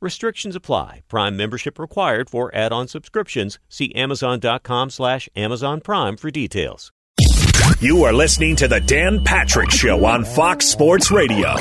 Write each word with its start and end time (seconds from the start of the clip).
Restrictions 0.00 0.54
apply. 0.54 1.02
Prime 1.08 1.36
membership 1.36 1.78
required 1.78 2.30
for 2.30 2.54
add-on 2.54 2.88
subscriptions. 2.88 3.58
See 3.68 3.92
Amazon.com 3.94 4.90
slash 4.90 5.28
Amazon 5.34 5.80
Prime 5.80 6.16
for 6.16 6.30
details. 6.30 6.92
You 7.80 8.04
are 8.04 8.12
listening 8.12 8.56
to 8.56 8.68
the 8.68 8.80
Dan 8.80 9.24
Patrick 9.24 9.70
Show 9.70 10.04
on 10.04 10.24
Fox 10.24 10.66
Sports 10.66 11.10
Radio. 11.10 11.54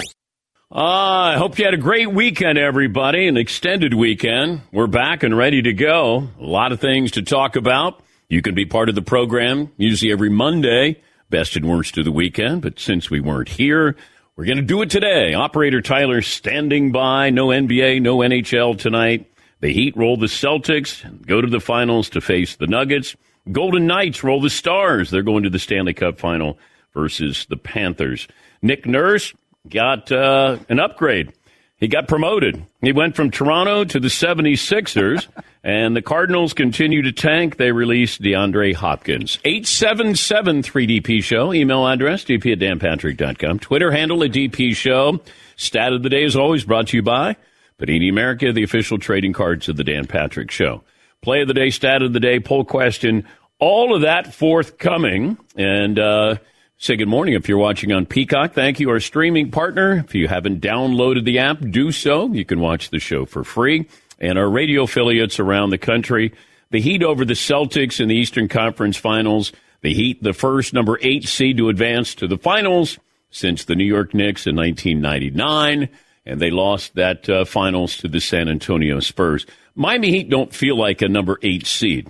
Uh, 0.70 1.34
I 1.34 1.36
hope 1.38 1.58
you 1.58 1.66
had 1.66 1.74
a 1.74 1.78
great 1.78 2.12
weekend, 2.12 2.58
everybody. 2.58 3.28
An 3.28 3.38
extended 3.38 3.94
weekend. 3.94 4.62
We're 4.72 4.88
back 4.88 5.24
and 5.24 5.38
ready 5.38 5.62
to 5.62 5.74
go. 5.74 6.28
A 6.40 6.44
lot 6.44 6.72
of 6.72 6.80
things 6.80 7.12
to 7.12 7.22
talk 7.22 7.56
about. 7.56 8.02
You 8.30 8.42
can 8.42 8.54
be 8.54 8.66
part 8.66 8.90
of 8.90 8.96
the 8.96 9.02
program 9.02 9.72
usually 9.78 10.12
every 10.12 10.30
Monday, 10.30 11.02
best 11.30 11.56
and 11.56 11.70
worst 11.70 11.98
of 11.98 12.06
the 12.06 12.12
weekend. 12.12 12.62
But 12.62 12.80
since 12.80 13.10
we 13.10 13.22
weren't 13.22 13.50
here, 13.50 13.96
we're 14.38 14.46
going 14.46 14.58
to 14.58 14.64
do 14.64 14.84
it 14.84 14.92
today. 14.92 15.34
Operator 15.34 15.82
Tyler 15.82 16.22
standing 16.22 16.92
by. 16.92 17.32
No 17.32 17.48
NBA, 17.48 18.04
no 18.04 18.18
NHL 18.18 18.78
tonight. 18.78 19.32
The 19.62 19.74
Heat 19.74 19.98
roll 19.98 20.16
the 20.16 20.28
Celtics, 20.28 21.26
go 21.26 21.42
to 21.42 21.48
the 21.48 21.60
finals 21.60 22.12
to 22.12 22.22
face 22.22 22.56
the 22.56 22.68
Nuggets. 22.68 23.16
Golden 23.52 23.88
Knights 23.88 24.24
roll 24.24 24.40
the 24.40 24.52
Stars. 24.52 25.10
They're 25.10 25.24
going 25.24 25.42
to 25.42 25.50
the 25.50 25.58
Stanley 25.58 25.96
Cup 25.96 26.20
final 26.20 26.60
versus 26.94 27.48
the 27.50 27.58
Panthers. 27.58 28.28
Nick 28.62 28.86
Nurse 28.86 29.34
got 29.68 30.12
uh, 30.12 30.60
an 30.70 30.80
upgrade. 30.80 31.34
He 31.78 31.88
got 31.88 32.08
promoted. 32.08 32.66
He 32.82 32.92
went 32.92 33.16
from 33.16 33.30
Toronto 33.30 33.84
to 33.84 34.00
the 34.00 34.08
76ers, 34.08 35.28
and 35.64 35.96
the 35.96 36.02
Cardinals 36.02 36.54
continue 36.54 37.04
to 37.04 37.12
tank. 37.12 37.58
They 37.58 37.72
released 37.72 38.22
DeAndre 38.22 38.74
Hopkins. 38.74 39.38
877 39.46 40.64
3DP 40.64 41.24
Show. 41.24 41.54
Email 41.54 41.88
address, 41.88 42.26
dp 42.26 42.52
at 42.52 42.60
danpatrick.com. 42.60 43.60
Twitter 43.60 43.92
handle 43.92 44.24
at 44.24 44.32
DP 44.32 44.76
Show. 44.76 45.20
Stat 45.56 45.94
of 45.94 46.02
the 46.02 46.10
day 46.10 46.24
is 46.24 46.36
always 46.36 46.64
brought 46.66 46.88
to 46.88 46.98
you 46.98 47.04
by 47.04 47.36
Panini 47.80 48.10
America, 48.10 48.52
the 48.52 48.64
official 48.64 48.98
trading 48.98 49.34
cards 49.34 49.70
of 49.70 49.78
the 49.78 49.84
Dan 49.84 50.08
Patrick 50.08 50.50
Show. 50.50 50.84
Play 51.22 51.42
of 51.42 51.48
the 51.48 51.54
day, 51.54 51.70
stat 51.70 52.02
of 52.02 52.14
the 52.14 52.20
day, 52.20 52.40
poll 52.40 52.66
question, 52.66 53.28
all 53.60 53.94
of 53.96 54.02
that 54.02 54.34
forthcoming. 54.34 55.38
And, 55.56 56.00
uh, 56.00 56.36
Say 56.80 56.96
good 56.96 57.08
morning 57.08 57.34
if 57.34 57.50
you're 57.50 57.58
watching 57.58 57.92
on 57.92 58.06
Peacock. 58.06 58.54
Thank 58.54 58.80
you, 58.80 58.92
our 58.92 59.00
streaming 59.00 59.50
partner. 59.50 60.04
If 60.06 60.14
you 60.14 60.28
haven't 60.28 60.62
downloaded 60.62 61.26
the 61.26 61.40
app, 61.40 61.60
do 61.60 61.92
so. 61.92 62.32
You 62.32 62.46
can 62.46 62.60
watch 62.60 62.92
the 62.92 63.00
show 63.00 63.26
for 63.26 63.44
free. 63.44 63.88
And 64.20 64.38
our 64.38 64.48
radio 64.48 64.84
affiliates 64.84 65.40
around 65.40 65.72
the 65.72 65.80
country. 65.80 66.36
The 66.70 66.80
Heat 66.80 67.02
over 67.02 67.26
the 67.26 67.34
Celtics 67.34 68.00
in 68.00 68.10
the 68.10 68.16
Eastern 68.16 68.48
Conference 68.48 68.96
Finals. 68.96 69.54
The 69.82 69.92
Heat, 69.92 70.22
the 70.22 70.34
first 70.34 70.72
number 70.72 71.00
eight 71.02 71.28
seed 71.28 71.58
to 71.58 71.70
advance 71.70 72.14
to 72.14 72.28
the 72.28 72.38
finals 72.38 73.00
since 73.32 73.66
the 73.66 73.76
New 73.76 73.84
York 73.84 74.14
Knicks 74.14 74.46
in 74.46 74.56
1999. 74.56 75.90
And 76.28 76.40
they 76.40 76.52
lost 76.52 76.94
that 76.94 77.28
uh, 77.28 77.46
finals 77.46 77.98
to 77.98 78.08
the 78.08 78.22
San 78.22 78.50
Antonio 78.50 79.00
Spurs. 79.00 79.48
Miami 79.74 80.12
Heat 80.12 80.30
don't 80.30 80.54
feel 80.54 80.78
like 80.78 81.02
a 81.02 81.10
number 81.10 81.40
eight 81.42 81.66
seed. 81.66 82.08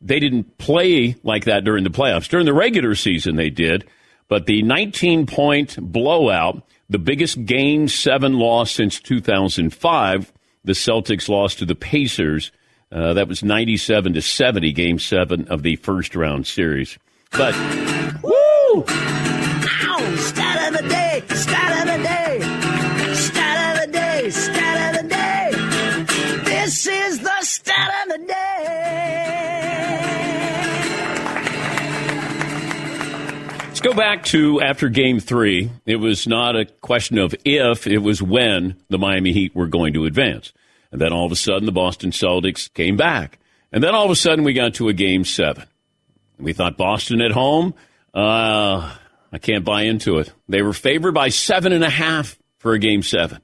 They 0.00 0.18
didn't 0.18 0.58
play 0.58 1.14
like 1.22 1.44
that 1.44 1.62
during 1.62 1.84
the 1.84 1.90
playoffs. 1.90 2.28
During 2.28 2.46
the 2.46 2.52
regular 2.52 2.96
season, 2.96 3.36
they 3.36 3.50
did. 3.50 3.86
But 4.30 4.46
the 4.46 4.62
19 4.62 5.26
point 5.26 5.76
blowout, 5.80 6.62
the 6.88 7.00
biggest 7.00 7.44
game 7.44 7.88
seven 7.88 8.38
loss 8.38 8.70
since 8.70 9.00
2005, 9.00 10.32
the 10.64 10.72
Celtics 10.72 11.28
lost 11.28 11.58
to 11.58 11.66
the 11.66 11.74
Pacers. 11.74 12.52
Uh, 12.92 13.12
that 13.14 13.26
was 13.26 13.42
97 13.42 14.14
to 14.14 14.22
70, 14.22 14.72
game 14.72 15.00
seven 15.00 15.48
of 15.48 15.64
the 15.64 15.76
first 15.76 16.14
round 16.14 16.46
series. 16.46 16.96
But, 17.32 17.54
woo! 18.22 19.39
Let's 33.80 33.94
go 33.94 33.98
back 33.98 34.24
to 34.26 34.60
after 34.60 34.90
game 34.90 35.20
three. 35.20 35.70
It 35.86 35.96
was 35.96 36.26
not 36.26 36.54
a 36.54 36.66
question 36.66 37.16
of 37.16 37.34
if, 37.46 37.86
it 37.86 38.00
was 38.00 38.20
when 38.20 38.76
the 38.90 38.98
Miami 38.98 39.32
Heat 39.32 39.56
were 39.56 39.68
going 39.68 39.94
to 39.94 40.04
advance. 40.04 40.52
And 40.92 41.00
then 41.00 41.14
all 41.14 41.24
of 41.24 41.32
a 41.32 41.36
sudden, 41.36 41.64
the 41.64 41.72
Boston 41.72 42.10
Celtics 42.10 42.70
came 42.74 42.98
back. 42.98 43.38
And 43.72 43.82
then 43.82 43.94
all 43.94 44.04
of 44.04 44.10
a 44.10 44.16
sudden, 44.16 44.44
we 44.44 44.52
got 44.52 44.74
to 44.74 44.90
a 44.90 44.92
game 44.92 45.24
seven. 45.24 45.64
We 46.38 46.52
thought 46.52 46.76
Boston 46.76 47.22
at 47.22 47.30
home, 47.30 47.72
uh, 48.12 48.94
I 49.32 49.38
can't 49.40 49.64
buy 49.64 49.84
into 49.84 50.18
it. 50.18 50.30
They 50.46 50.60
were 50.60 50.74
favored 50.74 51.14
by 51.14 51.30
seven 51.30 51.72
and 51.72 51.82
a 51.82 51.88
half 51.88 52.38
for 52.58 52.74
a 52.74 52.78
game 52.78 53.02
seven. 53.02 53.40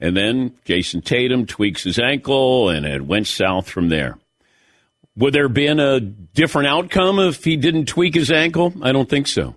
And 0.00 0.16
then 0.16 0.56
Jayson 0.64 1.02
Tatum 1.02 1.46
tweaks 1.46 1.84
his 1.84 2.00
ankle 2.00 2.70
and 2.70 2.84
it 2.84 3.06
went 3.06 3.28
south 3.28 3.70
from 3.70 3.88
there. 3.88 4.18
Would 5.14 5.32
there 5.32 5.44
have 5.44 5.54
been 5.54 5.78
a 5.78 6.00
different 6.00 6.66
outcome 6.66 7.20
if 7.20 7.44
he 7.44 7.56
didn't 7.56 7.86
tweak 7.86 8.16
his 8.16 8.32
ankle? 8.32 8.74
I 8.82 8.90
don't 8.90 9.08
think 9.08 9.28
so. 9.28 9.54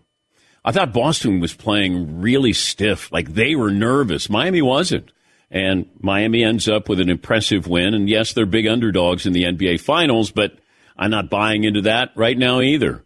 I 0.66 0.72
thought 0.72 0.94
Boston 0.94 1.40
was 1.40 1.54
playing 1.54 2.22
really 2.22 2.54
stiff, 2.54 3.12
like 3.12 3.34
they 3.34 3.56
were 3.56 3.72
nervous. 3.72 4.30
Miami 4.30 4.62
wasn't. 4.62 5.12
And 5.52 5.88
Miami 6.00 6.44
ends 6.44 6.68
up 6.68 6.90
with 6.90 7.00
an 7.00 7.10
impressive 7.10 7.68
win. 7.68 7.94
And 7.94 8.10
yes, 8.10 8.34
they're 8.34 8.46
big 8.46 8.66
underdogs 8.66 9.26
in 9.26 9.34
the 9.34 9.44
NBA 9.44 9.82
Finals, 9.82 10.32
but 10.32 10.58
I'm 10.98 11.12
not 11.12 11.30
buying 11.30 11.64
into 11.64 11.82
that 11.82 12.12
right 12.16 12.38
now 12.38 12.62
either. 12.62 13.04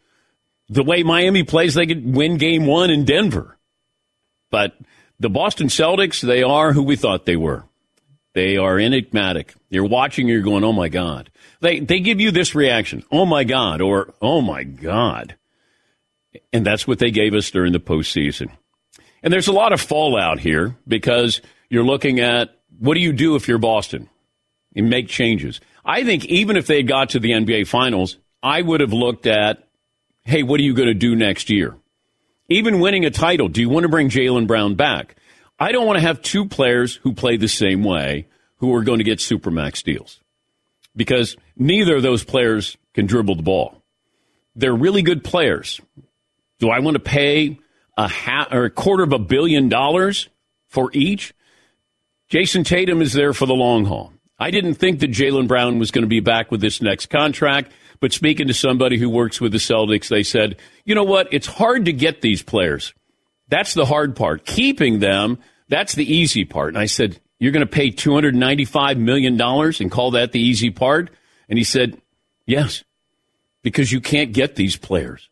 The 0.69 0.83
way 0.83 1.03
Miami 1.03 1.43
plays, 1.43 1.73
they 1.73 1.87
could 1.87 2.15
win 2.15 2.37
game 2.37 2.65
one 2.65 2.89
in 2.89 3.05
Denver. 3.05 3.57
But 4.49 4.77
the 5.19 5.29
Boston 5.29 5.67
Celtics, 5.67 6.21
they 6.21 6.43
are 6.43 6.73
who 6.73 6.83
we 6.83 6.95
thought 6.95 7.25
they 7.25 7.35
were. 7.35 7.65
They 8.33 8.57
are 8.57 8.77
enigmatic. 8.77 9.55
You're 9.69 9.85
watching, 9.85 10.27
you're 10.27 10.41
going, 10.41 10.63
oh 10.63 10.73
my 10.73 10.89
God. 10.89 11.31
They, 11.59 11.79
they 11.79 11.99
give 11.99 12.21
you 12.21 12.31
this 12.31 12.53
reaction, 12.53 13.03
oh 13.11 13.25
my 13.25 13.43
God, 13.43 13.81
or 13.81 14.13
oh 14.21 14.41
my 14.41 14.63
God. 14.63 15.35
And 16.53 16.65
that's 16.65 16.87
what 16.87 16.99
they 16.99 17.11
gave 17.11 17.33
us 17.33 17.51
during 17.51 17.73
the 17.73 17.79
postseason. 17.79 18.49
And 19.23 19.33
there's 19.33 19.47
a 19.47 19.53
lot 19.53 19.73
of 19.73 19.81
fallout 19.81 20.39
here 20.39 20.75
because 20.87 21.41
you're 21.69 21.83
looking 21.83 22.19
at 22.19 22.57
what 22.79 22.93
do 22.93 22.99
you 22.99 23.13
do 23.13 23.35
if 23.35 23.47
you're 23.47 23.57
Boston? 23.57 24.09
You 24.73 24.83
make 24.83 25.07
changes. 25.07 25.59
I 25.83 26.03
think 26.03 26.25
even 26.25 26.57
if 26.57 26.67
they 26.67 26.83
got 26.83 27.09
to 27.09 27.19
the 27.19 27.31
NBA 27.31 27.67
Finals, 27.67 28.17
I 28.43 28.61
would 28.61 28.81
have 28.81 28.93
looked 28.93 29.25
at, 29.25 29.67
hey, 30.23 30.43
what 30.43 30.59
are 30.59 30.63
you 30.63 30.73
going 30.73 30.87
to 30.87 30.93
do 30.93 31.15
next 31.15 31.49
year? 31.49 31.75
Even 32.49 32.79
winning 32.79 33.05
a 33.05 33.09
title, 33.09 33.47
do 33.47 33.61
you 33.61 33.69
want 33.69 33.83
to 33.83 33.89
bring 33.89 34.09
Jaylen 34.09 34.47
Brown 34.47 34.75
back? 34.75 35.15
I 35.59 35.71
don't 35.71 35.87
want 35.87 35.97
to 35.97 36.05
have 36.05 36.21
two 36.21 36.45
players 36.45 36.95
who 36.95 37.13
play 37.13 37.37
the 37.37 37.47
same 37.47 37.83
way 37.83 38.27
who 38.57 38.73
are 38.75 38.83
going 38.83 38.99
to 38.99 39.03
get 39.03 39.19
supermax 39.19 39.83
deals 39.83 40.19
because 40.95 41.37
neither 41.55 41.97
of 41.97 42.03
those 42.03 42.23
players 42.23 42.77
can 42.93 43.05
dribble 43.05 43.35
the 43.35 43.43
ball. 43.43 43.83
They're 44.55 44.75
really 44.75 45.01
good 45.03 45.23
players. 45.23 45.79
Do 46.59 46.69
I 46.69 46.80
want 46.80 46.95
to 46.95 47.00
pay 47.00 47.59
a 47.98 48.07
half 48.07 48.51
or 48.51 48.65
a 48.65 48.69
quarter 48.69 49.04
of 49.04 49.13
a 49.13 49.19
billion 49.19 49.69
dollars 49.69 50.30
for 50.68 50.89
each? 50.94 51.33
Jayson 52.30 52.65
Tatum 52.65 53.01
is 53.01 53.13
there 53.13 53.33
for 53.33 53.45
the 53.45 53.54
long 53.54 53.86
haul. 53.86 54.13
I 54.39 54.51
didn't 54.51 54.75
think 54.75 55.00
that 55.00 55.12
Jaylen 55.12 55.48
Brown 55.48 55.80
was 55.80 55.92
going 55.92 56.04
to 56.04 56.09
be 56.09 56.19
back 56.19 56.51
with 56.51 56.62
this 56.62 56.81
next 56.81 57.07
contract, 57.07 57.71
but 58.00 58.13
speaking 58.13 58.48
to 58.48 58.54
somebody 58.54 58.98
who 58.98 59.09
works 59.09 59.42
with 59.42 59.51
the 59.51 59.57
Celtics, 59.57 60.09
they 60.09 60.24
said, 60.24 60.57
you 60.86 60.94
know 60.94 61.04
what? 61.04 61.27
It's 61.31 61.48
hard 61.48 61.86
to 61.86 61.94
get 61.94 62.21
these 62.21 62.44
players. 62.44 62.94
That's 63.50 63.74
the 63.74 63.86
hard 63.86 64.15
part. 64.15 64.45
Keeping 64.45 65.00
them, 65.00 65.39
that's 65.69 65.95
the 65.95 66.12
easy 66.12 66.45
part. 66.45 66.69
And 66.69 66.77
I 66.77 66.86
said, 66.86 67.19
you're 67.39 67.51
going 67.51 67.65
to 67.65 67.71
pay 67.71 67.92
$295 67.92 68.98
million 68.98 69.39
and 69.42 69.92
call 69.92 70.12
that 70.12 70.31
the 70.31 70.39
easy 70.39 70.69
part? 70.69 71.09
And 71.50 71.57
he 71.57 71.63
said, 71.63 72.00
yes, 72.45 72.83
because 73.63 73.92
you 73.92 74.01
can't 74.01 74.33
get 74.33 74.56
these 74.56 74.75
players. 74.75 75.30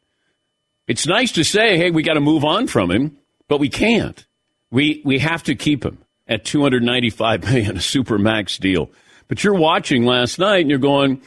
It's 0.88 1.08
nice 1.08 1.32
to 1.34 1.44
say, 1.44 1.78
hey, 1.78 1.92
we 1.92 2.04
got 2.04 2.14
to 2.14 2.22
move 2.22 2.44
on 2.44 2.68
from 2.68 2.92
him, 2.92 3.18
but 3.48 3.60
we 3.60 3.70
can't. 3.70 4.26
We, 4.72 5.02
we 5.06 5.20
have 5.20 5.44
to 5.44 5.56
keep 5.56 5.84
him 5.84 6.00
at 6.28 6.46
295 6.46 7.44
million, 7.44 7.78
a 7.78 7.82
super 7.82 8.18
max 8.18 8.58
deal. 8.58 8.90
But 9.28 9.44
you're 9.44 9.56
watching 9.56 10.06
last 10.06 10.38
night 10.38 10.62
and 10.62 10.70
you're 10.70 10.80
going, 10.80 11.22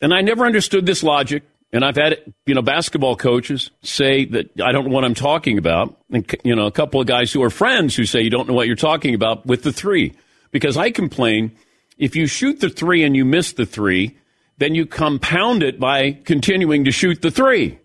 and 0.00 0.12
I 0.12 0.20
never 0.20 0.44
understood 0.44 0.86
this 0.86 1.02
logic. 1.02 1.42
And 1.70 1.84
I've 1.84 1.96
had, 1.96 2.32
you 2.46 2.54
know, 2.54 2.62
basketball 2.62 3.14
coaches 3.14 3.70
say 3.82 4.24
that 4.26 4.58
I 4.60 4.72
don't 4.72 4.86
know 4.86 4.94
what 4.94 5.04
I'm 5.04 5.14
talking 5.14 5.58
about. 5.58 5.98
And, 6.10 6.24
you 6.42 6.56
know, 6.56 6.66
a 6.66 6.72
couple 6.72 7.00
of 7.00 7.06
guys 7.06 7.30
who 7.30 7.42
are 7.42 7.50
friends 7.50 7.94
who 7.94 8.06
say 8.06 8.22
you 8.22 8.30
don't 8.30 8.48
know 8.48 8.54
what 8.54 8.66
you're 8.66 8.76
talking 8.76 9.14
about 9.14 9.44
with 9.44 9.64
the 9.64 9.72
three. 9.72 10.14
Because 10.50 10.78
I 10.78 10.90
complain 10.90 11.52
if 11.98 12.16
you 12.16 12.26
shoot 12.26 12.60
the 12.60 12.70
three 12.70 13.04
and 13.04 13.14
you 13.14 13.26
miss 13.26 13.52
the 13.52 13.66
three, 13.66 14.16
then 14.56 14.74
you 14.74 14.86
compound 14.86 15.62
it 15.62 15.78
by 15.78 16.12
continuing 16.12 16.84
to 16.84 16.90
shoot 16.90 17.20
the 17.20 17.30
three. 17.30 17.78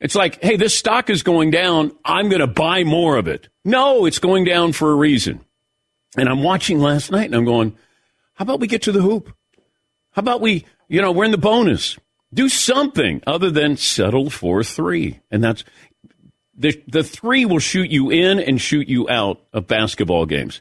It's 0.00 0.14
like, 0.14 0.42
hey, 0.42 0.56
this 0.56 0.76
stock 0.76 1.10
is 1.10 1.22
going 1.22 1.50
down. 1.50 1.92
I'm 2.04 2.28
going 2.28 2.40
to 2.40 2.46
buy 2.46 2.84
more 2.84 3.16
of 3.16 3.28
it. 3.28 3.48
No, 3.64 4.06
it's 4.06 4.18
going 4.18 4.44
down 4.44 4.72
for 4.72 4.90
a 4.90 4.94
reason. 4.94 5.44
And 6.16 6.28
I'm 6.28 6.42
watching 6.42 6.80
last 6.80 7.10
night 7.10 7.26
and 7.26 7.34
I'm 7.34 7.44
going, 7.44 7.76
how 8.34 8.44
about 8.44 8.60
we 8.60 8.66
get 8.66 8.82
to 8.82 8.92
the 8.92 9.02
hoop? 9.02 9.34
How 10.12 10.20
about 10.20 10.40
we, 10.40 10.64
you 10.88 11.02
know, 11.02 11.12
we're 11.12 11.26
in 11.26 11.30
the 11.30 11.38
bonus. 11.38 11.98
Do 12.32 12.48
something 12.48 13.22
other 13.26 13.50
than 13.50 13.76
settle 13.76 14.30
for 14.30 14.64
three. 14.64 15.20
And 15.30 15.44
that's 15.44 15.64
the, 16.56 16.82
the 16.88 17.04
three 17.04 17.44
will 17.44 17.58
shoot 17.58 17.90
you 17.90 18.10
in 18.10 18.40
and 18.40 18.60
shoot 18.60 18.88
you 18.88 19.08
out 19.08 19.40
of 19.52 19.66
basketball 19.66 20.26
games. 20.26 20.60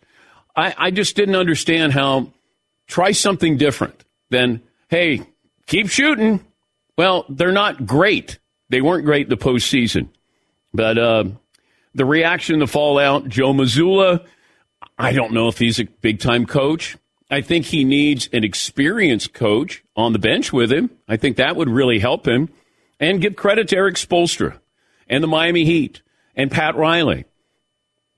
I, 0.56 0.76
I 0.78 0.92
just 0.92 1.16
didn't 1.16 1.36
understand 1.36 1.94
how 1.94 2.34
try 2.88 3.12
something 3.12 3.58
different 3.58 4.04
than, 4.30 4.62
hey, 4.90 5.22
keep 5.66 5.90
shooting. 5.90 6.46
Well, 6.98 7.26
they're 7.30 7.52
not 7.52 7.86
great. 7.86 8.39
They 8.69 8.81
weren't 8.81 9.06
great 9.06 9.25
in 9.25 9.30
the 9.30 9.38
postseason. 9.38 10.10
But 10.74 10.98
uh, 10.98 11.24
the 11.95 12.06
reaction, 12.06 12.60
the 12.60 12.68
fallout, 12.68 13.27
Joe 13.27 13.54
Mazzulla, 13.54 14.25
I 14.98 15.13
don't 15.13 15.33
know 15.33 15.48
if 15.48 15.57
he's 15.57 15.80
a 15.80 15.86
big 15.86 16.19
time 16.19 16.45
coach. 16.45 16.98
I 17.31 17.42
think 17.42 17.66
he 17.66 17.83
needs 17.83 18.30
an 18.33 18.44
experienced 18.44 19.33
coach 19.33 19.83
on 19.95 20.13
the 20.13 20.19
bench 20.19 20.51
with 20.51 20.71
him. 20.71 20.89
I 21.07 21.18
think 21.18 21.38
that 21.38 21.56
would 21.56 21.69
really 21.69 22.00
help 22.00 22.27
him. 22.27 22.50
And 23.00 23.21
give 23.21 23.36
credit 23.36 23.69
to 23.69 23.77
Erik 23.77 23.95
Spoelstra 23.95 24.60
and 25.07 25.24
the 25.24 25.27
Miami 25.27 25.63
Heat 25.63 26.01
and 26.36 26.51
Pat 26.51 26.75
Riley. 26.75 27.25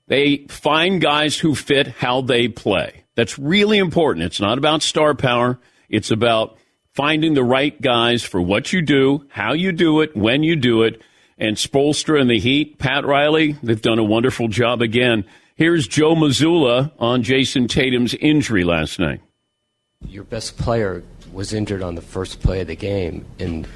They 0.08 0.46
find 0.48 1.00
guys 1.00 1.38
who 1.38 1.54
fit 1.54 1.86
how 1.86 2.20
they 2.20 2.48
play. 2.48 3.04
That's 3.14 3.38
really 3.38 3.78
important. 3.78 4.26
It's 4.26 4.40
not 4.40 4.58
about 4.58 4.82
star 4.82 5.14
power. 5.14 5.60
It's 5.88 6.10
about 6.10 6.56
finding 6.92 7.34
the 7.34 7.44
right 7.44 7.80
guys 7.80 8.22
for 8.22 8.40
what 8.40 8.72
you 8.72 8.82
do, 8.82 9.26
how 9.30 9.52
you 9.52 9.72
do 9.72 10.00
it, 10.00 10.14
when 10.16 10.42
you 10.42 10.56
do 10.56 10.82
it. 10.82 11.00
And 11.38 11.56
Spoelstra 11.56 12.20
and 12.20 12.30
the 12.30 12.38
Heat, 12.38 12.78
Pat 12.78 13.04
Riley, 13.04 13.56
they've 13.62 13.80
done 13.80 13.98
a 13.98 14.04
wonderful 14.04 14.48
job 14.48 14.82
again. 14.82 15.24
Here's 15.56 15.88
Joe 15.88 16.14
Mazzulla 16.14 16.92
on 16.98 17.22
Jayson 17.22 17.68
Tatum's 17.68 18.14
injury 18.14 18.64
last 18.64 18.98
night. 18.98 19.20
Your 20.06 20.24
best 20.24 20.58
player 20.58 21.02
was 21.32 21.52
injured 21.52 21.82
on 21.82 21.94
the 21.94 22.02
first 22.02 22.42
play 22.42 22.60
of 22.60 22.66
the 22.66 22.76
game, 22.76 23.24
and 23.38 23.66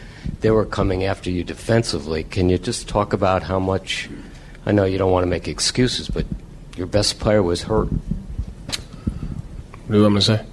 they 0.41 0.51
were 0.51 0.67
coming 0.67 1.05
after 1.05 1.31
you 1.31 1.43
defensively. 1.45 2.25
Can 2.25 2.51
you 2.51 2.59
just 2.59 2.89
talk 2.89 3.13
about 3.13 3.43
how 3.43 3.59
much? 3.59 4.11
I 4.67 4.73
know 4.73 4.85
you 4.85 4.99
don't 4.99 5.13
want 5.13 5.25
to 5.25 5.29
make 5.29 5.49
excuses, 5.49 6.09
but 6.09 6.27
your 6.77 6.87
best 6.87 7.19
player 7.19 7.43
was 7.43 7.63
hurt. 7.63 7.89
What 7.89 8.81
do 9.89 9.97
you 9.97 10.03
want 10.03 10.15
me 10.15 10.21
to 10.21 10.27
say? 10.27 10.47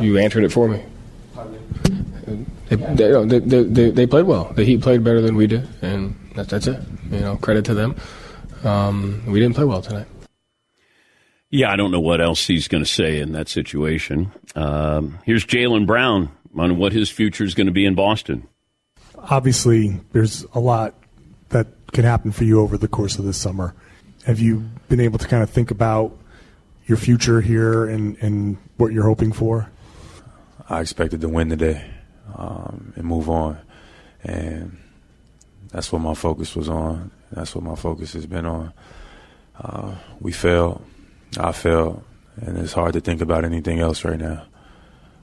You 0.00 0.18
answered 0.18 0.44
it 0.44 0.52
for 0.52 0.68
me. 0.68 0.82
They, 2.68 2.76
they, 2.76 3.38
they, 3.38 3.62
they, 3.64 3.90
they 3.90 4.06
played 4.06 4.26
well. 4.26 4.52
The 4.54 4.64
Heat 4.64 4.80
played 4.80 5.04
better 5.04 5.20
than 5.20 5.36
we 5.36 5.46
did, 5.46 5.68
and 5.82 6.16
that's, 6.34 6.50
that's 6.50 6.66
it. 6.66 6.80
You 7.10 7.20
know, 7.20 7.36
credit 7.36 7.64
to 7.66 7.74
them. 7.74 7.96
Um, 8.64 9.22
we 9.26 9.40
didn't 9.40 9.56
play 9.56 9.64
well 9.64 9.82
tonight. 9.82 10.06
Yeah, 11.50 11.70
I 11.70 11.76
don't 11.76 11.90
know 11.90 12.00
what 12.00 12.22
else 12.22 12.46
he's 12.46 12.66
going 12.68 12.82
to 12.82 12.88
say 12.88 13.18
in 13.18 13.32
that 13.32 13.48
situation. 13.48 14.32
Um, 14.54 15.18
here's 15.24 15.44
Jaylen 15.44 15.86
Brown 15.86 16.30
on 16.56 16.78
what 16.78 16.92
his 16.92 17.10
future 17.10 17.44
is 17.44 17.54
going 17.54 17.66
to 17.66 17.72
be 17.72 17.84
in 17.84 17.94
Boston. 17.94 18.48
Obviously, 19.18 20.00
there's 20.12 20.44
a 20.54 20.60
lot 20.60 20.94
that 21.50 21.66
can 21.92 22.04
happen 22.04 22.32
for 22.32 22.44
you 22.44 22.60
over 22.60 22.78
the 22.78 22.88
course 22.88 23.18
of 23.18 23.26
this 23.26 23.36
summer. 23.36 23.74
Have 24.24 24.40
you 24.40 24.60
been 24.88 25.00
able 25.00 25.18
to 25.18 25.28
kind 25.28 25.42
of 25.42 25.50
think 25.50 25.70
about 25.70 26.16
your 26.86 26.96
future 26.96 27.40
here 27.42 27.86
and, 27.86 28.16
and 28.22 28.56
what 28.78 28.92
you're 28.92 29.04
hoping 29.04 29.32
for? 29.32 29.70
I 30.72 30.80
expected 30.80 31.20
to 31.20 31.28
win 31.28 31.50
today 31.50 31.84
um, 32.34 32.94
and 32.96 33.04
move 33.04 33.28
on. 33.28 33.58
And 34.24 34.78
that's 35.70 35.92
what 35.92 36.00
my 36.00 36.14
focus 36.14 36.56
was 36.56 36.68
on. 36.68 37.10
That's 37.30 37.54
what 37.54 37.62
my 37.62 37.74
focus 37.74 38.14
has 38.14 38.26
been 38.26 38.46
on. 38.46 38.72
Uh, 39.60 39.94
we 40.20 40.32
failed 40.32 40.82
I 41.38 41.52
failed. 41.52 42.02
and 42.40 42.56
it's 42.56 42.72
hard 42.72 42.94
to 42.94 43.00
think 43.00 43.20
about 43.20 43.44
anything 43.44 43.80
else 43.80 44.04
right 44.04 44.18
now, 44.18 44.46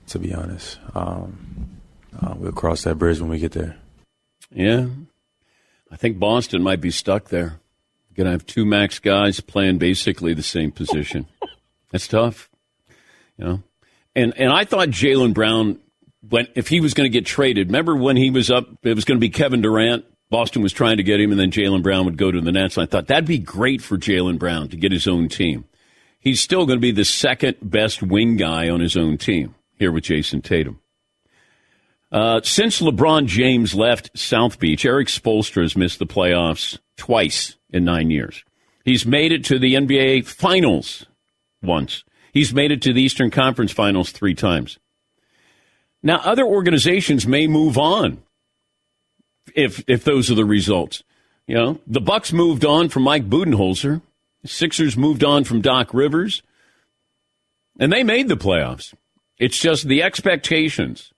to 0.07 0.19
be 0.19 0.34
honest. 0.34 0.78
Um, 0.94 1.81
uh, 2.22 2.36
we'll 2.38 2.52
cross 2.52 2.84
that 2.84 3.00
bridge 3.00 3.19
when 3.19 3.30
we 3.30 3.40
get 3.40 3.54
there. 3.54 3.78
Yeah. 4.52 4.86
I 5.92 5.95
think 5.95 6.19
Boston 6.19 6.62
might 6.62 6.81
be 6.81 6.92
stuck 6.92 7.30
there. 7.30 7.60
Going 8.16 8.25
to 8.25 8.31
have 8.31 8.45
two 8.45 8.66
max 8.66 9.00
guys 9.00 9.40
playing 9.40 9.78
basically 9.78 10.33
the 10.33 10.44
same 10.44 10.71
position. 10.71 11.26
That's 11.92 12.07
tough. 12.07 12.50
You 13.38 13.45
know? 13.45 13.64
And, 14.21 14.38
and 14.38 14.52
I 14.52 14.66
thought 14.66 14.90
Jaylen 14.90 15.33
Brown, 15.33 15.80
when, 16.28 16.47
if 16.56 16.68
he 16.68 16.81
was 16.81 16.94
going 16.94 17.09
to 17.09 17.14
get 17.14 17.26
traded, 17.26 17.68
remember 17.68 17.95
when 17.95 18.18
he 18.18 18.31
was 18.31 18.52
up, 18.52 18.68
it 18.83 18.94
was 18.94 19.06
going 19.06 19.18
to 19.18 19.21
be 19.21 19.30
Kevin 19.30 19.61
Durant. 19.61 20.06
Boston 20.30 20.61
was 20.61 20.73
trying 20.73 20.97
to 20.97 21.04
get 21.04 21.19
him, 21.19 21.31
and 21.31 21.40
then 21.40 21.52
Jaylen 21.52 21.81
Brown 21.81 22.06
would 22.06 22.18
go 22.18 22.31
to 22.31 22.40
the 22.40 22.52
Nets. 22.52 22.78
And 22.78 22.83
I 22.83 22.85
thought 22.85 23.07
that'd 23.07 23.26
be 23.26 23.40
great 23.40 23.81
for 23.81 23.97
Jaylen 23.97 24.38
Brown 24.38 24.69
to 24.69 24.78
get 24.78 24.92
his 24.92 25.07
own 25.07 25.28
team 25.28 25.66
he's 26.19 26.42
still 26.42 26.66
going 26.66 26.78
to 26.78 26.81
be 26.81 26.92
the 26.92 27.06
second 27.06 27.57
best 27.61 28.04
wing 28.04 28.35
guy 28.35 28.69
on 28.69 28.80
his 28.80 28.95
own 28.95 29.18
team 29.18 29.56
here 29.78 29.92
with 29.92 30.04
Jayson 30.04 30.42
Tatum. 30.42 30.80
Uh, 32.11 32.42
since 32.44 32.81
LeBron 32.81 33.28
James 33.28 33.76
left 33.76 34.18
South 34.18 34.59
Beach, 34.59 34.85
Erik 34.85 35.07
Spoelstra 35.07 35.61
has 35.61 35.78
missed 35.78 35.99
the 35.99 36.07
playoffs 36.07 36.78
twice 36.97 37.56
in 37.69 37.85
nine 37.85 38.09
years. 38.09 38.44
He's 38.83 39.06
made 39.06 39.31
it 39.31 39.45
to 39.45 39.59
the 39.59 39.76
NBA 39.76 40.26
Finals 40.26 41.06
once. 41.61 42.04
He's 42.33 42.54
made 42.54 42.71
it 42.71 42.81
to 42.83 42.94
the 42.94 43.02
Eastern 43.02 43.31
Conference 43.31 43.71
Finals 43.71 44.12
three 44.12 44.36
times. 44.36 44.78
Now, 46.02 46.18
other 46.24 46.45
organizations 46.45 47.28
may 47.28 47.48
move 47.48 47.78
on 47.78 48.21
if 49.56 49.83
if 49.88 50.04
those 50.04 50.31
are 50.31 50.36
the 50.36 50.45
results. 50.45 51.04
You 51.48 51.56
know, 51.56 51.80
the 51.88 52.02
Bucks 52.02 52.31
moved 52.31 52.64
on 52.64 52.90
from 52.90 53.04
Mike 53.04 53.30
Budenholzer. 53.30 54.02
Sixers 54.45 54.95
moved 54.95 55.24
on 55.24 55.44
from 55.44 55.62
Doc 55.62 55.94
Rivers, 55.94 56.44
and 57.80 57.92
they 57.92 58.04
made 58.04 58.30
the 58.30 58.38
playoffs. 58.38 58.94
It's 59.38 59.59
just 59.59 59.88
the 59.88 60.04
expectations. 60.04 61.12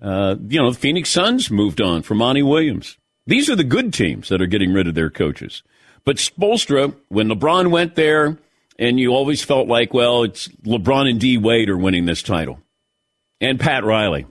Uh, 0.00 0.36
you 0.48 0.60
know, 0.60 0.70
the 0.70 0.78
Phoenix 0.78 1.10
Suns 1.10 1.50
moved 1.50 1.80
on 1.80 2.02
from 2.02 2.18
Monty 2.18 2.42
Williams. 2.42 2.96
These 3.26 3.50
are 3.50 3.56
the 3.56 3.64
good 3.64 3.92
teams 3.92 4.28
that 4.28 4.40
are 4.40 4.46
getting 4.46 4.72
rid 4.72 4.86
of 4.86 4.94
their 4.94 5.10
coaches. 5.10 5.62
But 6.04 6.16
Spoelstra, 6.16 6.94
when 7.08 7.28
LeBron 7.28 7.70
went 7.70 7.94
there, 7.94 8.38
and 8.80 8.98
you 8.98 9.10
always 9.10 9.44
felt 9.44 9.68
like, 9.68 9.94
well, 9.94 10.24
it's 10.24 10.48
LeBron 10.64 11.08
and 11.08 11.20
D 11.20 11.38
Wade 11.38 11.68
are 11.68 11.76
winning 11.76 12.06
this 12.06 12.22
title, 12.22 12.58
and 13.40 13.60
Pat 13.60 13.84
Riley. 13.84 14.26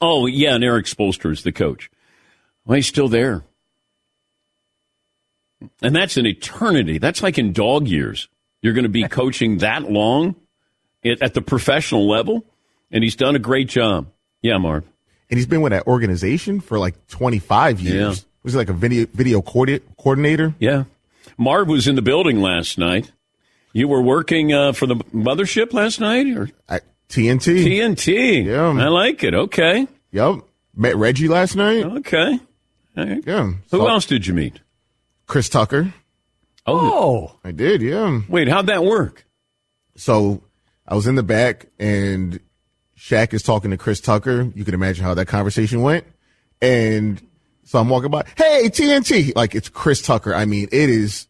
Oh 0.00 0.26
yeah, 0.26 0.54
and 0.54 0.64
Erik 0.64 0.86
Spoelstra 0.86 1.32
is 1.32 1.42
the 1.42 1.52
coach. 1.52 1.90
Well, 2.64 2.76
he's 2.76 2.86
still 2.86 3.08
there. 3.08 3.42
And 5.82 5.96
that's 5.96 6.16
an 6.16 6.26
eternity. 6.26 6.98
That's 6.98 7.22
like 7.22 7.38
in 7.38 7.52
dog 7.52 7.88
years. 7.88 8.28
You're 8.62 8.74
going 8.74 8.84
to 8.84 8.88
be 8.88 9.08
coaching 9.08 9.58
that 9.58 9.90
long 9.90 10.34
at 11.04 11.34
the 11.34 11.40
professional 11.40 12.08
level, 12.08 12.44
and 12.90 13.02
he's 13.02 13.16
done 13.16 13.36
a 13.36 13.38
great 13.38 13.68
job. 13.68 14.08
Yeah, 14.42 14.58
Mark. 14.58 14.84
And 15.30 15.38
he's 15.38 15.46
been 15.46 15.62
with 15.62 15.72
that 15.72 15.86
organization 15.86 16.60
for 16.60 16.78
like 16.78 17.06
25 17.08 17.80
years. 17.80 18.18
Yeah. 18.18 18.24
Was 18.42 18.52
he 18.52 18.58
like 18.58 18.68
a 18.68 18.74
video 18.74 19.06
video 19.12 19.40
coordinator? 19.40 20.54
Yeah. 20.58 20.84
Marv 21.38 21.68
was 21.68 21.88
in 21.88 21.96
the 21.96 22.02
building 22.02 22.40
last 22.40 22.78
night. 22.78 23.12
You 23.76 23.88
were 23.88 24.00
working 24.00 24.54
uh, 24.54 24.72
for 24.72 24.86
the 24.86 24.94
mothership 25.12 25.74
last 25.74 26.00
night, 26.00 26.26
or 26.28 26.48
TNT. 27.10 27.62
TNT. 27.62 28.46
Yeah. 28.46 28.68
I 28.68 28.88
like 28.88 29.22
it. 29.22 29.34
Okay. 29.34 29.86
Yep. 30.12 30.36
Met 30.74 30.96
Reggie 30.96 31.28
last 31.28 31.56
night. 31.56 31.84
Okay. 31.84 32.40
All 32.96 33.06
right. 33.06 33.22
Yeah. 33.26 33.44
Who 33.44 33.54
So- 33.68 33.86
else 33.86 34.06
did 34.06 34.26
you 34.26 34.32
meet? 34.32 34.60
Chris 35.26 35.50
Tucker. 35.50 35.92
Oh. 36.66 37.36
I 37.44 37.52
did, 37.52 37.82
yeah. 37.82 38.22
Wait, 38.30 38.48
how'd 38.48 38.68
that 38.68 38.82
work? 38.82 39.26
So 39.94 40.42
I 40.88 40.94
was 40.94 41.06
in 41.06 41.14
the 41.16 41.22
back 41.22 41.66
and 41.78 42.40
Shaq 42.98 43.34
is 43.34 43.42
talking 43.42 43.72
to 43.72 43.76
Chris 43.76 44.00
Tucker. 44.00 44.50
You 44.54 44.64
can 44.64 44.72
imagine 44.72 45.04
how 45.04 45.12
that 45.12 45.26
conversation 45.26 45.82
went. 45.82 46.06
And 46.62 47.20
so 47.64 47.78
I'm 47.78 47.90
walking 47.90 48.10
by, 48.10 48.24
hey, 48.38 48.70
TNT. 48.70 49.36
Like 49.36 49.54
it's 49.54 49.68
Chris 49.68 50.00
Tucker. 50.00 50.34
I 50.34 50.46
mean, 50.46 50.68
it 50.72 50.88
is 50.88 51.26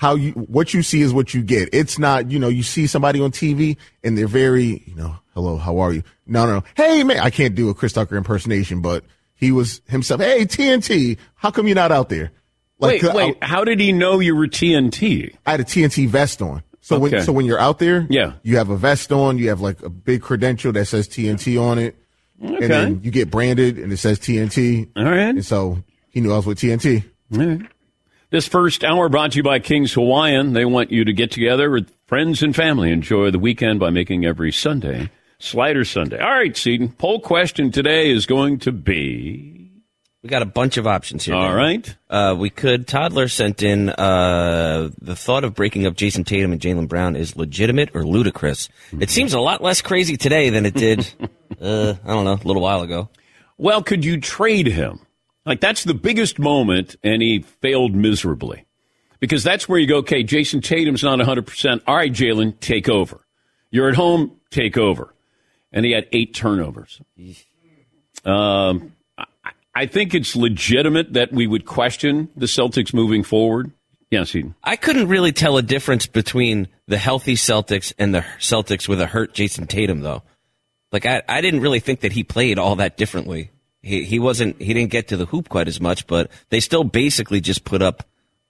how 0.00 0.14
you, 0.14 0.32
what 0.32 0.72
you 0.72 0.82
see 0.82 1.02
is 1.02 1.12
what 1.12 1.34
you 1.34 1.42
get. 1.42 1.68
It's 1.74 1.98
not, 1.98 2.30
you 2.30 2.38
know, 2.38 2.48
you 2.48 2.62
see 2.62 2.86
somebody 2.86 3.20
on 3.20 3.32
TV 3.32 3.76
and 4.02 4.16
they're 4.16 4.26
very, 4.26 4.82
you 4.86 4.94
know, 4.94 5.14
hello, 5.34 5.58
how 5.58 5.78
are 5.80 5.92
you? 5.92 6.02
No, 6.26 6.46
no, 6.46 6.54
no. 6.60 6.64
Hey, 6.74 7.04
man, 7.04 7.18
I 7.18 7.28
can't 7.28 7.54
do 7.54 7.68
a 7.68 7.74
Chris 7.74 7.92
Tucker 7.92 8.16
impersonation, 8.16 8.80
but 8.80 9.04
he 9.34 9.52
was 9.52 9.82
himself. 9.88 10.22
Hey, 10.22 10.46
TNT, 10.46 11.18
how 11.34 11.50
come 11.50 11.66
you're 11.68 11.74
not 11.74 11.92
out 11.92 12.08
there? 12.08 12.32
wait, 12.78 13.04
I- 13.04 13.14
wait. 13.14 13.36
how 13.44 13.62
did 13.62 13.78
he 13.78 13.92
know 13.92 14.20
you 14.20 14.34
were 14.34 14.46
TNT? 14.46 15.34
I 15.44 15.50
had 15.50 15.60
a 15.60 15.64
TNT 15.64 16.08
vest 16.08 16.40
on. 16.40 16.62
So 16.80 16.96
Okay. 16.96 17.16
when 17.16 17.22
so 17.22 17.32
when 17.32 17.44
you're 17.44 17.60
out 17.60 17.78
there, 17.78 18.06
Yeah. 18.08 18.32
you 18.42 18.56
have 18.56 18.70
a 18.70 18.78
vest 18.78 19.12
on, 19.12 19.36
you 19.36 19.50
have 19.50 19.60
like 19.60 19.82
a 19.82 19.90
big 19.90 20.22
credential 20.22 20.72
that 20.72 20.86
says 20.86 21.08
TNT 21.08 21.58
on 21.58 21.78
it, 21.78 21.94
Okay. 22.42 22.54
and 22.54 22.70
then 22.72 23.00
you 23.02 23.10
get 23.10 23.30
branded 23.30 23.76
and 23.78 23.92
it 23.92 23.98
says 23.98 24.18
TNT. 24.18 24.88
All 24.96 25.04
right. 25.04 25.28
And 25.28 25.44
so 25.44 25.84
he 26.08 26.22
knew 26.22 26.32
I 26.32 26.36
was 26.36 26.46
with 26.46 26.58
TNT. 26.58 27.04
All 27.34 27.38
right. 27.46 27.60
This 28.30 28.46
first 28.46 28.84
hour 28.84 29.08
brought 29.08 29.32
to 29.32 29.38
you 29.38 29.42
by 29.42 29.58
King's 29.58 29.92
Hawaiian. 29.92 30.52
They 30.52 30.64
want 30.64 30.92
you 30.92 31.04
to 31.04 31.12
get 31.12 31.32
together 31.32 31.68
with 31.68 31.92
friends 32.06 32.44
and 32.44 32.54
family. 32.54 32.92
Enjoy 32.92 33.32
the 33.32 33.40
weekend 33.40 33.80
by 33.80 33.90
making 33.90 34.24
every 34.24 34.52
Sunday 34.52 35.10
Slider 35.40 35.84
Sunday. 35.84 36.20
All 36.20 36.30
right, 36.30 36.56
Seton. 36.56 36.90
Poll 36.90 37.18
question 37.18 37.72
today 37.72 38.08
is 38.10 38.26
going 38.26 38.60
to 38.60 38.70
be. 38.70 39.72
We 40.22 40.28
got 40.28 40.42
a 40.42 40.46
bunch 40.46 40.76
of 40.76 40.86
options 40.86 41.24
here. 41.24 41.34
All 41.34 41.52
right. 41.52 41.96
Uh, 42.08 42.36
we 42.38 42.50
could. 42.50 42.86
Toddler 42.86 43.26
sent 43.26 43.64
in 43.64 43.88
uh, 43.88 44.90
the 45.00 45.16
thought 45.16 45.42
of 45.42 45.54
breaking 45.54 45.86
up 45.86 45.94
Jayson 45.94 46.24
Tatum 46.24 46.52
and 46.52 46.60
Jaylen 46.60 46.86
Brown 46.86 47.16
is 47.16 47.34
legitimate 47.34 47.96
or 47.96 48.04
ludicrous. 48.06 48.68
It 48.92 49.10
seems 49.10 49.34
a 49.34 49.40
lot 49.40 49.60
less 49.60 49.82
crazy 49.82 50.16
today 50.16 50.50
than 50.50 50.66
it 50.66 50.74
did, 50.74 51.12
uh, 51.60 51.94
I 52.04 52.08
don't 52.08 52.24
know, 52.26 52.34
a 52.34 52.46
little 52.46 52.62
while 52.62 52.82
ago. 52.82 53.08
Well, 53.56 53.82
could 53.82 54.04
you 54.04 54.20
trade 54.20 54.68
him? 54.68 55.00
Like, 55.46 55.60
that's 55.60 55.84
the 55.84 55.94
biggest 55.94 56.38
moment, 56.38 56.96
and 57.02 57.22
he 57.22 57.40
failed 57.40 57.94
miserably. 57.94 58.66
Because 59.20 59.44
that's 59.44 59.68
where 59.68 59.78
you 59.78 59.86
go, 59.86 59.98
okay, 59.98 60.24
Jayson 60.24 60.62
Tatum's 60.62 61.02
not 61.02 61.18
100%. 61.18 61.82
All 61.86 61.96
right, 61.96 62.12
Jaylen, 62.12 62.58
take 62.60 62.88
over. 62.88 63.20
You're 63.70 63.88
at 63.88 63.94
home, 63.94 64.40
take 64.50 64.76
over. 64.76 65.14
And 65.72 65.84
he 65.84 65.92
had 65.92 66.08
eight 66.10 66.34
turnovers. 66.34 67.00
Um, 68.24 68.94
I, 69.74 69.86
think 69.86 70.14
it's 70.14 70.34
legitimate 70.34 71.12
that 71.12 71.32
we 71.32 71.46
would 71.46 71.64
question 71.64 72.28
the 72.36 72.46
Celtics 72.46 72.92
moving 72.92 73.22
forward. 73.22 73.70
Yes, 74.10 74.34
Eden. 74.34 74.56
I 74.64 74.74
couldn't 74.76 75.08
really 75.08 75.32
tell 75.32 75.56
a 75.56 75.62
difference 75.62 76.06
between 76.06 76.66
the 76.88 76.98
healthy 76.98 77.36
Celtics 77.36 77.92
and 77.98 78.12
the 78.12 78.24
Celtics 78.38 78.88
with 78.88 79.00
a 79.00 79.06
hurt 79.06 79.34
Jayson 79.34 79.68
Tatum, 79.68 80.00
though. 80.00 80.22
Like 80.90 81.06
I, 81.06 81.22
I 81.28 81.40
didn't 81.40 81.60
really 81.60 81.78
think 81.78 82.00
that 82.00 82.12
he 82.12 82.24
played 82.24 82.58
all 82.58 82.76
that 82.76 82.96
differently. 82.96 83.50
He 83.82 84.04
he 84.04 84.18
wasn't 84.18 84.60
he 84.60 84.74
didn't 84.74 84.90
get 84.90 85.08
to 85.08 85.16
the 85.16 85.26
hoop 85.26 85.48
quite 85.48 85.68
as 85.68 85.80
much, 85.80 86.06
but 86.06 86.30
they 86.50 86.60
still 86.60 86.84
basically 86.84 87.40
just 87.40 87.64
put 87.64 87.82
up 87.82 88.04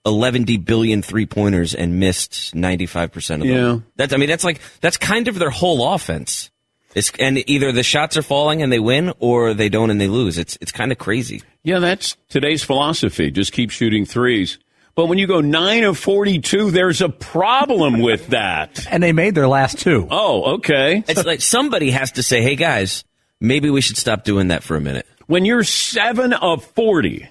11 0.05 0.45
billion 0.65 1.01
three 1.01 1.25
pointers 1.25 1.75
and 1.75 1.99
missed 1.99 2.53
95 2.55 3.11
percent 3.11 3.41
of 3.41 3.47
them. 3.47 3.57
Yeah. 3.57 3.79
That's 3.95 4.13
I 4.13 4.17
mean 4.17 4.29
that's 4.29 4.43
like 4.43 4.59
that's 4.81 4.97
kind 4.97 5.27
of 5.27 5.39
their 5.39 5.49
whole 5.49 5.93
offense. 5.93 6.51
It's 6.93 7.11
and 7.19 7.37
either 7.49 7.71
the 7.71 7.83
shots 7.83 8.17
are 8.17 8.21
falling 8.21 8.61
and 8.61 8.71
they 8.71 8.79
win, 8.79 9.13
or 9.19 9.53
they 9.53 9.69
don't 9.69 9.89
and 9.89 10.01
they 10.01 10.07
lose. 10.07 10.37
It's 10.37 10.57
it's 10.59 10.71
kind 10.71 10.91
of 10.91 10.97
crazy. 10.97 11.41
Yeah, 11.63 11.79
that's 11.79 12.17
today's 12.29 12.63
philosophy. 12.63 13.31
Just 13.31 13.53
keep 13.53 13.71
shooting 13.71 14.05
threes. 14.05 14.57
But 14.93 15.05
when 15.05 15.17
you 15.17 15.25
go 15.25 15.39
9 15.39 15.85
of 15.85 15.97
42, 15.97 16.71
there's 16.71 17.01
a 17.01 17.07
problem 17.07 18.01
with 18.01 18.27
that. 18.27 18.85
And 18.91 19.01
they 19.01 19.13
made 19.13 19.35
their 19.35 19.47
last 19.47 19.79
two. 19.79 20.05
Oh, 20.11 20.55
okay. 20.55 21.01
It's 21.07 21.25
like 21.25 21.41
somebody 21.41 21.91
has 21.91 22.11
to 22.13 22.23
say, 22.23 22.41
"Hey 22.41 22.57
guys, 22.57 23.05
maybe 23.39 23.69
we 23.69 23.79
should 23.79 23.95
stop 23.97 24.25
doing 24.25 24.49
that 24.49 24.63
for 24.63 24.75
a 24.75 24.81
minute." 24.81 25.07
When 25.31 25.45
you're 25.45 25.63
7 25.63 26.33
of 26.33 26.61
40, 26.61 27.29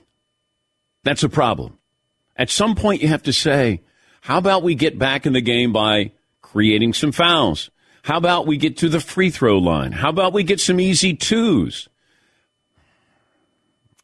that's 1.05 1.23
a 1.23 1.29
problem. 1.29 1.77
At 2.35 2.49
some 2.49 2.75
point, 2.75 3.03
you 3.03 3.09
have 3.09 3.25
to 3.25 3.33
say, 3.35 3.83
how 4.23 4.39
about 4.39 4.63
we 4.63 4.75
get 4.75 4.99
back 4.99 5.27
in 5.27 5.35
the 5.35 5.43
game 5.43 5.71
by 5.71 6.13
creating 6.41 6.95
some 6.95 7.13
fouls? 7.13 7.71
How 8.03 8.17
about 8.17 8.47
we 8.47 8.57
get 8.57 8.79
to 8.79 8.89
the 8.89 9.01
free 9.01 9.29
throw 9.29 9.59
line? 9.59 9.93
How 9.93 10.09
about 10.09 10.33
we 10.33 10.45
get 10.45 10.61
some 10.61 10.81
easy 10.81 11.15
twos? 11.15 11.91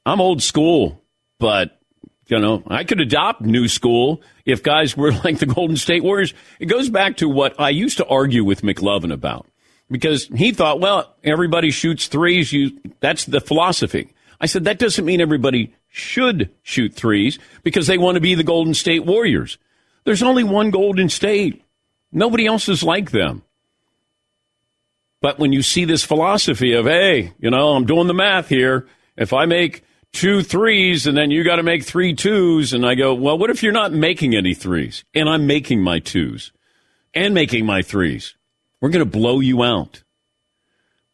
I'm 0.05 0.21
old 0.21 0.43
school, 0.43 1.03
but 1.39 1.81
you 2.27 2.39
know, 2.39 2.65
I 2.67 2.85
could 2.85 3.01
adopt 3.01 3.41
new 3.41 3.67
school 3.67 4.21
if 4.45 4.63
guys 4.63 4.95
were 4.95 5.13
like 5.25 5.39
the 5.39 5.47
Golden 5.47 5.79
State 5.79 6.05
Warriors. 6.05 6.35
It 6.61 6.67
goes 6.67 6.91
back 6.91 7.17
to 7.17 7.31
what 7.31 7.59
I 7.59 7.71
used 7.71 7.97
to 7.97 8.07
argue 8.07 8.45
with 8.45 8.61
McLovin 8.61 9.11
about 9.11 9.47
because 9.91 10.27
he 10.35 10.53
thought, 10.53 10.81
well, 10.81 11.15
everybody 11.23 11.71
shoots 11.71 12.07
threes. 12.07 12.53
You, 12.53 12.79
that's 13.01 13.25
the 13.25 13.41
philosophy. 13.41 14.13
I 14.41 14.47
said, 14.47 14.65
that 14.65 14.79
doesn't 14.79 15.05
mean 15.05 15.21
everybody 15.21 15.75
should 15.89 16.51
shoot 16.63 16.95
threes 16.95 17.39
because 17.63 17.87
they 17.87 17.99
want 17.99 18.17
to 18.17 18.21
be 18.21 18.35
the 18.35 18.45
Golden 18.45 18.75
State 18.75 19.05
Warriors. 19.05 19.59
There's 20.05 20.23
only 20.23 20.45
one 20.45 20.71
Golden 20.71 21.09
State. 21.09 21.63
Nobody 22.13 22.47
else 22.47 22.69
is 22.69 22.83
like 22.83 23.11
them. 23.11 23.43
But 25.23 25.39
when 25.39 25.53
you 25.53 25.63
see 25.63 25.85
this 25.85 26.05
philosophy 26.05 26.75
of, 26.75 26.87
hey, 26.87 27.33
you 27.39 27.51
know, 27.51 27.75
I'm 27.75 27.87
doing 27.87 28.07
the 28.07 28.15
math 28.15 28.49
here. 28.49 28.87
If 29.17 29.33
I 29.33 29.47
make 29.47 29.83
two 30.13 30.43
threes 30.43 31.07
and 31.07 31.17
then 31.17 31.31
you 31.31 31.43
got 31.43 31.57
to 31.57 31.63
make 31.63 31.85
three 31.85 32.15
twos, 32.15 32.73
and 32.73 32.87
I 32.87 32.95
go, 32.95 33.15
well, 33.15 33.39
what 33.39 33.51
if 33.51 33.63
you're 33.63 33.73
not 33.73 33.93
making 33.93 34.35
any 34.35 34.55
threes 34.55 35.05
and 35.15 35.29
I'm 35.29 35.47
making 35.47 35.83
my 35.83 35.99
twos 35.99 36.53
and 37.15 37.35
making 37.35 37.67
my 37.67 37.83
threes? 37.83 38.35
We're 38.81 38.91
going 38.91 39.05
to 39.05 39.11
blow 39.11 39.41
you 39.41 39.63
out. 39.63 40.03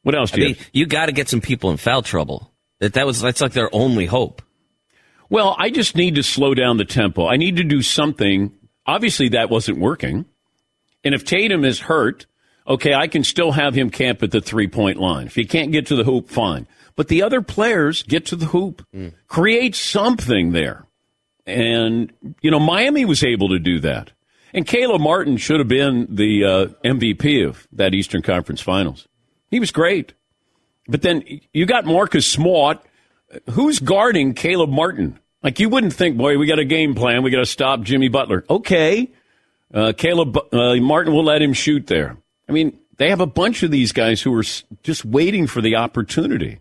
What 0.03 0.15
else 0.15 0.33
I 0.33 0.37
do 0.37 0.43
you 0.43 0.49
mean, 0.49 0.57
you 0.73 0.87
got 0.87 1.07
to 1.07 1.13
get 1.13 1.29
some 1.29 1.41
people 1.41 1.71
in 1.71 1.77
foul 1.77 2.03
trouble. 2.03 2.53
That 2.81 2.95
that 2.95 3.07
was 3.07 3.21
that's 3.21 3.41
like 3.41 3.53
their 3.53 3.73
only 3.73 4.07
hope. 4.07 4.43
Well, 5.31 5.55
I 5.59 5.71
just 5.71 5.97
need 5.97 6.17
to 6.17 6.23
slow 6.23 6.53
down 6.55 6.77
the 6.77 6.85
tempo. 6.85 7.27
I 7.27 7.37
need 7.37 7.57
to 7.57 7.65
do 7.65 7.81
something. 7.81 8.53
Obviously, 8.85 9.31
that 9.31 9.49
wasn't 9.49 9.79
working. 9.79 10.27
And 11.05 11.15
if 11.15 11.25
Tatum 11.25 11.65
is 11.65 11.81
hurt, 11.81 12.27
okay, 12.67 12.95
I 12.95 13.07
can 13.07 13.25
still 13.25 13.53
have 13.53 13.75
him 13.75 13.91
camp 13.91 14.23
at 14.23 14.31
the 14.31 14.41
three 14.41 14.69
point 14.69 14.99
line. 14.99 15.27
If 15.27 15.35
he 15.35 15.45
can't 15.45 15.73
get 15.73 15.87
to 15.87 15.97
the 15.97 16.05
hoop, 16.05 16.29
fine. 16.29 16.67
But 16.97 17.09
the 17.09 17.23
other 17.23 17.41
players 17.41 18.03
get 18.03 18.27
to 18.27 18.37
the 18.37 18.47
hoop, 18.47 18.85
hmm. 18.93 19.09
create 19.27 19.75
something 19.75 20.53
there. 20.53 20.85
And, 21.47 22.13
you 22.41 22.51
know, 22.51 22.61
Miami 22.61 23.05
was 23.05 23.25
able 23.25 23.49
to 23.49 23.59
do 23.59 23.81
that. 23.81 24.13
And 24.55 24.67
Caleb 24.67 25.01
Martin 25.01 25.37
should 25.37 25.61
have 25.61 25.69
been 25.69 26.07
the 26.11 26.45
uh, 26.45 26.67
MVP 26.85 27.47
of 27.47 27.67
that 27.73 27.95
Eastern 27.95 28.23
Conference 28.23 28.61
Finals. 28.61 29.09
He 29.51 29.61
was 29.61 29.71
great. 29.71 30.13
But 30.89 31.03
then 31.03 31.25
you 31.53 31.67
got 31.67 31.87
Marcus 31.87 32.27
Smart. 32.27 32.85
Who's 33.51 33.79
guarding 33.79 34.35
Caleb 34.35 34.71
Martin? 34.71 35.19
Like 35.43 35.59
you 35.59 35.69
wouldn't 35.69 35.95
think, 35.95 36.17
boy, 36.17 36.39
we 36.39 36.47
got 36.47 36.59
a 36.59 36.65
game 36.65 36.95
plan. 36.95 37.23
We 37.23 37.31
got 37.31 37.39
to 37.39 37.47
stop 37.47 37.83
Jimmy 37.83 38.09
Butler. 38.09 38.45
Okay. 38.49 39.11
Uh, 39.73 39.93
Caleb 39.97 40.37
uh, 40.53 40.77
Martin 40.77 41.15
will 41.15 41.25
let 41.25 41.41
him 41.41 41.55
shoot 41.55 41.87
there. 41.87 42.17
I 42.49 42.53
mean, 42.53 42.79
they 42.99 43.09
have 43.09 43.21
a 43.21 43.27
bunch 43.27 43.63
of 43.63 43.71
these 43.71 43.93
guys 43.93 44.21
who 44.21 44.35
are 44.35 44.45
just 44.83 45.05
waiting 45.05 45.47
for 45.47 45.63
the 45.63 45.77
opportunity. 45.77 46.61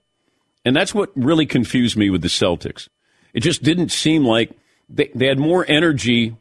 And 0.64 0.76
that's 0.76 0.94
what 0.94 1.12
really 1.16 1.46
confused 1.46 1.98
me 1.98 2.10
with 2.10 2.22
the 2.22 2.30
Celtics. 2.30 2.88
It 3.34 3.42
just 3.42 3.64
didn't 3.64 3.90
seem 3.90 4.26
like 4.26 4.52
they, 4.90 5.10
they 5.14 5.28
had 5.28 5.40
more 5.40 5.66
energy 5.68 6.36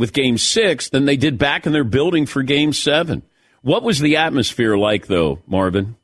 with 0.00 0.12
game 0.12 0.38
six 0.38 0.88
than 0.88 1.04
they 1.04 1.16
did 1.16 1.38
back 1.38 1.66
in 1.66 1.72
their 1.72 1.84
building 1.84 2.26
for 2.26 2.42
game 2.42 2.72
seven. 2.72 3.22
What 3.62 3.82
was 3.82 4.00
the 4.00 4.16
atmosphere 4.16 4.76
like, 4.76 5.06
though, 5.06 5.40
Marvin? 5.46 5.96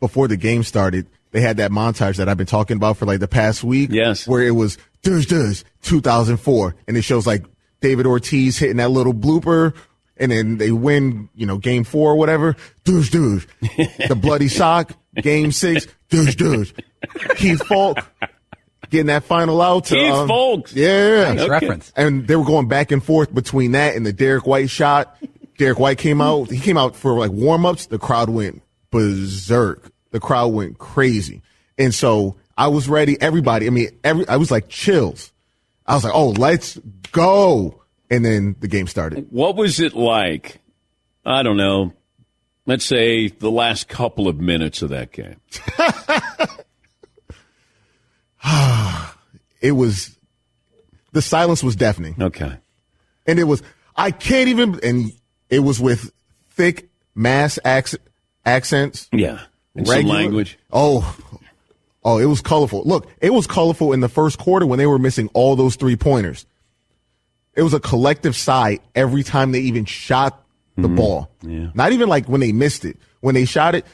Before 0.00 0.28
the 0.28 0.36
game 0.36 0.64
started, 0.64 1.06
they 1.30 1.40
had 1.40 1.58
that 1.58 1.70
montage 1.70 2.16
that 2.16 2.28
I've 2.28 2.36
been 2.36 2.46
talking 2.46 2.76
about 2.76 2.96
for 2.96 3.06
like 3.06 3.20
the 3.20 3.28
past 3.28 3.62
week. 3.64 3.90
Yes. 3.92 4.26
Where 4.26 4.42
it 4.42 4.50
was, 4.50 4.76
dush, 5.02 5.26
dush, 5.26 5.64
2004. 5.82 6.74
And 6.88 6.96
it 6.96 7.02
shows 7.02 7.26
like 7.26 7.44
David 7.80 8.06
Ortiz 8.06 8.58
hitting 8.58 8.78
that 8.78 8.90
little 8.90 9.14
blooper. 9.14 9.74
And 10.16 10.32
then 10.32 10.56
they 10.56 10.72
win, 10.72 11.28
you 11.34 11.46
know, 11.46 11.58
game 11.58 11.84
four 11.84 12.12
or 12.12 12.16
whatever. 12.16 12.56
Dush, 12.84 13.10
dush. 13.10 13.46
the 14.08 14.18
bloody 14.20 14.48
sock, 14.48 14.92
game 15.14 15.52
six, 15.52 15.86
dush, 16.10 16.34
dush. 16.34 16.72
Keith 17.36 17.60
Foulke 17.60 18.04
getting 18.90 19.06
that 19.06 19.24
final 19.24 19.60
out. 19.62 19.86
To, 19.86 19.94
Keith 19.94 20.12
um, 20.12 20.28
Fulks. 20.28 20.74
Yeah. 20.74 21.32
Nice 21.32 21.40
Okay. 21.42 21.50
reference. 21.50 21.92
And 21.96 22.26
they 22.26 22.36
were 22.36 22.44
going 22.44 22.68
back 22.68 22.90
and 22.92 23.02
forth 23.02 23.34
between 23.34 23.72
that 23.72 23.94
and 23.96 24.04
the 24.06 24.12
Derrick 24.12 24.46
White 24.46 24.70
shot. 24.70 25.16
Derrick 25.58 25.78
White 25.78 25.98
came 25.98 26.20
out. 26.20 26.50
He 26.50 26.58
came 26.60 26.76
out 26.76 26.94
for 26.96 27.18
like 27.18 27.30
warm 27.30 27.64
ups. 27.66 27.86
The 27.86 27.98
crowd 27.98 28.28
went 28.30 28.62
berserk. 28.90 29.90
The 30.10 30.20
crowd 30.20 30.48
went 30.48 30.78
crazy. 30.78 31.42
And 31.78 31.94
so 31.94 32.36
I 32.56 32.68
was 32.68 32.88
ready. 32.88 33.20
Everybody, 33.20 33.66
I 33.66 33.70
mean, 33.70 33.88
every, 34.04 34.26
I 34.28 34.36
was 34.36 34.50
like 34.50 34.68
chills. 34.68 35.32
I 35.86 35.94
was 35.94 36.04
like, 36.04 36.14
oh, 36.14 36.30
let's 36.30 36.78
go. 37.12 37.82
and 38.10 38.24
then 38.24 38.56
the 38.60 38.68
game 38.68 38.86
started. 38.86 39.26
What 39.30 39.56
was 39.56 39.80
it 39.80 39.94
like? 39.94 40.58
I 41.24 41.42
don't 41.42 41.56
know. 41.56 41.92
Let's 42.66 42.84
say 42.84 43.28
the 43.28 43.50
last 43.50 43.88
couple 43.88 44.26
of 44.28 44.40
minutes 44.40 44.82
of 44.82 44.90
that 44.90 45.12
game. 45.12 45.36
it 49.60 49.72
was 49.72 50.16
the 51.12 51.22
silence 51.22 51.62
was 51.62 51.76
deafening. 51.76 52.16
Okay. 52.20 52.56
And 53.26 53.38
it 53.38 53.44
was 53.44 53.62
I 53.96 54.10
can't 54.10 54.48
even 54.48 54.80
and 54.82 55.12
it 55.48 55.60
was 55.60 55.80
with 55.80 56.12
thick 56.50 56.88
mass 57.14 57.58
acc- 57.64 58.00
accents. 58.44 59.08
Yeah. 59.12 59.40
And 59.74 59.86
some 59.86 60.04
language. 60.04 60.58
Oh. 60.72 61.16
Oh, 62.04 62.18
it 62.18 62.26
was 62.26 62.40
colorful. 62.40 62.84
Look, 62.84 63.10
it 63.20 63.30
was 63.30 63.48
colorful 63.48 63.92
in 63.92 63.98
the 63.98 64.08
first 64.08 64.38
quarter 64.38 64.64
when 64.64 64.78
they 64.78 64.86
were 64.86 64.98
missing 64.98 65.28
all 65.34 65.56
those 65.56 65.74
three 65.74 65.96
pointers. 65.96 66.46
It 67.56 67.62
was 67.62 67.74
a 67.74 67.80
collective 67.80 68.36
sigh 68.36 68.78
every 68.94 69.24
time 69.24 69.50
they 69.50 69.60
even 69.60 69.86
shot 69.86 70.40
the 70.76 70.82
mm-hmm. 70.82 70.94
ball. 70.94 71.30
Yeah. 71.42 71.70
Not 71.74 71.92
even 71.92 72.08
like 72.08 72.28
when 72.28 72.40
they 72.40 72.52
missed 72.52 72.84
it. 72.84 72.98
When 73.20 73.34
they 73.34 73.44
shot 73.44 73.74
it, 73.74 73.84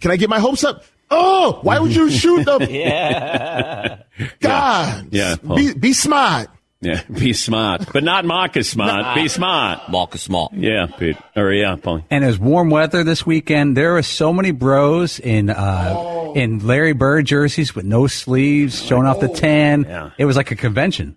can 0.00 0.10
I 0.10 0.16
get 0.16 0.28
my 0.28 0.38
hopes 0.38 0.64
up? 0.64 0.84
Oh, 1.10 1.60
why 1.62 1.78
would 1.78 1.94
you 1.94 2.10
shoot 2.10 2.44
them? 2.44 2.62
yeah. 2.70 4.02
God. 4.40 5.08
Yeah. 5.10 5.36
Paul. 5.36 5.56
Be, 5.56 5.74
be 5.74 5.92
smart. 5.92 6.48
Yeah, 6.82 7.02
be 7.10 7.32
smart, 7.32 7.90
but 7.92 8.04
not 8.04 8.26
Marcus 8.26 8.68
smart. 8.68 9.14
Be 9.14 9.28
smart. 9.28 9.88
Marcus 9.88 10.22
smart. 10.22 10.52
Yeah, 10.52 10.86
Pete. 10.86 11.16
Or 11.34 11.50
yeah, 11.50 11.74
Paul. 11.76 12.04
And 12.10 12.22
it 12.22 12.26
was 12.26 12.38
warm 12.38 12.68
weather 12.68 13.02
this 13.02 13.24
weekend. 13.24 13.76
There 13.76 13.94
were 13.94 14.02
so 14.02 14.30
many 14.30 14.50
bros 14.50 15.18
in 15.18 15.48
uh, 15.48 16.32
in 16.36 16.66
Larry 16.66 16.92
Bird 16.92 17.24
jerseys 17.24 17.74
with 17.74 17.86
no 17.86 18.06
sleeves, 18.06 18.82
showing 18.84 19.06
off 19.06 19.20
the 19.20 19.28
tan. 19.28 19.84
Yeah. 19.88 20.10
It 20.18 20.26
was 20.26 20.36
like 20.36 20.50
a 20.50 20.56
convention. 20.56 21.16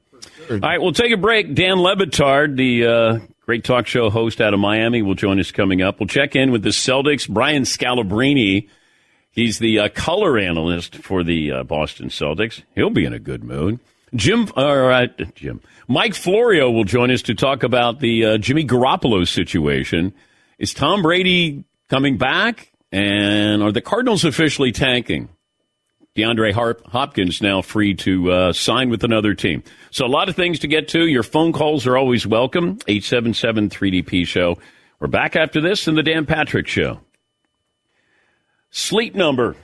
All 0.49 0.57
right, 0.57 0.81
we'll 0.81 0.93
take 0.93 1.11
a 1.11 1.17
break. 1.17 1.53
Dan 1.53 1.79
Le 1.79 1.95
Batard, 1.95 2.55
the 2.55 2.85
uh, 2.85 3.19
great 3.45 3.63
talk 3.63 3.85
show 3.85 4.09
host 4.09 4.41
out 4.41 4.53
of 4.53 4.59
Miami, 4.59 5.01
will 5.01 5.13
join 5.13 5.39
us 5.39 5.51
coming 5.51 5.81
up. 5.81 5.99
We'll 5.99 6.07
check 6.07 6.35
in 6.35 6.51
with 6.51 6.63
the 6.63 6.69
Celtics. 6.69 7.29
Brian 7.29 7.63
Scalabrine, 7.63 8.69
he's 9.31 9.59
the 9.59 9.79
uh, 9.79 9.89
color 9.89 10.37
analyst 10.37 10.95
for 10.95 11.23
the 11.23 11.51
uh, 11.51 11.63
Boston 11.63 12.09
Celtics. 12.09 12.63
He'll 12.75 12.89
be 12.89 13.05
in 13.05 13.13
a 13.13 13.19
good 13.19 13.43
mood. 13.43 13.79
Jim, 14.15 14.47
all 14.55 14.77
right, 14.77 15.11
Jim. 15.35 15.61
Mike 15.87 16.15
Florio 16.15 16.71
will 16.71 16.83
join 16.83 17.11
us 17.11 17.21
to 17.23 17.35
talk 17.35 17.63
about 17.63 17.99
the 17.99 18.25
uh, 18.25 18.37
Jimmy 18.37 18.65
Garoppolo 18.65 19.27
situation. 19.27 20.13
Is 20.57 20.73
Tom 20.73 21.01
Brady 21.01 21.63
coming 21.89 22.17
back? 22.17 22.71
And 22.91 23.61
are 23.61 23.71
the 23.71 23.81
Cardinals 23.81 24.25
officially 24.25 24.71
tanking? 24.71 25.29
DeAndre 26.15 26.53
Harp- 26.53 26.85
Hopkins 26.87 27.41
now 27.41 27.61
free 27.61 27.93
to 27.95 28.31
uh, 28.31 28.53
sign 28.53 28.89
with 28.89 29.03
another 29.03 29.35
team. 29.35 29.63
So 29.91 30.05
a 30.05 30.07
lot 30.07 30.27
of 30.27 30.35
things 30.35 30.59
to 30.59 30.67
get 30.67 30.87
to. 30.89 31.05
Your 31.05 31.23
phone 31.23 31.53
calls 31.53 31.85
are 31.85 31.95
always 31.95 32.25
welcome. 32.25 32.77
877-3DP 32.79 34.25
show. 34.25 34.57
We're 34.99 35.07
back 35.07 35.35
after 35.35 35.61
this 35.61 35.87
in 35.87 35.95
the 35.95 36.03
Dan 36.03 36.25
Patrick 36.25 36.67
show. 36.67 36.99
Sleep 38.71 39.15
number. 39.15 39.55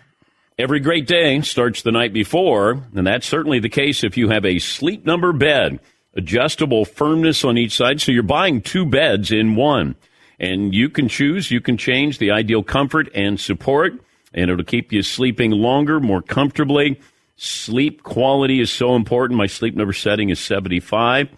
Every 0.57 0.79
great 0.79 1.05
day 1.05 1.39
starts 1.41 1.81
the 1.81 1.91
night 1.91 2.13
before, 2.13 2.83
and 2.95 3.05
that's 3.05 3.27
certainly 3.27 3.59
the 3.59 3.69
case 3.69 4.03
if 4.03 4.17
you 4.17 4.29
have 4.29 4.45
a 4.45 4.57
sleep 4.59 5.05
number 5.05 5.31
bed. 5.31 5.79
Adjustable 6.15 6.85
firmness 6.85 7.43
on 7.43 7.57
each 7.57 7.75
side, 7.75 8.01
so 8.01 8.12
you're 8.12 8.24
buying 8.24 8.62
two 8.62 8.85
beds 8.85 9.31
in 9.31 9.55
one. 9.55 9.95
And 10.39 10.74
you 10.74 10.89
can 10.89 11.07
choose, 11.07 11.51
you 11.51 11.62
can 11.62 11.77
change 11.77 12.17
the 12.17 12.31
ideal 12.31 12.63
comfort 12.63 13.09
and 13.13 13.39
support, 13.39 13.93
and 14.33 14.50
it'll 14.50 14.65
keep 14.65 14.91
you 14.91 15.03
sleeping 15.03 15.51
longer, 15.51 16.00
more 16.00 16.21
comfortably. 16.21 17.00
Sleep 17.35 18.01
quality 18.01 18.59
is 18.59 18.71
so 18.71 18.95
important. 18.95 19.38
My 19.38 19.47
sleep 19.47 19.75
number 19.75 19.93
setting 19.93 20.29
is 20.29 20.39
75. 20.39 21.29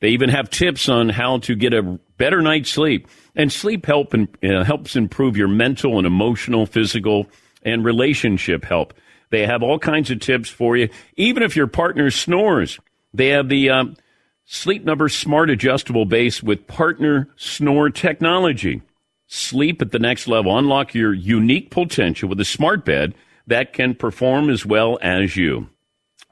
They 0.00 0.08
even 0.08 0.28
have 0.28 0.50
tips 0.50 0.88
on 0.88 1.08
how 1.08 1.38
to 1.38 1.54
get 1.54 1.72
a 1.72 1.98
better 2.18 2.42
night's 2.42 2.70
sleep. 2.70 3.08
And 3.34 3.52
sleep 3.52 3.86
help 3.86 4.14
and, 4.14 4.28
uh, 4.42 4.64
helps 4.64 4.96
improve 4.96 5.36
your 5.36 5.48
mental 5.48 5.98
and 5.98 6.06
emotional, 6.06 6.66
physical, 6.66 7.26
and 7.62 7.84
relationship 7.84 8.64
help. 8.64 8.94
They 9.30 9.46
have 9.46 9.62
all 9.62 9.78
kinds 9.78 10.10
of 10.10 10.20
tips 10.20 10.48
for 10.48 10.76
you. 10.76 10.88
Even 11.16 11.42
if 11.42 11.56
your 11.56 11.66
partner 11.66 12.10
snores, 12.10 12.78
they 13.12 13.28
have 13.28 13.48
the 13.48 13.70
um, 13.70 13.96
Sleep 14.44 14.84
Number 14.84 15.08
Smart 15.08 15.50
Adjustable 15.50 16.04
Base 16.04 16.42
with 16.42 16.66
Partner 16.66 17.28
Snore 17.36 17.90
technology. 17.90 18.82
Sleep 19.26 19.82
at 19.82 19.90
the 19.90 19.98
next 19.98 20.28
level. 20.28 20.56
Unlock 20.56 20.94
your 20.94 21.12
unique 21.12 21.70
potential 21.70 22.28
with 22.28 22.40
a 22.40 22.44
smart 22.44 22.84
bed 22.84 23.14
that 23.48 23.72
can 23.72 23.94
perform 23.94 24.48
as 24.48 24.64
well 24.64 24.98
as 25.02 25.36
you. 25.36 25.68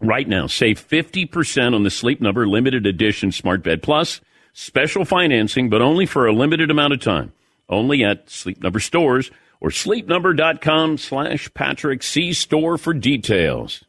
Right 0.00 0.28
now, 0.28 0.46
save 0.46 0.86
50% 0.86 1.74
on 1.74 1.82
the 1.82 1.90
Sleep 1.90 2.20
Number 2.20 2.46
limited 2.46 2.86
edition 2.86 3.32
Smart 3.32 3.62
Bed 3.62 3.82
Plus. 3.82 4.20
Special 4.52 5.04
financing, 5.04 5.68
but 5.68 5.82
only 5.82 6.06
for 6.06 6.26
a 6.26 6.32
limited 6.32 6.70
amount 6.70 6.92
of 6.92 7.00
time. 7.00 7.32
Only 7.68 8.04
at 8.04 8.28
Sleep 8.30 8.62
Number 8.62 8.80
stores 8.80 9.30
or 9.60 9.70
sleepnumber.com 9.70 10.98
slash 10.98 11.52
Patrick. 11.54 12.02
See 12.02 12.32
store 12.32 12.76
for 12.76 12.92
details. 12.92 13.84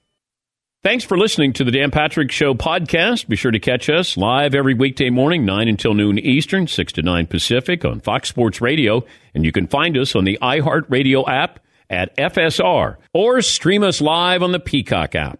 Thanks 0.83 1.03
for 1.03 1.17
listening 1.17 1.51
to 1.53 1.63
the 1.63 1.71
Dan 1.71 1.89
Patrick 1.89 2.31
Show 2.31 2.53
podcast. 2.53 3.27
Be 3.27 3.35
sure 3.35 3.51
to 3.51 3.59
catch 3.59 3.89
us 3.89 4.15
live 4.15 4.53
every 4.53 4.75
weekday 4.75 5.09
morning, 5.09 5.43
9 5.43 5.67
until 5.67 5.95
noon 5.95 6.19
Eastern, 6.19 6.67
6 6.67 6.93
to 6.93 7.01
9 7.01 7.25
Pacific 7.25 7.83
on 7.83 7.99
Fox 7.99 8.29
Sports 8.29 8.61
Radio. 8.61 9.03
And 9.33 9.43
you 9.43 9.51
can 9.51 9.65
find 9.65 9.97
us 9.97 10.15
on 10.15 10.25
the 10.25 10.37
iHeartRadio 10.41 11.27
app 11.27 11.59
at 11.89 12.15
FSR 12.17 12.97
or 13.13 13.41
stream 13.41 13.83
us 13.83 13.99
live 13.99 14.43
on 14.43 14.51
the 14.51 14.59
Peacock 14.59 15.15
app. 15.15 15.39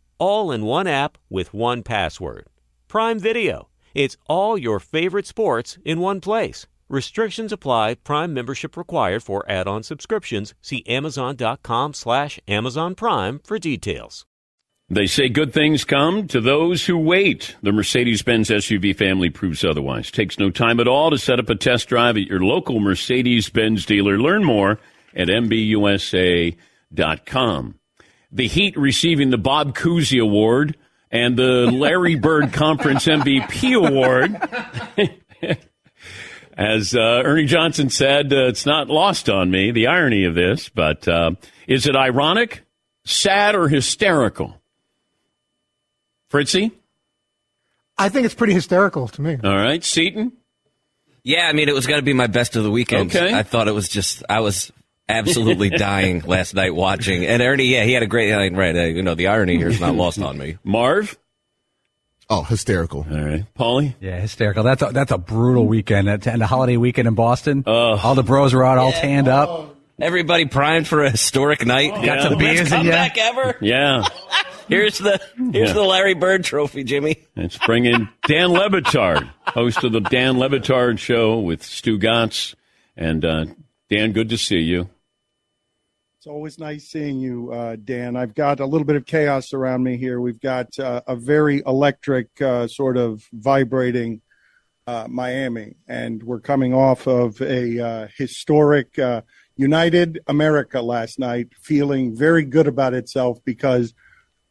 All 0.21 0.51
in 0.51 0.65
one 0.65 0.85
app 0.85 1.17
with 1.31 1.51
one 1.51 1.81
password. 1.81 2.45
Prime 2.87 3.17
Video. 3.17 3.69
It's 3.95 4.17
all 4.27 4.55
your 4.55 4.79
favorite 4.79 5.25
sports 5.25 5.79
in 5.83 5.99
one 5.99 6.21
place. 6.21 6.67
Restrictions 6.87 7.51
apply. 7.51 7.95
Prime 7.95 8.31
membership 8.31 8.77
required 8.77 9.23
for 9.23 9.43
add-on 9.49 9.81
subscriptions. 9.81 10.53
See 10.61 10.83
Amazon.com 10.85 11.95
slash 11.95 12.39
Amazon 12.47 12.93
Prime 12.93 13.39
for 13.43 13.57
details. 13.57 14.27
They 14.91 15.07
say 15.07 15.27
good 15.27 15.53
things 15.53 15.83
come 15.85 16.27
to 16.27 16.39
those 16.39 16.85
who 16.85 16.99
wait. 16.99 17.55
The 17.63 17.71
Mercedes 17.71 18.21
Benz 18.21 18.51
SUV 18.51 18.95
family 18.95 19.31
proves 19.31 19.65
otherwise. 19.65 20.11
Takes 20.11 20.37
no 20.37 20.51
time 20.51 20.79
at 20.79 20.87
all 20.87 21.09
to 21.09 21.17
set 21.17 21.39
up 21.39 21.49
a 21.49 21.55
test 21.55 21.87
drive 21.89 22.15
at 22.17 22.27
your 22.27 22.41
local 22.41 22.79
Mercedes 22.79 23.49
Benz 23.49 23.87
dealer. 23.87 24.19
Learn 24.19 24.43
more 24.43 24.77
at 25.15 25.29
MBUSA.com. 25.29 26.55
The 28.31 28.47
Heat 28.47 28.77
receiving 28.77 29.29
the 29.29 29.37
Bob 29.37 29.75
Cousy 29.75 30.21
Award 30.21 30.77
and 31.09 31.37
the 31.37 31.69
Larry 31.71 32.15
Bird 32.15 32.53
Conference 32.53 33.05
MVP 33.05 33.75
Award. 33.75 34.37
As 36.57 36.93
uh, 36.95 37.23
Ernie 37.25 37.45
Johnson 37.45 37.89
said, 37.89 38.31
uh, 38.31 38.47
it's 38.47 38.65
not 38.65 38.87
lost 38.87 39.29
on 39.29 39.49
me, 39.49 39.71
the 39.71 39.87
irony 39.87 40.25
of 40.25 40.35
this, 40.35 40.69
but 40.69 41.07
uh, 41.07 41.31
is 41.65 41.87
it 41.87 41.95
ironic, 41.95 42.63
sad, 43.05 43.55
or 43.55 43.67
hysterical? 43.67 44.61
Fritzy? 46.29 46.71
I 47.97 48.09
think 48.09 48.25
it's 48.25 48.35
pretty 48.35 48.53
hysterical 48.53 49.07
to 49.09 49.21
me. 49.21 49.37
All 49.43 49.55
right. 49.55 49.83
Seton? 49.83 50.33
Yeah, 51.23 51.47
I 51.47 51.53
mean, 51.53 51.69
it 51.69 51.75
was 51.75 51.87
going 51.87 51.99
to 51.99 52.05
be 52.05 52.13
my 52.13 52.27
best 52.27 52.55
of 52.55 52.63
the 52.63 52.71
weekend. 52.71 53.15
Okay. 53.15 53.33
I 53.33 53.43
thought 53.43 53.67
it 53.67 53.73
was 53.73 53.87
just, 53.87 54.23
I 54.29 54.39
was 54.39 54.71
absolutely 55.11 55.69
dying 55.77 56.21
last 56.21 56.53
night 56.55 56.73
watching. 56.73 57.25
And 57.25 57.41
Ernie, 57.41 57.65
yeah, 57.65 57.83
he 57.83 57.93
had 57.93 58.03
a 58.03 58.07
great, 58.07 58.31
night. 58.31 58.53
right, 58.55 58.75
uh, 58.75 58.83
you 58.83 59.03
know, 59.03 59.15
the 59.15 59.27
irony 59.27 59.57
here 59.57 59.69
is 59.69 59.79
not 59.81 59.95
lost 59.95 60.19
on 60.21 60.37
me. 60.37 60.57
Marv? 60.63 61.17
Oh, 62.29 62.43
hysterical. 62.43 63.05
All 63.11 63.21
right. 63.21 63.45
Paulie? 63.55 63.93
Yeah, 63.99 64.19
hysterical. 64.19 64.63
That's 64.63 64.81
a, 64.81 64.91
that's 64.93 65.11
a 65.11 65.17
brutal 65.17 65.67
weekend. 65.67 66.07
And 66.07 66.41
a 66.41 66.47
holiday 66.47 66.77
weekend 66.77 67.07
in 67.09 67.13
Boston. 67.13 67.63
all 67.67 68.15
the 68.15 68.23
bros 68.23 68.53
were 68.53 68.63
out 68.63 68.77
all 68.77 68.93
tanned 68.93 69.27
up. 69.27 69.75
Everybody 69.99 70.45
primed 70.45 70.87
for 70.87 71.03
a 71.03 71.11
historic 71.11 71.65
night. 71.65 71.91
Got 71.93 72.05
Got 72.05 72.21
some 72.23 72.31
the 72.33 72.37
best 72.39 72.55
beers 72.55 72.71
in 72.71 72.85
ya. 72.85 72.91
comeback 72.91 73.17
ever. 73.17 73.57
Yeah. 73.61 74.03
Here's 74.67 74.97
the 74.97 75.19
here's 75.35 75.69
Yeah. 75.69 75.73
the 75.73 75.83
Larry 75.83 76.13
Bird 76.15 76.43
Trophy, 76.45 76.83
Jimmy. 76.85 77.17
Let's 77.35 77.57
bring 77.57 77.85
in 77.85 78.07
Dan 78.25 78.51
Le 78.53 78.69
Batard, 78.69 79.29
host 79.45 79.83
of 79.83 79.91
the 79.91 79.99
Dan 79.99 80.39
Le 80.39 80.49
Batard 80.49 80.97
Show 80.97 81.39
with 81.39 81.61
Stugotz. 81.61 82.55
And 82.95 83.25
uh, 83.25 83.45
Dan, 83.89 84.13
good 84.13 84.29
to 84.29 84.37
see 84.37 84.59
you. 84.59 84.89
It's 86.21 86.27
always 86.27 86.59
nice 86.59 86.87
seeing 86.87 87.19
you, 87.19 87.51
uh, 87.51 87.77
Dan. 87.83 88.15
I've 88.15 88.35
got 88.35 88.59
a 88.59 88.65
little 88.67 88.85
bit 88.85 88.95
of 88.95 89.07
chaos 89.07 89.53
around 89.53 89.81
me 89.81 89.97
here. 89.97 90.21
We've 90.21 90.39
got 90.39 90.67
uh, 90.77 91.01
a 91.07 91.15
very 91.15 91.63
electric, 91.65 92.39
uh, 92.39 92.67
sort 92.67 92.95
of 92.95 93.27
vibrating 93.33 94.21
uh, 94.85 95.07
Miami, 95.09 95.77
and 95.87 96.21
we're 96.21 96.39
coming 96.39 96.75
off 96.75 97.07
of 97.07 97.41
a 97.41 97.79
uh, 97.79 98.07
historic 98.15 98.99
uh, 98.99 99.23
United 99.55 100.19
America 100.27 100.79
last 100.79 101.17
night, 101.17 101.47
feeling 101.59 102.15
very 102.15 102.45
good 102.45 102.67
about 102.67 102.93
itself 102.93 103.39
because 103.43 103.95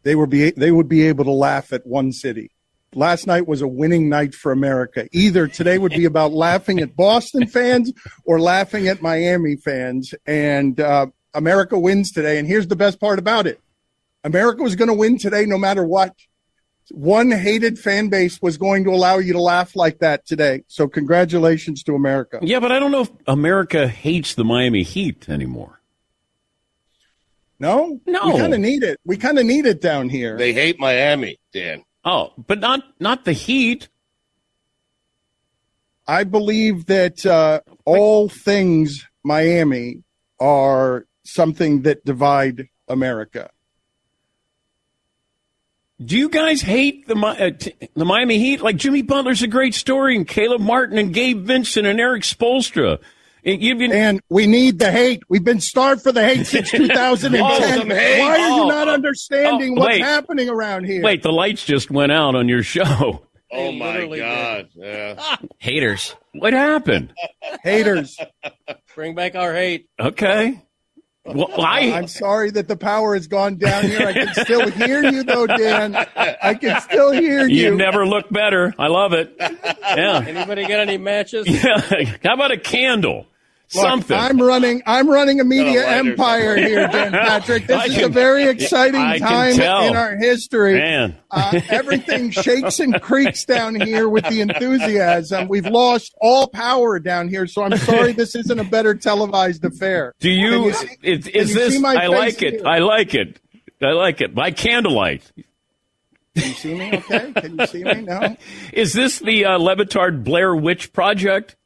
they 0.02 0.16
were 0.16 0.26
be 0.26 0.50
they 0.50 0.72
would 0.72 0.88
be 0.88 1.06
able 1.06 1.24
to 1.24 1.30
laugh 1.30 1.72
at 1.72 1.86
one 1.86 2.10
city. 2.10 2.50
Last 2.96 3.28
night 3.28 3.46
was 3.46 3.62
a 3.62 3.68
winning 3.68 4.08
night 4.08 4.34
for 4.34 4.50
America. 4.50 5.06
Either 5.12 5.46
today 5.46 5.78
would 5.78 5.92
be 5.92 6.04
about 6.04 6.32
laughing 6.32 6.80
at 6.80 6.96
Boston 6.96 7.46
fans 7.46 7.92
or 8.24 8.40
laughing 8.40 8.88
at 8.88 9.02
Miami 9.02 9.54
fans, 9.54 10.12
and 10.26 10.80
America 11.34 11.78
wins 11.78 12.10
today. 12.12 12.38
And 12.38 12.46
here's 12.48 12.66
the 12.68 12.76
best 12.76 13.00
part 13.00 13.18
about 13.18 13.46
it: 13.46 13.60
America 14.24 14.62
was 14.62 14.76
going 14.76 14.88
to 14.88 14.94
win 14.94 15.18
today, 15.18 15.46
no 15.46 15.58
matter 15.58 15.84
what. 15.84 16.14
One 16.92 17.30
hated 17.30 17.78
fan 17.78 18.08
base 18.08 18.42
was 18.42 18.58
going 18.58 18.82
to 18.82 18.90
allow 18.90 19.18
you 19.18 19.32
to 19.34 19.40
laugh 19.40 19.76
like 19.76 20.00
that 20.00 20.26
today. 20.26 20.64
So 20.66 20.88
congratulations 20.88 21.84
to 21.84 21.94
America. 21.94 22.40
Yeah, 22.42 22.58
but 22.58 22.72
I 22.72 22.80
don't 22.80 22.90
know 22.90 23.02
if 23.02 23.10
America 23.28 23.86
hates 23.86 24.34
the 24.34 24.42
Miami 24.44 24.82
Heat 24.82 25.28
anymore. 25.28 25.80
No, 27.60 28.00
No. 28.06 28.32
we 28.32 28.38
kind 28.38 28.54
of 28.54 28.58
need 28.60 28.82
it. 28.82 28.98
We 29.04 29.18
kind 29.18 29.38
of 29.38 29.46
need 29.46 29.66
it 29.66 29.80
down 29.80 30.08
here. 30.08 30.36
They 30.36 30.52
hate 30.52 30.80
Miami, 30.80 31.38
Dan. 31.52 31.84
Oh, 32.04 32.32
but 32.36 32.58
not 32.58 32.80
not 32.98 33.24
the 33.24 33.34
Heat. 33.34 33.88
I 36.08 36.24
believe 36.24 36.86
that 36.86 37.24
uh, 37.24 37.60
all 37.84 38.28
things 38.28 39.06
Miami 39.22 40.02
are 40.40 41.06
something 41.30 41.82
that 41.82 42.04
divide 42.04 42.68
America. 42.88 43.50
Do 46.02 46.16
you 46.16 46.30
guys 46.30 46.62
hate 46.62 47.06
the 47.06 47.14
uh, 47.16 47.50
t- 47.50 47.74
the 47.94 48.06
Miami 48.06 48.38
Heat? 48.38 48.62
Like 48.62 48.76
Jimmy 48.76 49.02
Butler's 49.02 49.42
a 49.42 49.46
great 49.46 49.74
story, 49.74 50.16
and 50.16 50.26
Caleb 50.26 50.62
Martin 50.62 50.96
and 50.96 51.12
Gabe 51.12 51.42
Vincent 51.44 51.86
and 51.86 52.00
Erik 52.00 52.22
Spoelstra. 52.22 52.98
And, 53.44 53.62
you've 53.62 53.78
been, 53.78 53.92
and 53.92 54.20
we 54.30 54.46
need 54.46 54.78
the 54.78 54.90
hate. 54.90 55.22
We've 55.28 55.44
been 55.44 55.60
starved 55.60 56.02
for 56.02 56.12
the 56.12 56.22
hate 56.24 56.46
since 56.46 56.70
2010. 56.70 57.40
Oh, 57.42 57.84
hate. 57.94 58.20
Why 58.20 58.38
are 58.38 58.38
you 58.38 58.62
Oh, 58.64 58.68
not 58.68 58.88
oh, 58.88 58.92
understanding 58.92 59.72
oh, 59.76 59.80
what's 59.80 59.94
wait. 59.94 60.00
happening 60.02 60.48
around 60.48 60.84
here? 60.84 61.02
Wait, 61.02 61.22
the 61.22 61.32
lights 61.32 61.64
just 61.64 61.90
went 61.90 62.12
out 62.12 62.34
on 62.34 62.48
your 62.48 62.62
show. 62.62 63.26
Oh 63.52 63.72
my 63.72 64.06
God! 64.16 64.68
Yeah. 64.74 65.36
Haters. 65.58 66.14
What 66.32 66.52
happened? 66.54 67.12
Haters. 67.62 68.18
Bring 68.94 69.14
back 69.14 69.34
our 69.34 69.52
hate. 69.54 69.88
Okay. 69.98 70.62
Well, 71.24 71.60
I, 71.60 71.92
I'm 71.92 72.08
sorry 72.08 72.50
that 72.52 72.66
the 72.66 72.76
power 72.76 73.14
has 73.14 73.26
gone 73.26 73.56
down 73.56 73.84
here. 73.84 74.06
I 74.06 74.12
can 74.12 74.34
still 74.34 74.70
hear 74.70 75.04
you, 75.04 75.22
though, 75.22 75.46
Dan. 75.46 75.94
I 75.94 76.54
can 76.54 76.80
still 76.80 77.12
hear 77.12 77.46
you. 77.46 77.72
you 77.72 77.76
never 77.76 78.06
look 78.06 78.30
better. 78.30 78.74
I 78.78 78.88
love 78.88 79.12
it. 79.12 79.36
Yeah. 79.90 80.24
Anybody 80.24 80.62
got 80.68 80.78
any 80.78 80.98
matches? 80.98 81.48
yeah. 81.48 81.80
How 82.22 82.34
about 82.34 82.52
a 82.52 82.56
candle? 82.56 83.26
Look, 83.72 83.82
Something. 83.84 84.16
I'm 84.16 84.42
running. 84.42 84.82
I'm 84.84 85.08
running 85.08 85.38
a 85.38 85.44
media 85.44 85.86
empire 85.86 86.56
here, 86.56 86.88
Dan 86.92 87.12
Patrick. 87.12 87.68
This 87.68 87.86
is 87.86 87.98
a 88.02 88.08
very 88.08 88.48
exciting 88.48 89.00
I 89.00 89.18
time 89.18 89.52
in 89.60 89.94
our 89.96 90.16
history. 90.16 90.82
Uh, 91.30 91.60
everything 91.68 92.30
shakes 92.30 92.80
and 92.80 93.00
creaks 93.00 93.44
down 93.44 93.80
here 93.80 94.08
with 94.08 94.24
the 94.28 94.40
enthusiasm. 94.40 95.46
We've 95.46 95.66
lost 95.66 96.12
all 96.20 96.48
power 96.48 96.98
down 96.98 97.28
here, 97.28 97.46
so 97.46 97.62
I'm 97.62 97.76
sorry 97.76 98.12
this 98.12 98.34
isn't 98.34 98.58
a 98.58 98.64
better 98.64 98.92
televised 98.96 99.64
affair. 99.64 100.14
Do 100.18 100.30
you? 100.30 100.66
you 100.66 100.72
see- 100.72 100.96
is, 101.04 101.26
is 101.28 101.48
you 101.50 101.54
this? 101.54 101.84
I 101.84 102.08
like 102.08 102.42
it. 102.42 102.54
here? 102.54 102.62
I 102.66 102.78
like 102.80 103.14
it. 103.14 103.40
I 103.80 103.92
like 103.92 104.20
it. 104.20 104.34
By 104.34 104.50
candlelight. 104.50 105.30
Can 106.34 106.48
you 106.48 106.54
see 106.54 106.74
me? 106.74 106.92
Okay. 106.96 107.32
Can 107.34 107.58
you 107.58 107.66
see 107.66 107.84
me? 107.84 108.02
No. 108.02 108.36
Is 108.72 108.92
this 108.92 109.18
the 109.18 109.46
uh, 109.46 109.58
Le 109.58 109.76
Batard 109.76 110.22
Blair 110.22 110.54
Witch 110.54 110.92
Project? 110.92 111.56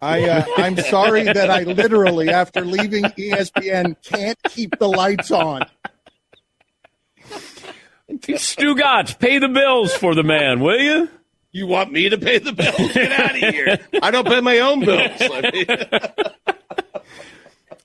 I 0.00 0.28
uh, 0.28 0.44
I'm 0.56 0.76
sorry 0.76 1.24
that 1.24 1.50
I 1.50 1.62
literally, 1.62 2.28
after 2.28 2.64
leaving 2.64 3.04
ESPN, 3.04 3.96
can't 4.02 4.38
keep 4.44 4.78
the 4.78 4.88
lights 4.88 5.30
on. 5.30 5.66
Stugotz, 8.10 9.18
pay 9.18 9.38
the 9.38 9.48
bills 9.48 9.94
for 9.94 10.14
the 10.14 10.22
man, 10.22 10.60
will 10.60 10.80
you? 10.80 11.08
You 11.50 11.66
want 11.66 11.90
me 11.92 12.08
to 12.10 12.18
pay 12.18 12.38
the 12.38 12.52
bills? 12.52 12.92
Get 12.92 13.12
out 13.12 13.30
of 13.30 13.54
here! 13.54 13.78
I 14.02 14.10
don't 14.10 14.26
pay 14.26 14.40
my 14.40 14.58
own 14.58 14.80
bills. 14.80 15.20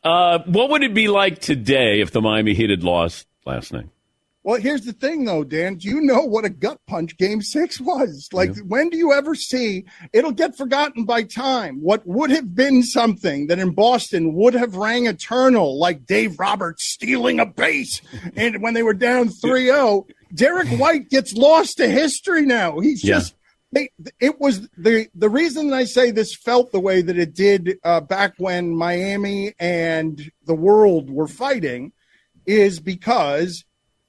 Uh, 0.03 0.39
what 0.47 0.71
would 0.71 0.83
it 0.83 0.93
be 0.93 1.07
like 1.07 1.39
today 1.39 2.01
if 2.01 2.11
the 2.11 2.21
Miami 2.21 2.53
Heat 2.53 2.71
had 2.71 2.83
lost 2.83 3.27
last 3.45 3.71
night? 3.71 3.87
Well, 4.43 4.59
here's 4.59 4.81
the 4.81 4.93
thing, 4.93 5.25
though, 5.25 5.43
Dan. 5.43 5.75
Do 5.75 5.87
you 5.87 6.01
know 6.01 6.21
what 6.21 6.45
a 6.45 6.49
gut 6.49 6.79
punch 6.87 7.15
game 7.17 7.43
six 7.43 7.79
was? 7.79 8.27
Like, 8.33 8.55
when 8.65 8.89
do 8.89 8.97
you 8.97 9.13
ever 9.13 9.35
see 9.35 9.85
it'll 10.13 10.31
get 10.31 10.57
forgotten 10.57 11.05
by 11.05 11.23
time? 11.23 11.77
What 11.79 12.05
would 12.07 12.31
have 12.31 12.55
been 12.55 12.81
something 12.81 13.45
that 13.47 13.59
in 13.59 13.71
Boston 13.75 14.33
would 14.33 14.55
have 14.55 14.75
rang 14.75 15.05
eternal, 15.05 15.77
like 15.79 16.07
Dave 16.07 16.39
Roberts 16.39 16.85
stealing 16.91 17.39
a 17.39 17.45
base 17.45 18.01
and 18.35 18.63
when 18.63 18.73
they 18.73 18.81
were 18.83 18.95
down 18.95 19.29
3 19.29 19.65
0? 19.65 20.07
Derrick 20.33 20.69
White 20.79 21.09
gets 21.09 21.33
lost 21.33 21.77
to 21.77 21.87
history 21.87 22.45
now. 22.45 22.79
He's 22.79 23.03
Yeah. 23.03 23.15
just. 23.19 23.35
They, 23.73 23.89
it 24.19 24.41
was 24.41 24.67
the 24.77 25.07
the 25.15 25.29
reason 25.29 25.71
I 25.71 25.85
say 25.85 26.11
this 26.11 26.35
felt 26.35 26.73
the 26.73 26.79
way 26.81 27.01
that 27.01 27.17
it 27.17 27.33
did 27.33 27.77
uh, 27.85 28.01
back 28.01 28.33
when 28.37 28.75
Miami 28.75 29.53
and 29.59 30.29
the 30.45 30.55
world 30.55 31.09
were 31.09 31.29
fighting 31.29 31.93
is 32.45 32.81
because 32.81 33.63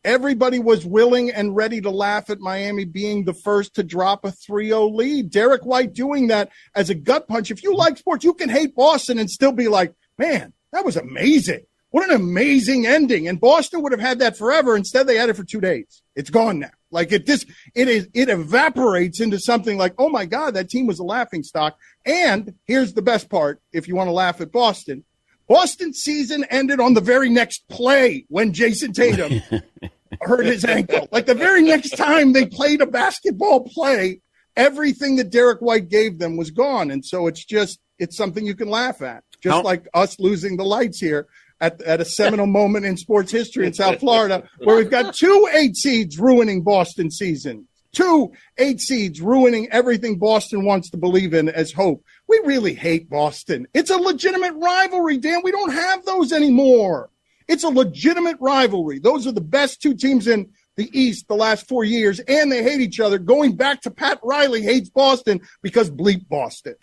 everybody 0.05 0.59
was 0.59 0.85
willing 0.85 1.31
and 1.31 1.57
ready 1.57 1.81
to 1.81 1.91
laugh 1.91 2.31
at 2.31 2.41
Miami 2.41 2.85
being 2.85 3.25
the 3.25 3.35
first 3.35 3.75
to 3.75 3.83
drop 3.83 4.25
a 4.25 4.29
3-0 4.29 4.95
lead. 4.95 5.31
Derrick 5.31 5.65
White 5.65 5.93
doing 5.93 6.29
that 6.29 6.51
as 6.75 6.91
a 6.91 6.95
gut 6.95 7.29
punch. 7.29 7.51
If 7.51 7.63
you 7.63 7.77
like 7.77 7.99
sports, 7.99 8.25
you 8.25 8.35
can 8.35 8.49
hate 8.49 8.75
Boston 8.75 9.19
and 9.19 9.31
still 9.31 9.53
be 9.53 9.69
like, 9.69 9.95
man, 10.19 10.53
that 10.73 10.85
was 10.85 10.97
amazing. 10.97 11.61
What 11.91 12.09
an 12.09 12.17
amazing 12.17 12.87
ending. 12.87 13.29
And 13.29 13.39
Boston 13.39 13.83
would 13.83 13.93
have 13.93 14.01
had 14.01 14.19
that 14.21 14.39
forever. 14.39 14.75
Instead, 14.75 15.07
they 15.07 15.17
had 15.17 15.29
it 15.29 15.37
for 15.37 15.45
two 15.45 15.61
days. 15.61 16.03
It's 16.17 16.31
gone 16.31 16.59
now. 16.59 16.71
Like 16.91 17.13
it 17.13 17.27
this 17.27 17.45
it 17.75 17.89
is 17.89 18.09
it 18.15 18.29
evaporates 18.29 19.21
into 19.21 19.39
something 19.39 19.77
like, 19.77 19.95
oh 19.99 20.09
my 20.09 20.25
God, 20.25 20.55
that 20.55 20.71
team 20.71 20.87
was 20.87 20.99
a 20.99 21.05
laughing 21.05 21.43
stock. 21.43 21.77
And 22.07 22.55
here's 22.67 22.95
the 22.95 23.03
best 23.03 23.29
part, 23.29 23.61
if 23.73 23.89
you 23.89 23.95
want 23.95 24.09
to 24.09 24.13
laugh 24.13 24.41
at 24.41 24.53
Boston. 24.53 25.05
Boston 25.49 25.93
season 25.93 26.45
ended 26.51 26.81
on 26.81 26.95
the 26.95 27.01
very 27.01 27.29
next 27.29 27.69
play 27.69 28.25
when 28.29 28.53
Jayson 28.53 28.93
Tatum 28.93 29.43
hurt 30.21 30.47
his 30.47 30.65
ankle. 30.65 31.09
Like 31.11 31.27
the 31.27 31.35
very 31.35 31.63
next 31.63 31.91
time 31.91 32.33
they 32.33 32.47
played 32.47 32.81
a 32.81 32.87
basketball 32.87 33.61
play, 33.65 34.21
everything 34.57 35.17
that 35.17 35.31
Derrick 35.31 35.61
White 35.61 35.89
gave 35.89 36.19
them 36.19 36.37
was 36.37 36.51
gone. 36.51 36.91
And 36.91 37.05
so 37.05 37.27
it's 37.27 37.45
just 37.45 37.81
it's 37.99 38.17
something 38.17 38.47
you 38.47 38.55
can 38.55 38.69
laugh 38.69 39.03
at. 39.03 39.25
Just 39.41 39.57
How- 39.57 39.63
like 39.63 39.87
us 39.95 40.19
losing 40.19 40.57
the 40.57 40.65
lights 40.65 41.01
here 41.01 41.27
at, 41.61 41.81
at 41.83 42.01
a 42.01 42.05
seminal 42.05 42.47
moment 42.61 42.85
in 42.85 42.97
sports 42.97 43.31
history 43.33 43.67
in 43.67 43.73
South 43.73 44.01
Florida, 44.01 44.49
where 44.59 44.77
we've 44.77 44.91
got 44.91 45.15
two 45.15 45.49
eight 45.55 45.77
seeds 45.77 46.19
ruining 46.19 46.63
Boston 46.63 47.11
season. 47.11 47.67
Two 47.93 48.33
eight 48.57 48.81
seeds 48.81 49.21
ruining 49.21 49.71
everything 49.71 50.19
Boston 50.19 50.65
wants 50.65 50.89
to 50.91 50.97
believe 50.97 51.35
in 51.35 51.49
as 51.49 51.73
hope. 51.73 52.03
We 52.33 52.41
really 52.47 52.73
hate 52.73 53.11
Boston. 53.11 53.69
It's 53.75 53.91
a 53.91 53.99
legitimate 53.99 54.55
rivalry, 54.55 55.19
Dan. 55.19 55.43
We 55.45 55.51
don't 55.51 55.75
have 55.75 56.07
those 56.07 56.33
anymore. 56.33 57.11
It's 57.47 57.63
a 57.63 57.69
legitimate 57.69 58.39
rivalry. 58.41 59.01
Those 59.01 59.27
are 59.27 59.33
the 59.33 59.43
best 59.43 59.83
two 59.83 59.95
teams 59.95 60.27
in 60.27 60.49
the 60.77 60.89
East 60.99 61.29
the 61.29 61.35
last 61.35 61.69
four 61.69 61.85
years, 61.85 62.21
and 62.21 62.51
they 62.51 62.63
hate 62.63 62.81
each 62.81 63.01
other. 63.01 63.19
Going 63.19 63.55
back 63.55 63.83
to 63.83 63.91
Pat 63.91 64.19
Riley 64.23 64.63
hates 64.63 64.89
Boston 64.89 65.43
because 65.61 65.91
bleep 65.91 66.27
Boston. 66.27 66.77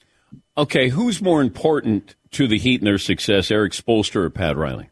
Okay, 0.56 0.90
who's 0.90 1.20
more 1.20 1.42
important 1.42 2.14
to 2.30 2.48
the 2.48 2.60
Heat 2.60 2.82
and 2.82 2.88
their 2.88 3.00
success, 3.00 3.50
Erik 3.50 3.74
Spoelstra 3.74 4.18
or 4.18 4.30
Pat 4.30 4.56
Riley? 4.56 4.92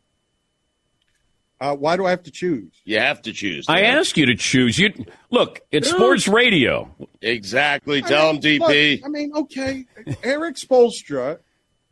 Uh, 1.60 1.76
why 1.76 1.98
do 1.98 2.06
I 2.06 2.12
have 2.12 2.24
to 2.24 2.32
choose? 2.32 2.72
You 2.86 3.00
have 3.00 3.22
to 3.24 3.34
choose. 3.34 3.66
I 3.68 3.82
ask 3.82 4.16
you 4.16 4.28
to 4.28 4.36
choose. 4.36 4.78
You 4.78 4.94
look, 5.32 5.62
it's 5.72 5.88
Dude. 5.90 5.98
sports 5.98 6.28
radio. 6.28 6.94
Exactly. 7.22 8.04
I 8.04 8.08
Tell 8.08 8.34
mean, 8.34 8.44
him, 8.44 8.62
DP. 8.62 8.96
look, 8.98 9.06
I 9.06 9.10
mean, 9.10 9.32
okay, 9.36 9.86
Erik 10.24 10.56
Spoelstra 10.56 11.40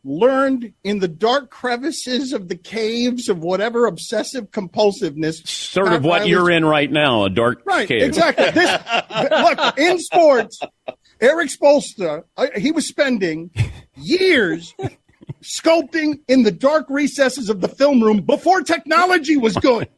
learned 0.04 0.72
in 0.84 1.00
the 1.00 1.08
dark 1.08 1.50
crevices 1.50 2.32
of 2.32 2.46
the 2.48 2.54
caves 2.56 3.28
of 3.28 3.40
whatever 3.40 3.86
obsessive 3.86 4.52
compulsiveness. 4.52 5.44
Sort 5.48 5.92
of 5.92 6.04
what 6.04 6.28
you're 6.28 6.48
in 6.48 6.64
right 6.64 6.90
now, 6.90 7.24
a 7.24 7.30
dark 7.30 7.62
Right, 7.66 7.88
cave. 7.88 8.02
exactly. 8.02 8.50
This 8.52 8.80
look 9.30 9.78
in 9.78 9.98
sports. 9.98 10.60
Erik 11.20 11.48
Spoelstra, 11.48 12.22
uh, 12.36 12.46
he 12.56 12.70
was 12.70 12.86
spending 12.86 13.50
years 13.96 14.74
sculpting 15.42 16.20
in 16.28 16.42
the 16.42 16.50
dark 16.50 16.86
recesses 16.88 17.48
of 17.48 17.60
the 17.60 17.68
film 17.68 18.02
room 18.02 18.22
before 18.22 18.62
technology 18.62 19.36
was 19.36 19.56
good. 19.56 19.88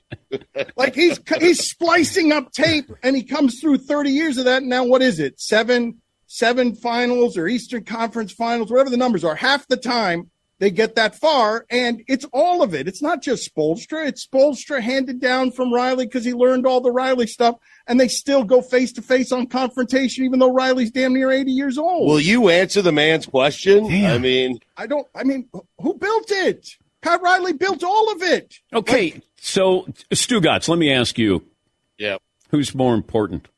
Like 0.77 0.95
he's 0.95 1.21
he's 1.39 1.69
splicing 1.69 2.33
up 2.33 2.53
tape, 2.53 2.91
and 3.03 3.17
he 3.17 3.23
comes 3.23 3.61
through 3.61 3.79
30 3.79 4.11
years 4.11 4.39
of 4.39 4.45
that. 4.45 4.63
Now 4.63 4.85
what 4.85 5.03
is 5.03 5.19
it? 5.21 5.41
Seven 5.41 6.01
seven 6.27 6.75
finals 6.75 7.37
or 7.37 7.49
Eastern 7.49 7.85
Conference 7.85 8.33
finals, 8.33 8.71
whatever 8.71 8.91
the 8.91 8.97
numbers 8.97 9.25
are. 9.25 9.35
Half 9.35 9.67
the 9.69 9.77
time 9.77 10.31
they 10.59 10.71
get 10.71 10.97
that 10.97 11.15
far, 11.15 11.67
and 11.71 12.03
it's 12.09 12.25
all 12.33 12.63
of 12.63 12.75
it. 12.75 12.89
It's 12.89 13.03
not 13.03 13.23
just 13.23 13.49
Spoelstra. 13.53 14.09
It's 14.09 14.27
Spoelstra 14.27 14.81
handed 14.81 15.21
down 15.21 15.53
from 15.53 15.73
Riley 15.73 16.07
because 16.07 16.25
he 16.25 16.33
learned 16.33 16.67
all 16.67 16.81
the 16.81 16.91
Riley 16.91 17.27
stuff, 17.27 17.57
and 17.89 17.99
they 17.99 18.09
still 18.09 18.45
go 18.45 18.63
face 18.63 18.93
to 18.93 19.03
face 19.03 19.33
on 19.33 19.47
confrontation, 19.47 20.25
even 20.25 20.39
though 20.39 20.53
Riley's 20.53 20.91
damn 20.91 21.15
near 21.15 21.31
80 21.31 21.51
years 21.51 21.79
old. 21.79 22.09
Will 22.09 22.21
you 22.21 22.49
answer 22.51 22.83
the 22.83 22.93
man's 22.93 23.27
question? 23.27 23.87
I 23.87 24.19
mean, 24.19 24.61
I 24.77 24.87
don't. 24.87 25.07
I 25.15 25.25
mean, 25.25 25.49
who 25.81 25.95
built 25.95 26.31
it? 26.31 26.69
Pat 27.01 27.23
Riley 27.23 27.53
built 27.53 27.83
all 27.83 28.13
of 28.13 28.23
it. 28.23 28.59
Okay, 28.73 29.21
so 29.41 29.83
Stugotz, 30.11 30.69
let 30.69 30.79
me 30.79 30.93
ask 30.93 31.19
you, 31.19 31.45
yeah. 31.97 32.19
who's 32.51 32.75
more 32.75 32.95
important? 32.95 33.49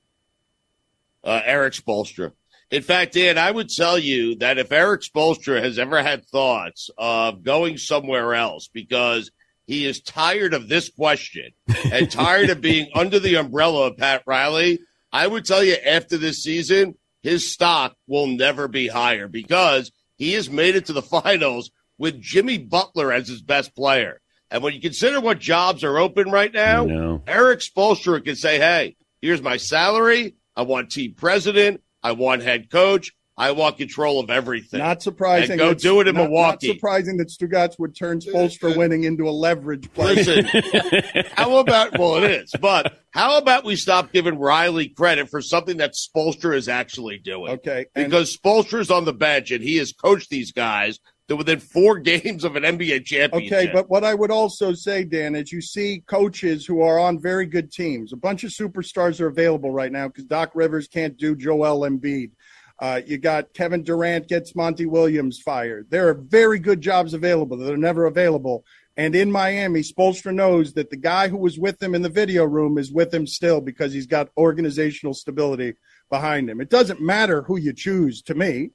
uh, 1.25 1.41
Erik 1.45 1.75
Spoelstra. 1.75 2.33
In 2.71 2.83
fact, 2.83 3.15
Dan, 3.15 3.37
I 3.37 3.51
would 3.51 3.69
tell 3.69 3.99
you 3.99 4.37
that 4.37 4.59
if 4.59 4.71
Erik 4.71 5.03
Spoelstra 5.03 5.63
has 5.63 5.79
ever 5.79 6.03
had 6.03 6.25
thoughts 6.27 6.89
of 6.97 7.43
going 7.43 7.79
somewhere 7.79 8.35
else 8.35 8.69
because 8.73 9.31
he 9.71 9.87
is 9.87 10.01
tired 10.01 10.53
of 10.53 10.69
this 10.69 10.91
question 10.91 11.53
and 11.93 12.11
tired 12.11 12.51
of 12.51 12.61
being 12.61 12.91
under 12.97 13.21
the 13.21 13.37
umbrella 13.37 13.87
of 13.87 13.97
Pat 13.97 14.25
Riley, 14.27 14.81
I 15.13 15.25
would 15.25 15.45
tell 15.45 15.63
you 15.63 15.75
after 15.75 16.19
this 16.19 16.43
season, 16.43 16.97
his 17.23 17.53
stock 17.53 17.95
will 18.09 18.27
never 18.27 18.67
be 18.67 18.89
higher 18.89 19.29
because 19.29 19.93
he 20.17 20.33
has 20.33 20.51
made 20.51 20.75
it 20.75 20.87
to 20.87 20.93
the 20.93 21.03
finals 21.23 21.71
with 21.99 22.21
Jimmy 22.21 22.59
Butler 22.59 23.13
as 23.13 23.29
his 23.29 23.43
best 23.43 23.77
player. 23.77 24.21
And 24.51 24.61
when 24.65 24.75
you 24.75 24.81
consider 24.81 25.21
what 25.21 25.39
jobs 25.39 25.85
are 25.85 25.99
open 25.99 26.33
right 26.33 26.53
now. 26.53 26.85
Erik 27.29 27.61
Spoelstra 27.61 28.25
can 28.25 28.35
say, 28.35 28.59
hey, 28.59 28.97
here's 29.23 29.41
my 29.41 29.57
salary. 29.57 30.35
I 30.57 30.63
want 30.63 30.91
team 30.91 31.15
president. 31.15 31.81
I 32.03 32.11
want 32.13 32.43
head 32.43 32.71
coach. 32.71 33.13
I 33.41 33.53
want 33.53 33.79
control 33.79 34.21
of 34.21 34.29
everything. 34.29 34.81
Not 34.81 35.03
surprising. 35.03 35.53
And 35.53 35.59
go 35.59 35.69
that- 35.71 35.79
do 35.79 36.01
it 36.01 36.09
in 36.09 36.15
not- 36.15 36.25
Milwaukee. 36.25 36.69
Not 36.69 36.75
surprising 36.75 37.17
that 37.17 37.29
Stugotz 37.29 37.79
would 37.79 37.97
turn 37.97 38.21
Spoelstra 38.21 38.77
winning 38.77 39.05
into 39.05 39.27
a 39.27 39.31
leverage 39.33 39.91
play. 39.95 40.17
Listen, 40.17 40.45
how 41.33 41.57
about, 41.57 41.99
well, 41.99 42.17
it 42.23 42.31
is, 42.31 42.53
but 42.61 42.99
how 43.13 43.39
about 43.39 43.65
we 43.65 43.77
stop 43.77 44.13
giving 44.13 44.39
Riley 44.39 44.89
credit 44.89 45.31
for 45.31 45.41
something 45.41 45.79
that 45.79 45.95
Spoelstra 45.95 46.55
is 46.55 46.69
actually 46.69 47.19
doing? 47.19 47.53
Okay. 47.53 47.87
and- 47.95 48.11
Because 48.11 48.37
Spoelstra's 48.37 48.91
on 48.91 49.07
the 49.07 49.15
bench 49.15 49.51
and 49.51 49.65
he 49.65 49.79
has 49.79 49.93
coached 49.93 50.29
these 50.29 50.53
guys 50.53 50.99
to 51.29 51.37
within 51.37 51.61
four 51.61 51.99
games 52.11 52.45
of 52.45 52.57
an 52.57 52.65
NBA 52.65 53.07
championship. 53.07 53.53
Okay, 53.59 53.71
but 53.73 53.89
what 53.89 54.05
I 54.05 54.13
would 54.15 54.31
also 54.31 54.75
say, 54.75 55.05
Dan, 55.05 55.35
is 55.35 55.51
you 55.51 55.63
see 55.63 56.03
coaches 56.07 56.67
who 56.67 56.83
are 56.83 56.99
on 56.99 57.19
very 57.19 57.47
good 57.47 57.73
teams. 57.73 58.13
A 58.13 58.17
bunch 58.17 58.45
of 58.45 58.51
superstars 58.51 59.19
are 59.19 59.29
available 59.29 59.71
right 59.71 59.93
now 59.93 60.09
because 60.09 60.25
Doc 60.25 60.51
Rivers 60.55 60.89
can't 60.89 61.17
do 61.17 61.35
Joel 61.35 61.89
Embiid. 61.89 62.33
Uh, 62.81 63.03
you 63.07 63.19
got 63.19 63.53
Kevin 63.53 63.83
Durant 63.83 64.27
gets 64.27 64.57
Monty 64.57 64.87
Williams 64.87 65.39
fired. 65.39 65.89
There 65.91 66.09
are 66.09 66.15
very 66.15 66.59
good 66.59 66.81
jobs 66.81 67.13
available 67.13 67.59
that 67.59 67.73
are 67.73 67.77
never 67.77 68.07
available. 68.07 68.65
And 68.97 69.15
in 69.15 69.31
Miami, 69.31 69.81
Spoelstra 69.81 70.35
knows 70.35 70.73
that 70.75 70.91
the 70.91 70.97
guy 70.97 71.29
who 71.29 71.37
was 71.37 71.59
with 71.59 71.83
him 71.83 71.95
in 71.95 72.03
the 72.03 72.09
video 72.09 72.45
room 72.45 72.79
is 72.79 72.91
with 72.91 73.13
him 73.13 73.27
still 73.27 73.61
because 73.61 73.93
he's 73.93 74.07
got 74.07 74.31
organizational 74.37 75.15
stability 75.15 75.75
behind 76.09 76.49
him. 76.49 76.61
It 76.61 76.71
doesn't 76.71 77.03
matter 77.03 77.43
who 77.43 77.59
you 77.59 77.75
choose 77.75 78.23
to 78.23 78.35
me. 78.35 78.71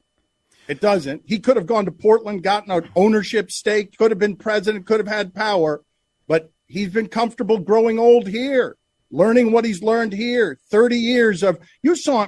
It 0.67 0.81
doesn't. 0.81 1.23
He 1.25 1.39
could 1.39 1.57
have 1.57 1.67
gone 1.67 1.85
to 1.85 1.91
Portland, 1.91 2.43
gotten 2.43 2.71
an 2.71 2.89
ownership 2.95 3.51
stake, 3.51 3.97
could 3.97 4.11
have 4.11 4.19
been 4.19 4.35
president, 4.35 4.85
could 4.85 4.99
have 4.99 5.07
had 5.07 5.33
power, 5.33 5.83
but 6.27 6.51
he's 6.67 6.89
been 6.89 7.07
comfortable 7.07 7.59
growing 7.59 7.99
old 7.99 8.27
here, 8.27 8.77
learning 9.11 9.51
what 9.51 9.65
he's 9.65 9.83
learned 9.83 10.13
here. 10.13 10.57
30 10.71 10.97
years 10.97 11.43
of, 11.43 11.59
you 11.83 11.95
saw, 11.95 12.27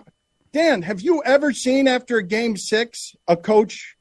Dan, 0.54 0.82
have 0.82 1.02
you 1.02 1.22
ever 1.24 1.52
seen 1.52 1.88
after 1.88 2.18
a 2.18 2.24
game 2.24 2.58
six 2.58 3.16
a 3.28 3.36
coach 3.36 3.96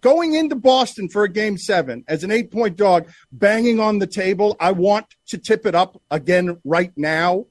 going 0.00 0.34
into 0.34 0.56
Boston 0.56 1.08
for 1.08 1.24
a 1.24 1.28
game 1.28 1.56
seven 1.56 2.04
as 2.08 2.24
an 2.24 2.30
eight 2.30 2.50
point 2.50 2.76
dog, 2.76 3.08
banging 3.32 3.80
on 3.80 3.98
the 3.98 4.06
table? 4.06 4.56
I 4.58 4.72
want 4.72 5.06
to 5.28 5.38
tip 5.38 5.66
it 5.66 5.74
up 5.74 6.00
again 6.10 6.60
right 6.64 6.92
now. 6.96 7.46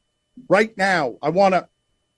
Right 0.50 0.76
now. 0.78 1.16
I 1.22 1.30
want 1.30 1.54
to. 1.54 1.68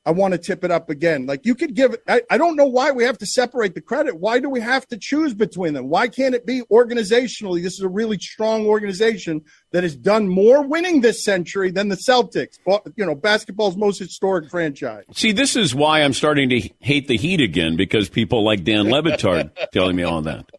I 0.07 0.11
want 0.11 0.33
to 0.33 0.37
tip 0.37 0.63
it 0.63 0.69
up 0.69 0.89
again. 0.89 1.25
Like 1.25 1.45
you 1.45 1.55
could 1.55 1.73
give 1.73 1.95
I, 2.07 2.21
I 2.29 2.37
don't 2.37 2.55
know 2.55 2.67
why 2.67 2.91
we 2.91 3.03
have 3.03 3.17
to 3.17 3.25
separate 3.25 3.73
the 3.73 3.81
credit. 3.81 4.19
Why 4.19 4.39
do 4.39 4.49
we 4.49 4.59
have 4.61 4.87
to 4.87 4.97
choose 4.97 5.33
between 5.33 5.73
them? 5.73 5.89
Why 5.89 6.07
can't 6.07 6.35
it 6.35 6.45
be 6.45 6.61
organizationally? 6.71 7.63
This 7.63 7.73
is 7.73 7.81
a 7.81 7.89
really 7.89 8.19
strong 8.19 8.67
organization 8.67 9.41
that 9.71 9.83
has 9.83 9.95
done 9.95 10.27
more 10.27 10.65
winning 10.65 11.01
this 11.01 11.23
century 11.23 11.71
than 11.71 11.89
the 11.89 11.95
Celtics. 11.95 12.59
You 12.95 13.05
know, 13.05 13.15
basketball's 13.15 13.75
most 13.75 13.97
historic 13.97 14.49
franchise. 14.51 15.05
See, 15.13 15.31
this 15.31 15.55
is 15.55 15.73
why 15.73 16.01
I'm 16.01 16.13
starting 16.13 16.49
to 16.49 16.69
hate 16.79 17.07
the 17.07 17.17
Heat 17.17 17.41
again 17.41 17.75
because 17.75 18.07
people 18.07 18.43
like 18.43 18.63
Dan 18.63 18.89
Le 18.91 19.01
Batard 19.01 19.51
telling 19.71 19.95
me 19.95 20.03
all 20.03 20.21
that. 20.21 20.51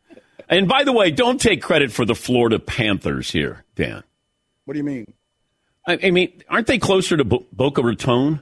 And 0.49 0.69
by 0.69 0.85
the 0.85 0.93
way, 0.93 1.11
don't 1.11 1.41
take 1.41 1.63
credit 1.63 1.93
for 1.93 2.05
the 2.05 2.15
Florida 2.15 2.59
Panthers 2.59 3.31
here, 3.31 3.65
Dan. 3.75 4.03
What 4.65 4.75
do 4.75 4.79
you 4.79 4.85
mean? 4.85 5.13
I, 5.87 5.99
I 6.05 6.11
mean, 6.11 6.43
aren't 6.49 6.67
they 6.67 6.79
closer 6.79 7.17
to 7.17 7.25
Bo- 7.25 7.47
Boca 7.53 7.83
Raton? 7.83 8.41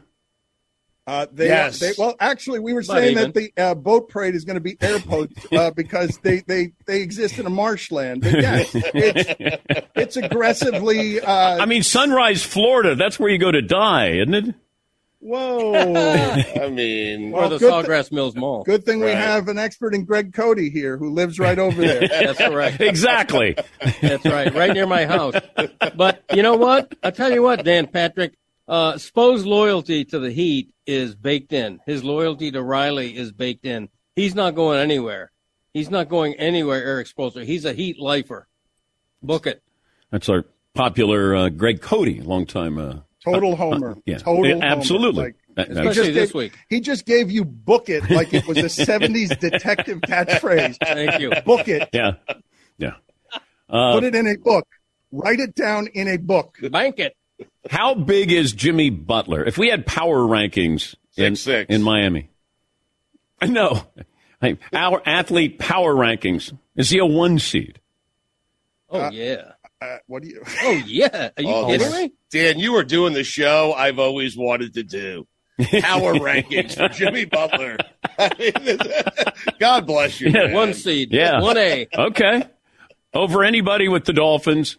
Uh, 1.06 1.26
they, 1.32 1.48
Yes. 1.48 1.80
they, 1.80 1.92
well, 1.98 2.14
actually, 2.18 2.60
we 2.60 2.72
were 2.72 2.80
Not 2.80 2.96
saying 2.96 3.12
even. 3.18 3.24
that 3.24 3.34
the 3.34 3.52
uh, 3.62 3.74
boat 3.74 4.08
parade 4.08 4.34
is 4.34 4.44
going 4.46 4.54
to 4.54 4.60
be 4.60 4.76
airboats 4.80 5.34
uh, 5.52 5.70
because 5.76 6.18
they, 6.22 6.40
they, 6.46 6.72
they 6.86 7.02
exist 7.02 7.38
in 7.38 7.44
a 7.44 7.50
marshland. 7.50 8.22
But 8.22 8.32
yes, 8.32 8.70
it's, 8.74 9.84
it's 9.94 10.16
aggressively. 10.16 11.20
Uh, 11.20 11.58
I 11.60 11.66
mean, 11.66 11.82
Sunrise, 11.82 12.42
Florida. 12.42 12.94
That's 12.94 13.18
where 13.18 13.28
you 13.28 13.38
go 13.38 13.50
to 13.52 13.60
die, 13.62 14.12
isn't 14.20 14.34
it? 14.34 14.54
whoa. 15.20 15.72
I 16.62 16.68
mean, 16.68 17.30
Well, 17.30 17.46
or 17.46 17.48
the 17.48 17.58
good 17.58 17.72
Sawgrass 17.86 18.12
Mills 18.12 18.34
Mall. 18.36 18.62
Good 18.64 18.84
thing 18.84 19.00
we 19.00 19.10
have 19.10 19.48
an 19.48 19.56
expert 19.58 19.94
in 19.94 20.04
Greg 20.04 20.34
Cote 20.34 20.58
here 20.58 20.98
who 20.98 21.10
lives 21.14 21.38
right 21.38 21.58
over 21.58 21.80
there. 21.80 22.06
That's 22.08 22.40
right. 22.54 22.78
exactly. 22.78 23.56
That's 24.02 24.24
right, 24.26 24.54
right 24.54 24.72
near 24.74 24.86
my 24.86 25.06
house. 25.06 25.34
But 25.96 26.22
you 26.34 26.42
know 26.42 26.56
what? 26.56 26.94
I 27.02 27.10
tell 27.10 27.32
you 27.32 27.40
what, 27.42 27.64
Dan 27.64 27.86
Patrick, 27.86 28.34
uh, 28.68 28.98
Spo's 28.98 29.46
loyalty 29.46 30.04
to 30.06 30.18
the 30.18 30.30
Heat 30.30 30.73
is 30.86 31.14
baked 31.14 31.52
in. 31.52 31.80
His 31.86 32.04
loyalty 32.04 32.50
to 32.52 32.62
Riley 32.62 33.16
is 33.16 33.32
baked 33.32 33.64
in. 33.66 33.88
He's 34.16 34.34
not 34.34 34.54
going 34.54 34.78
anywhere. 34.78 35.30
He's 35.72 35.90
not 35.90 36.08
going 36.08 36.34
anywhere, 36.34 36.82
Erik 36.84 37.08
Spoelstra. 37.08 37.44
He's 37.44 37.64
a 37.64 37.72
Heat 37.72 37.98
lifer. 37.98 38.46
Book 39.22 39.46
it. 39.46 39.62
That's 40.10 40.28
our 40.28 40.44
popular 40.74 41.34
uh, 41.34 41.48
Greg 41.48 41.80
Cote, 41.80 42.08
longtime. 42.18 42.78
Uh, 42.78 42.94
Total 43.24 43.54
uh, 43.54 43.56
homer. 43.56 43.90
uh, 43.92 43.94
yeah, 44.06 44.18
Total 44.18 44.46
Yeah, 44.46 44.52
homer. 44.54 44.66
absolutely. 44.66 45.24
Like, 45.24 45.34
That- 45.56 45.68
he 45.68 45.74
that's- 45.74 45.94
just 45.96 46.14
this 46.14 46.28
gave- 46.30 46.34
week. 46.34 46.52
He 46.68 46.80
just 46.80 47.06
gave 47.06 47.30
you 47.30 47.44
book 47.44 47.88
it 47.88 48.08
like 48.10 48.32
it 48.34 48.46
was 48.46 48.58
a 48.58 48.62
70s 48.86 49.38
detective 49.40 50.00
catchphrase. 50.02 50.76
Thank 50.84 51.20
you. 51.20 51.30
Book 51.44 51.66
it. 51.68 51.88
yeah, 51.92 52.12
yeah. 52.78 52.94
Uh, 53.68 53.94
Put 53.94 54.04
it 54.04 54.14
in 54.14 54.26
a 54.28 54.36
book. 54.36 54.66
Write 55.10 55.40
it 55.40 55.54
down 55.54 55.86
in 55.94 56.06
a 56.08 56.18
book. 56.18 56.58
Bank 56.70 56.98
it. 56.98 57.16
How 57.70 57.94
big 57.94 58.30
is 58.32 58.52
Jimmy 58.52 58.90
Butler? 58.90 59.44
If 59.44 59.56
we 59.58 59.68
had 59.68 59.86
power 59.86 60.18
rankings 60.18 60.94
in, 61.16 61.36
Six, 61.36 61.40
six. 61.40 61.74
in 61.74 61.82
Miami, 61.82 62.30
no, 63.42 63.82
Hey, 64.40 64.58
our 64.72 65.00
athlete 65.06 65.58
power 65.58 65.94
rankings 65.94 66.52
is 66.76 66.90
he 66.90 66.98
a 66.98 67.06
one 67.06 67.38
seed? 67.38 67.80
Oh, 68.90 69.10
yeah. 69.10 69.52
Uh, 69.80 69.96
what 70.06 70.22
do 70.22 70.28
you? 70.28 70.42
Oh, 70.62 70.82
yeah. 70.86 71.30
Are 71.36 71.42
you 71.42 71.48
Oh, 71.48 71.66
kidding 71.66 71.90
me? 71.92 72.12
Dan, 72.30 72.58
you 72.58 72.72
were 72.72 72.84
doing 72.84 73.12
the 73.14 73.24
show 73.24 73.72
I've 73.72 73.98
always 73.98 74.36
wanted 74.36 74.74
to 74.74 74.82
do. 74.82 75.26
Power 75.80 76.14
rankings 76.14 76.76
for 76.76 76.88
Jimmy 76.88 77.24
Butler. 77.24 77.76
I 78.18 78.30
mean, 78.38 78.78
God 79.58 79.86
bless 79.86 80.20
you. 80.20 80.28
Yeah. 80.28 80.46
man. 80.46 80.52
One 80.52 80.74
seed. 80.74 81.12
Yeah. 81.12 81.40
One 81.40 81.56
A. 81.56 81.86
Okay, 81.96 82.44
over 83.14 83.44
anybody 83.44 83.88
with 83.88 84.04
the 84.04 84.12
Dolphins. 84.12 84.76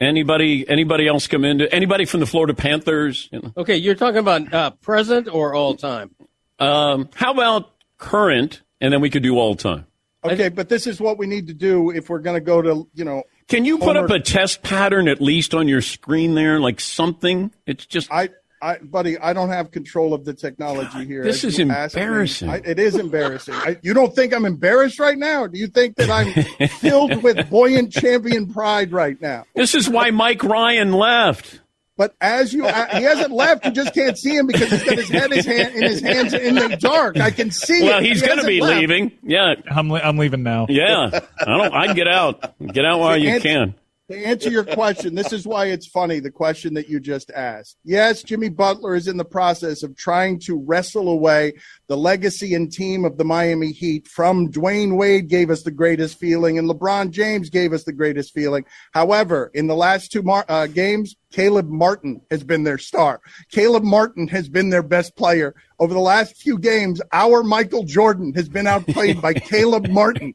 Anybody? 0.00 0.66
Anybody 0.68 1.06
else 1.06 1.26
come 1.26 1.44
into? 1.44 1.72
Anybody 1.74 2.06
from 2.06 2.20
the 2.20 2.26
Florida 2.26 2.54
Panthers? 2.54 3.28
You 3.30 3.40
know? 3.40 3.52
Okay, 3.56 3.76
you're 3.76 3.94
talking 3.94 4.18
about 4.18 4.52
uh, 4.52 4.70
present 4.70 5.28
or 5.28 5.54
all 5.54 5.74
time? 5.74 6.14
Um, 6.58 7.10
how 7.14 7.32
about 7.32 7.74
current? 7.98 8.62
And 8.80 8.92
then 8.92 9.02
we 9.02 9.10
could 9.10 9.22
do 9.22 9.38
all 9.38 9.54
time. 9.56 9.86
Okay, 10.24 10.48
but 10.48 10.68
this 10.68 10.86
is 10.86 11.00
what 11.00 11.18
we 11.18 11.26
need 11.26 11.46
to 11.46 11.54
do 11.54 11.90
if 11.90 12.10
we're 12.10 12.18
going 12.18 12.36
to 12.36 12.40
go 12.44 12.60
to, 12.60 12.88
you 12.94 13.04
know. 13.04 13.22
Can 13.48 13.64
you 13.64 13.78
put 13.78 13.96
Homer- 13.96 14.04
up 14.04 14.10
a 14.10 14.20
test 14.20 14.62
pattern 14.62 15.08
at 15.08 15.20
least 15.20 15.54
on 15.54 15.66
your 15.66 15.82
screen 15.82 16.34
there, 16.34 16.60
like 16.60 16.78
something? 16.80 17.52
It's 17.66 17.86
just 17.86 18.10
I, 18.12 18.30
I, 18.62 18.78
buddy, 18.78 19.18
I 19.18 19.32
don't 19.32 19.48
have 19.48 19.70
control 19.70 20.12
of 20.12 20.24
the 20.24 20.34
technology 20.34 21.04
here. 21.06 21.22
this 21.22 21.44
is 21.44 21.58
you 21.58 21.66
me, 21.66 21.74
embarrassing. 21.74 22.48
I, 22.50 22.56
it 22.56 22.78
is 22.78 22.94
embarrassing. 22.94 23.54
I, 23.54 23.78
you 23.82 23.94
don't 23.94 24.14
think 24.14 24.34
I'm 24.34 24.44
embarrassed 24.44 24.98
right 24.98 25.16
now? 25.16 25.46
Do 25.46 25.58
you 25.58 25.66
think 25.66 25.96
that 25.96 26.10
I'm 26.10 26.32
filled 26.68 27.22
with 27.22 27.48
buoyant 27.50 27.92
champion 27.92 28.52
pride 28.52 28.92
right 28.92 29.20
now? 29.20 29.44
this 29.54 29.74
is 29.74 29.88
why 29.88 30.10
Mike 30.10 30.42
Ryan 30.44 30.92
left. 30.92 31.60
But 31.96 32.14
as 32.20 32.54
you, 32.54 32.66
uh, 32.66 32.96
he 32.96 33.02
hasn't 33.02 33.30
left. 33.30 33.66
You 33.66 33.72
just 33.72 33.92
can't 33.92 34.16
see 34.16 34.34
him 34.34 34.46
because 34.46 34.70
he's 34.70 34.82
got 34.84 34.96
his 34.96 35.08
head 35.10 35.30
his 35.32 35.44
hand, 35.44 35.74
in 35.74 35.82
his 35.82 36.00
hands 36.00 36.32
in 36.32 36.54
the 36.54 36.76
dark. 36.80 37.18
I 37.18 37.30
can 37.30 37.50
see. 37.50 37.82
Well, 37.84 37.98
it. 37.98 38.06
he's 38.06 38.22
He 38.22 38.26
going 38.26 38.38
to 38.40 38.46
be 38.46 38.62
left. 38.62 38.80
leaving. 38.80 39.12
Yeah, 39.22 39.54
I'm, 39.70 39.92
I'm 39.92 40.16
leaving 40.16 40.42
now. 40.42 40.64
yeah. 40.70 41.10
I 41.40 41.44
don't. 41.44 41.74
I 41.74 41.86
can 41.88 41.96
get 41.96 42.08
out. 42.08 42.54
Get 42.72 42.86
out 42.86 43.00
while 43.00 43.18
you 43.18 43.30
And- 43.30 43.42
can. 43.42 43.74
To 44.10 44.26
answer 44.26 44.50
your 44.50 44.64
question, 44.64 45.14
this 45.14 45.32
is 45.32 45.46
why 45.46 45.66
it's 45.66 45.86
funny, 45.86 46.18
the 46.18 46.32
question 46.32 46.74
that 46.74 46.88
you 46.88 46.98
just 46.98 47.30
asked. 47.30 47.76
Yes, 47.84 48.24
Jimmy 48.24 48.48
Butler 48.48 48.96
is 48.96 49.06
in 49.06 49.16
the 49.16 49.24
process 49.24 49.84
of 49.84 49.96
trying 49.96 50.40
to 50.40 50.58
wrestle 50.58 51.10
away 51.10 51.52
the 51.90 51.96
legacy 51.96 52.54
and 52.54 52.70
team 52.72 53.04
of 53.04 53.18
the 53.18 53.24
Miami 53.24 53.72
Heat 53.72 54.06
from 54.06 54.48
Dwyane 54.48 54.96
Wade 54.96 55.26
gave 55.26 55.50
us 55.50 55.64
the 55.64 55.72
greatest 55.72 56.20
feeling 56.20 56.56
and 56.56 56.70
LeBron 56.70 57.10
James 57.10 57.50
gave 57.50 57.72
us 57.72 57.82
the 57.82 57.92
greatest 57.92 58.32
feeling. 58.32 58.64
However, 58.92 59.50
in 59.54 59.66
the 59.66 59.74
last 59.74 60.12
two 60.12 60.22
mar- 60.22 60.44
uh, 60.48 60.68
games, 60.68 61.16
Caleb 61.32 61.68
Martin 61.68 62.20
has 62.30 62.44
been 62.44 62.62
their 62.62 62.78
star. 62.78 63.20
Caleb 63.50 63.82
Martin 63.82 64.28
has 64.28 64.48
been 64.48 64.70
their 64.70 64.84
best 64.84 65.16
player. 65.16 65.52
Over 65.80 65.92
the 65.92 65.98
last 65.98 66.36
few 66.36 66.58
games, 66.58 67.02
our 67.12 67.42
Michael 67.42 67.82
Jordan 67.82 68.34
has 68.34 68.48
been 68.48 68.68
outplayed 68.68 69.20
by 69.20 69.34
Caleb 69.34 69.88
Martin 69.88 70.32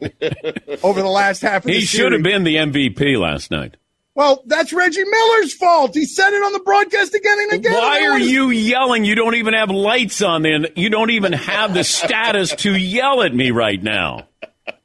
over 0.83 1.01
the 1.01 1.07
last 1.07 1.41
half 1.41 1.63
of 1.63 1.67
the 1.67 1.73
He 1.73 1.85
should 1.85 2.11
have 2.11 2.21
been 2.21 2.43
the 2.43 2.57
MVP 2.57 3.17
last 3.17 3.49
night. 3.49 3.77
Well, 4.15 4.43
that's 4.45 4.71
Reggie 4.71 5.03
Miller's 5.03 5.53
fault. 5.53 5.93
He 5.93 6.05
said 6.05 6.31
it 6.31 6.41
on 6.41 6.53
the 6.53 6.59
broadcast 6.61 7.13
again 7.13 7.37
and 7.37 7.51
again. 7.53 7.73
Why 7.73 8.05
are 8.07 8.17
you 8.17 8.49
yelling? 8.49 9.03
You 9.03 9.13
don't 9.13 9.35
even 9.35 9.53
have 9.53 9.69
lights 9.69 10.21
on. 10.21 10.41
Then 10.41 10.67
you 10.75 10.89
don't 10.89 11.09
even 11.11 11.33
have 11.33 11.73
the 11.73 11.83
status 11.83 12.55
to 12.57 12.73
yell 12.73 13.21
at 13.23 13.35
me 13.35 13.51
right 13.51 13.81
now. 13.83 14.27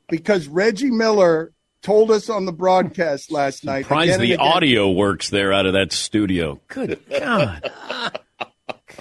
Because 0.08 0.48
Reggie 0.48 0.90
Miller 0.90 1.52
told 1.82 2.10
us 2.10 2.28
on 2.28 2.44
the 2.44 2.52
broadcast 2.52 3.30
last 3.30 3.64
night. 3.64 3.82
Surprised 3.82 4.18
the 4.18 4.32
again- 4.32 4.40
audio 4.40 4.90
works 4.90 5.30
there 5.30 5.52
out 5.52 5.64
of 5.64 5.74
that 5.74 5.92
studio. 5.92 6.60
Good 6.66 7.00
God. 7.08 7.70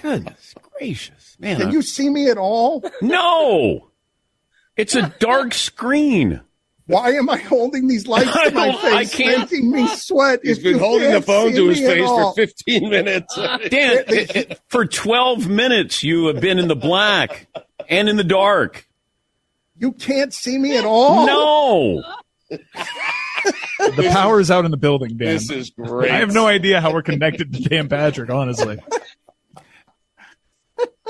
Goodness 0.00 0.54
gracious, 0.78 1.36
man! 1.40 1.58
Can 1.58 1.68
I- 1.68 1.72
you 1.72 1.82
see 1.82 2.08
me 2.08 2.30
at 2.30 2.38
all? 2.38 2.84
No, 3.02 3.90
it's 4.76 4.94
a 4.94 5.12
dark 5.18 5.52
screen. 5.54 6.40
Why 6.90 7.10
am 7.12 7.28
I 7.30 7.36
holding 7.36 7.86
these 7.86 8.06
lights 8.08 8.32
to 8.32 8.50
my 8.54 8.66
don't- 8.72 8.84
I 8.84 9.04
face, 9.04 9.14
can't- 9.14 9.50
making 9.50 9.70
me 9.70 9.86
sweat? 9.86 10.40
He's 10.42 10.58
if 10.58 10.64
been 10.64 10.78
holding 10.78 11.12
the 11.12 11.22
phone 11.22 11.52
to 11.52 11.68
his 11.68 11.78
face 11.78 12.06
for 12.08 12.34
15 12.34 12.90
minutes. 12.90 13.34
Dan, 13.36 13.58
it- 13.70 14.10
it- 14.10 14.36
eh, 14.36 14.44
eh, 14.50 14.54
for 14.68 14.86
12 14.86 15.48
minutes 15.48 16.02
you 16.02 16.26
have 16.26 16.40
been 16.40 16.58
in 16.58 16.66
the 16.68 16.74
black 16.76 17.46
and 17.88 18.08
in 18.08 18.16
the 18.16 18.24
dark. 18.24 18.88
You 19.76 19.92
can't 19.92 20.34
see 20.34 20.58
me 20.58 20.76
at 20.76 20.84
all. 20.84 21.26
No. 21.26 22.02
The 22.50 24.10
power 24.12 24.40
is 24.40 24.50
out 24.50 24.64
in 24.64 24.70
the 24.70 24.76
building, 24.76 25.16
Dan. 25.16 25.28
This 25.34 25.50
is 25.50 25.70
great. 25.70 26.10
I 26.10 26.16
have 26.18 26.34
no 26.34 26.46
idea 26.46 26.80
how 26.80 26.92
we're 26.92 27.02
connected 27.02 27.52
to 27.54 27.62
Dan 27.62 27.88
Patrick, 27.88 28.28
honestly. 28.30 28.78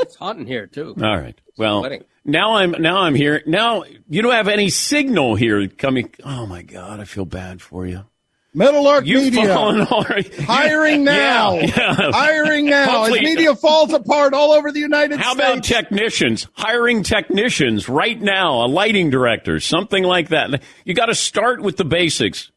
It's 0.00 0.16
hot 0.16 0.36
in 0.36 0.46
here 0.46 0.66
too. 0.66 0.94
All 1.02 1.16
right. 1.18 1.38
Well, 1.56 1.88
now 2.24 2.54
I'm 2.54 2.72
now 2.72 2.98
I'm 2.98 3.14
here. 3.14 3.42
Now 3.46 3.84
you 4.08 4.22
don't 4.22 4.32
have 4.32 4.48
any 4.48 4.70
signal 4.70 5.34
here 5.34 5.66
coming. 5.68 6.12
Oh 6.24 6.46
my 6.46 6.62
God, 6.62 7.00
I 7.00 7.04
feel 7.04 7.24
bad 7.24 7.60
for 7.60 7.86
you. 7.86 8.04
Meadowlark 8.52 9.06
You've 9.06 9.32
Media. 9.32 9.54
fallen 9.54 9.80
already. 9.86 10.28
Hiring 10.42 11.04
now. 11.04 11.54
Yeah, 11.54 11.66
yeah. 11.66 11.94
Hiring 12.12 12.66
now. 12.66 13.04
As 13.04 13.12
media 13.12 13.54
falls 13.56 13.92
apart 13.92 14.34
all 14.34 14.50
over 14.50 14.72
the 14.72 14.80
United 14.80 15.20
How 15.20 15.34
States. 15.34 15.44
How 15.46 15.52
about 15.52 15.64
technicians? 15.64 16.48
Hiring 16.54 17.04
technicians 17.04 17.88
right 17.88 18.20
now, 18.20 18.64
a 18.64 18.66
lighting 18.66 19.08
director, 19.10 19.60
something 19.60 20.02
like 20.02 20.30
that. 20.30 20.62
You 20.84 20.94
got 20.94 21.06
to 21.06 21.14
start 21.14 21.62
with 21.62 21.76
the 21.76 21.84
basics. 21.84 22.50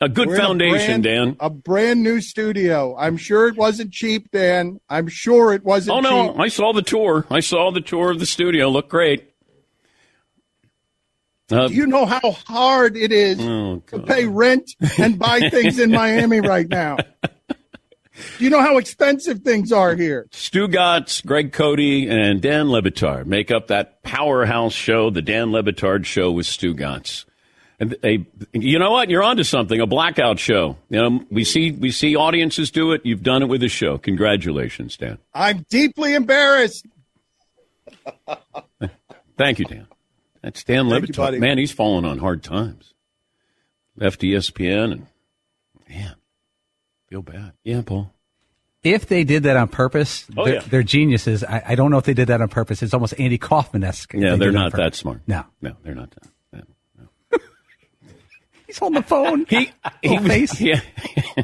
A 0.00 0.08
good 0.08 0.28
We're 0.28 0.34
in 0.36 0.40
a 0.40 0.44
foundation, 0.44 1.02
brand- 1.02 1.04
Dan. 1.04 1.36
A 1.40 1.50
brand 1.50 2.02
new 2.02 2.20
studio. 2.20 2.96
I'm 2.96 3.16
sure 3.16 3.48
it 3.48 3.56
wasn't 3.56 3.92
cheap, 3.92 4.30
Dan. 4.30 4.80
I'm 4.88 5.08
sure 5.08 5.52
it 5.52 5.62
wasn't 5.64 5.98
Oh 5.98 6.00
no, 6.00 6.32
cheap. 6.32 6.40
I 6.40 6.48
saw 6.48 6.72
the 6.72 6.82
tour. 6.82 7.26
I 7.30 7.40
saw 7.40 7.70
the 7.70 7.80
tour 7.80 8.10
of 8.10 8.18
the 8.18 8.26
studio. 8.26 8.68
Looked 8.68 8.88
great. 8.88 9.26
Uh, 11.50 11.68
Do 11.68 11.74
you 11.74 11.86
know 11.86 12.06
how 12.06 12.30
hard 12.46 12.96
it 12.96 13.10
is 13.10 13.38
oh, 13.40 13.82
to 13.88 13.98
pay 14.00 14.24
rent 14.26 14.70
and 14.98 15.18
buy 15.18 15.40
things 15.50 15.78
in 15.80 15.90
Miami 15.90 16.40
right 16.40 16.68
now? 16.68 16.96
Do 18.38 18.44
you 18.44 18.50
know 18.50 18.60
how 18.60 18.78
expensive 18.78 19.40
things 19.40 19.72
are 19.72 19.94
here? 19.96 20.28
Stugotz, 20.30 21.24
Greg 21.24 21.52
Cote, 21.52 21.80
and 21.80 22.40
Dan 22.40 22.70
Le 22.70 22.82
Batard 22.82 23.26
make 23.26 23.50
up 23.50 23.66
that 23.68 24.02
powerhouse 24.02 24.74
show, 24.74 25.10
the 25.10 25.22
Dan 25.22 25.52
Le 25.52 25.62
Batard 25.62 26.04
Show 26.04 26.30
with 26.30 26.46
Stugotz. 26.46 27.24
And 27.80 27.96
a, 28.04 28.24
you 28.52 28.78
know 28.78 28.90
what? 28.90 29.08
You're 29.08 29.22
onto 29.22 29.42
something. 29.42 29.80
A 29.80 29.86
blackout 29.86 30.38
show. 30.38 30.76
You 30.90 31.00
know, 31.00 31.24
we 31.30 31.44
see 31.44 31.72
we 31.72 31.90
see 31.90 32.14
audiences 32.14 32.70
do 32.70 32.92
it. 32.92 33.00
You've 33.06 33.22
done 33.22 33.42
it 33.42 33.46
with 33.46 33.62
the 33.62 33.68
show. 33.70 33.96
Congratulations, 33.96 34.98
Dan. 34.98 35.16
I'm 35.32 35.64
deeply 35.70 36.14
embarrassed. 36.14 36.84
Thank 39.38 39.58
you, 39.58 39.64
Dan. 39.64 39.86
That's 40.42 40.62
Dan 40.64 40.88
Thank 40.90 41.02
you, 41.02 41.06
Le 41.06 41.12
Batard. 41.12 41.16
buddy. 41.16 41.38
Man, 41.38 41.58
he's 41.58 41.72
fallen 41.72 42.04
on 42.04 42.18
hard 42.18 42.42
times. 42.42 42.92
Left 43.96 44.20
ESPN 44.20 44.92
and 44.92 45.06
man, 45.88 46.14
feel 47.08 47.22
bad. 47.22 47.52
Yeah, 47.64 47.82
Paul. 47.84 48.12
If 48.82 49.06
they 49.08 49.24
did 49.24 49.42
that 49.42 49.56
on 49.58 49.68
purpose, 49.68 50.24
Oh, 50.36 50.44
they're, 50.46 50.54
yeah. 50.54 50.60
they're 50.68 50.82
geniuses. 50.82 51.44
I, 51.44 51.62
I 51.68 51.74
don't 51.74 51.90
know 51.90 51.98
if 51.98 52.04
they 52.04 52.14
did 52.14 52.28
that 52.28 52.40
on 52.40 52.48
purpose. 52.48 52.82
It's 52.82 52.94
almost 52.94 53.14
Andy 53.18 53.36
Kaufman 53.36 53.84
esque. 53.84 54.14
Yeah, 54.14 54.36
they're 54.36 54.52
not 54.52 54.72
that 54.72 54.94
smart. 54.94 55.20
No. 55.26 55.44
No, 55.60 55.76
they're 55.82 55.94
not 55.94 56.10
that. 56.12 56.28
He's 58.70 58.80
on 58.82 58.92
the 58.92 59.02
phone. 59.02 59.46
He 59.48 59.72
he 60.02 60.08
Little 60.10 60.22
was, 60.24 60.32
face. 60.52 60.60
yeah. 60.60 60.80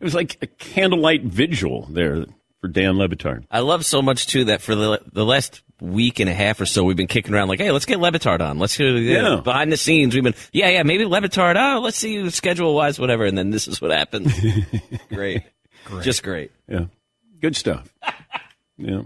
It 0.00 0.04
was 0.04 0.14
like 0.14 0.38
a 0.40 0.46
candlelight 0.46 1.24
vigil 1.24 1.86
there 1.90 2.24
for 2.60 2.68
Dan 2.68 2.98
Le 2.98 3.08
Batard. 3.08 3.44
I 3.50 3.58
love 3.60 3.84
so 3.84 4.00
much 4.00 4.28
too 4.28 4.44
that 4.44 4.62
for 4.62 4.76
the 4.76 5.00
the 5.12 5.24
last 5.24 5.60
week 5.80 6.20
and 6.20 6.30
a 6.30 6.34
half 6.34 6.60
or 6.60 6.66
so 6.66 6.84
we've 6.84 6.96
been 6.96 7.08
kicking 7.08 7.34
around 7.34 7.48
like, 7.48 7.58
hey, 7.58 7.72
let's 7.72 7.84
get 7.84 7.98
Le 7.98 8.12
Batard 8.12 8.40
on. 8.40 8.60
Let's 8.60 8.76
go 8.78 8.84
Yeah. 8.84 9.40
behind 9.42 9.72
the 9.72 9.76
scenes. 9.76 10.14
We've 10.14 10.22
been, 10.22 10.36
yeah, 10.52 10.68
yeah, 10.68 10.82
maybe 10.84 11.04
Le 11.04 11.20
Batard. 11.20 11.56
Oh, 11.56 11.80
let's 11.80 11.96
see 11.96 12.30
schedule 12.30 12.74
wise, 12.76 13.00
whatever. 13.00 13.24
And 13.24 13.36
then 13.36 13.50
this 13.50 13.66
is 13.66 13.80
what 13.80 13.90
happened. 13.90 14.32
great. 15.08 15.42
just 16.02 16.22
great. 16.22 16.52
Yeah, 16.68 16.84
good 17.40 17.56
stuff. 17.56 17.92
yeah. 18.76 19.00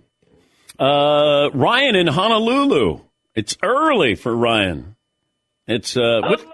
Uh, 0.78 1.49
Ryan 1.55 1.97
in 1.97 2.07
Honolulu. 2.07 3.01
It's 3.35 3.57
early 3.62 4.14
for 4.14 4.37
Ryan. 4.37 4.97
It's 5.66 5.97
uh, 5.97 6.20
what, 6.22 6.45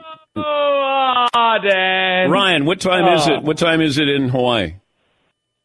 Oh, 0.45 1.57
Dan. 1.63 2.31
Ryan. 2.31 2.65
What 2.65 2.81
time 2.81 3.07
is 3.17 3.27
Oh. 3.29 3.35
it? 3.35 3.43
What 3.43 3.59
time 3.59 3.81
is 3.81 3.99
it 3.99 4.09
in 4.09 4.29
Hawaii? 4.29 4.75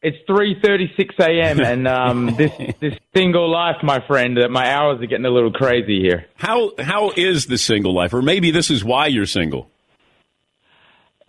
It's 0.01 0.17
3:36 0.29 1.17
a.m. 1.19 1.59
and 1.65 1.87
um, 1.87 2.35
this 2.35 2.51
this 2.81 2.93
single 3.15 3.49
life, 3.49 3.77
my 3.83 4.05
friend, 4.05 4.37
that 4.37 4.49
my 4.51 4.69
hours 4.73 5.01
are 5.01 5.05
getting 5.05 5.25
a 5.25 5.29
little 5.29 5.51
crazy 5.51 6.01
here. 6.01 6.25
How 6.35 6.71
how 6.77 7.11
is 7.15 7.45
the 7.45 7.57
single 7.57 7.93
life? 7.93 8.13
Or 8.13 8.21
maybe 8.21 8.51
this 8.51 8.69
is 8.69 8.83
why 8.83 9.07
you're 9.07 9.25
single. 9.25 9.69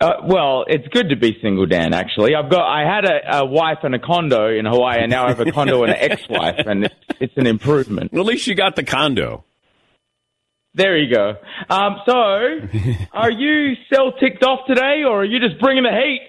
Uh, 0.01 0.15
well, 0.25 0.65
it's 0.67 0.85
good 0.89 1.07
to 1.09 1.15
be 1.15 1.37
single, 1.41 1.65
Dan. 1.65 1.93
Actually, 1.93 2.35
I've 2.35 2.49
got 2.51 2.67
I 2.67 2.81
had 2.85 3.05
a, 3.05 3.37
a 3.37 3.45
wife 3.45 3.77
and 3.83 3.95
a 3.95 3.99
condo 3.99 4.49
in 4.49 4.65
Hawaii, 4.65 4.99
and 4.99 5.09
now 5.09 5.23
I 5.25 5.29
have 5.29 5.39
a 5.39 5.49
condo 5.53 5.83
and 5.83 5.93
an 5.93 5.97
ex-wife, 6.11 6.65
and 6.67 6.83
it's, 6.83 6.95
it's 7.21 7.37
an 7.37 7.47
improvement. 7.47 8.11
Well, 8.11 8.21
at 8.23 8.27
least 8.27 8.45
you 8.45 8.55
got 8.55 8.75
the 8.75 8.83
condo. 8.83 9.45
There 10.75 10.97
you 10.97 11.13
go. 11.13 11.37
Um, 11.69 12.01
so, 12.05 12.13
are 13.13 13.31
you 13.31 13.75
still 13.87 14.11
ticked 14.19 14.43
off 14.43 14.67
today, 14.67 15.03
or 15.07 15.21
are 15.21 15.25
you 15.25 15.39
just 15.39 15.57
bringing 15.61 15.83
the 15.83 15.91
heat? 15.91 16.27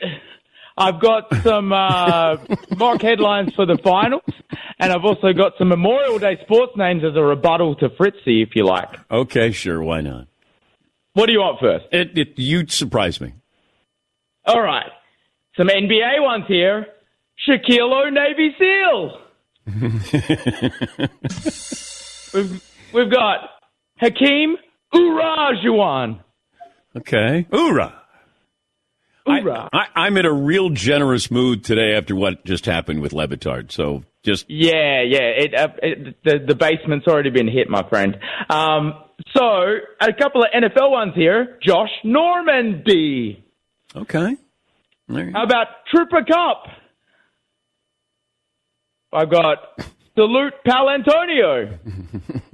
I've 0.79 1.01
got 1.01 1.35
some 1.43 1.73
uh, 1.73 2.37
mock 2.77 3.03
headlines 3.03 3.53
for 3.55 3.67
the 3.67 3.77
finals, 3.83 4.23
and 4.79 4.93
I've 4.93 5.05
also 5.05 5.33
got 5.33 5.55
some 5.59 5.69
Memorial 5.69 6.21
Day 6.21 6.39
sports 6.45 6.75
names 6.77 7.03
as 7.03 7.17
a 7.17 7.23
rebuttal 7.23 7.75
to 7.77 7.89
Fritzy, 7.91 8.43
if 8.43 8.51
you 8.55 8.65
like. 8.65 8.89
Okay, 9.11 9.51
sure. 9.51 9.83
Why 9.83 10.01
not? 10.01 10.29
What 11.15 11.27
do 11.27 11.33
you 11.33 11.41
want 11.41 11.59
first? 11.59 11.87
It, 11.91 12.17
it 12.17 12.39
you 12.39 12.69
surprise 12.69 13.21
me. 13.21 13.35
All 14.45 14.63
right, 14.63 14.93
some 15.57 15.67
NBA 15.67 16.23
ones 16.23 16.45
here. 16.47 16.87
Shaquille 17.49 17.93
O, 17.93 18.11
Navy 18.11 18.55
SEAL. 18.59 19.21
we've, 22.33 22.63
we've 22.93 23.11
got 23.11 23.56
Hakeem 23.99 24.57
Urajuan. 24.95 26.21
Okay. 26.97 27.47
Hoorah. 27.51 28.03
Hoorah. 29.27 29.69
I, 29.73 29.87
I'm 29.95 30.17
in 30.17 30.25
a 30.25 30.33
real 30.33 30.71
generous 30.71 31.31
mood 31.31 31.65
today 31.65 31.95
after 31.97 32.15
what 32.15 32.45
just 32.45 32.67
happened 32.67 33.01
with 33.01 33.13
Le 33.13 33.27
Batard. 33.27 33.73
So 33.73 34.05
just 34.25 34.47
Yeah, 34.49 35.03
yeah. 35.03 35.19
It, 35.21 35.55
uh, 35.55 35.69
it, 35.83 36.17
the 36.25 36.39
the 36.47 36.55
basement's 36.55 37.07
already 37.07 37.31
been 37.31 37.49
hit, 37.49 37.69
my 37.69 37.89
friend. 37.89 38.19
Um, 38.49 38.95
so 39.35 39.43
a 40.01 40.13
couple 40.13 40.43
of 40.43 40.49
NFL 40.55 40.91
ones 40.91 41.13
here. 41.15 41.59
Josh 41.63 41.91
Normandy. 42.05 43.45
okay. 43.95 44.37
How 45.09 45.45
about 45.45 45.69
Trooper 45.91 46.25
Cup? 46.25 46.65
I've 49.13 49.31
got 49.31 49.59
Salute 50.17 50.55
Pal 50.65 50.91
Antonio. 50.91 51.79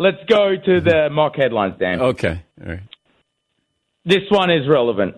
Let's 0.00 0.24
go 0.30 0.56
to 0.56 0.80
the 0.80 1.10
mock 1.12 1.36
headlines, 1.36 1.74
Dan. 1.78 2.00
Okay. 2.00 2.42
All 2.58 2.68
right. 2.70 2.80
This 4.06 4.22
one 4.30 4.50
is 4.50 4.66
relevant. 4.66 5.14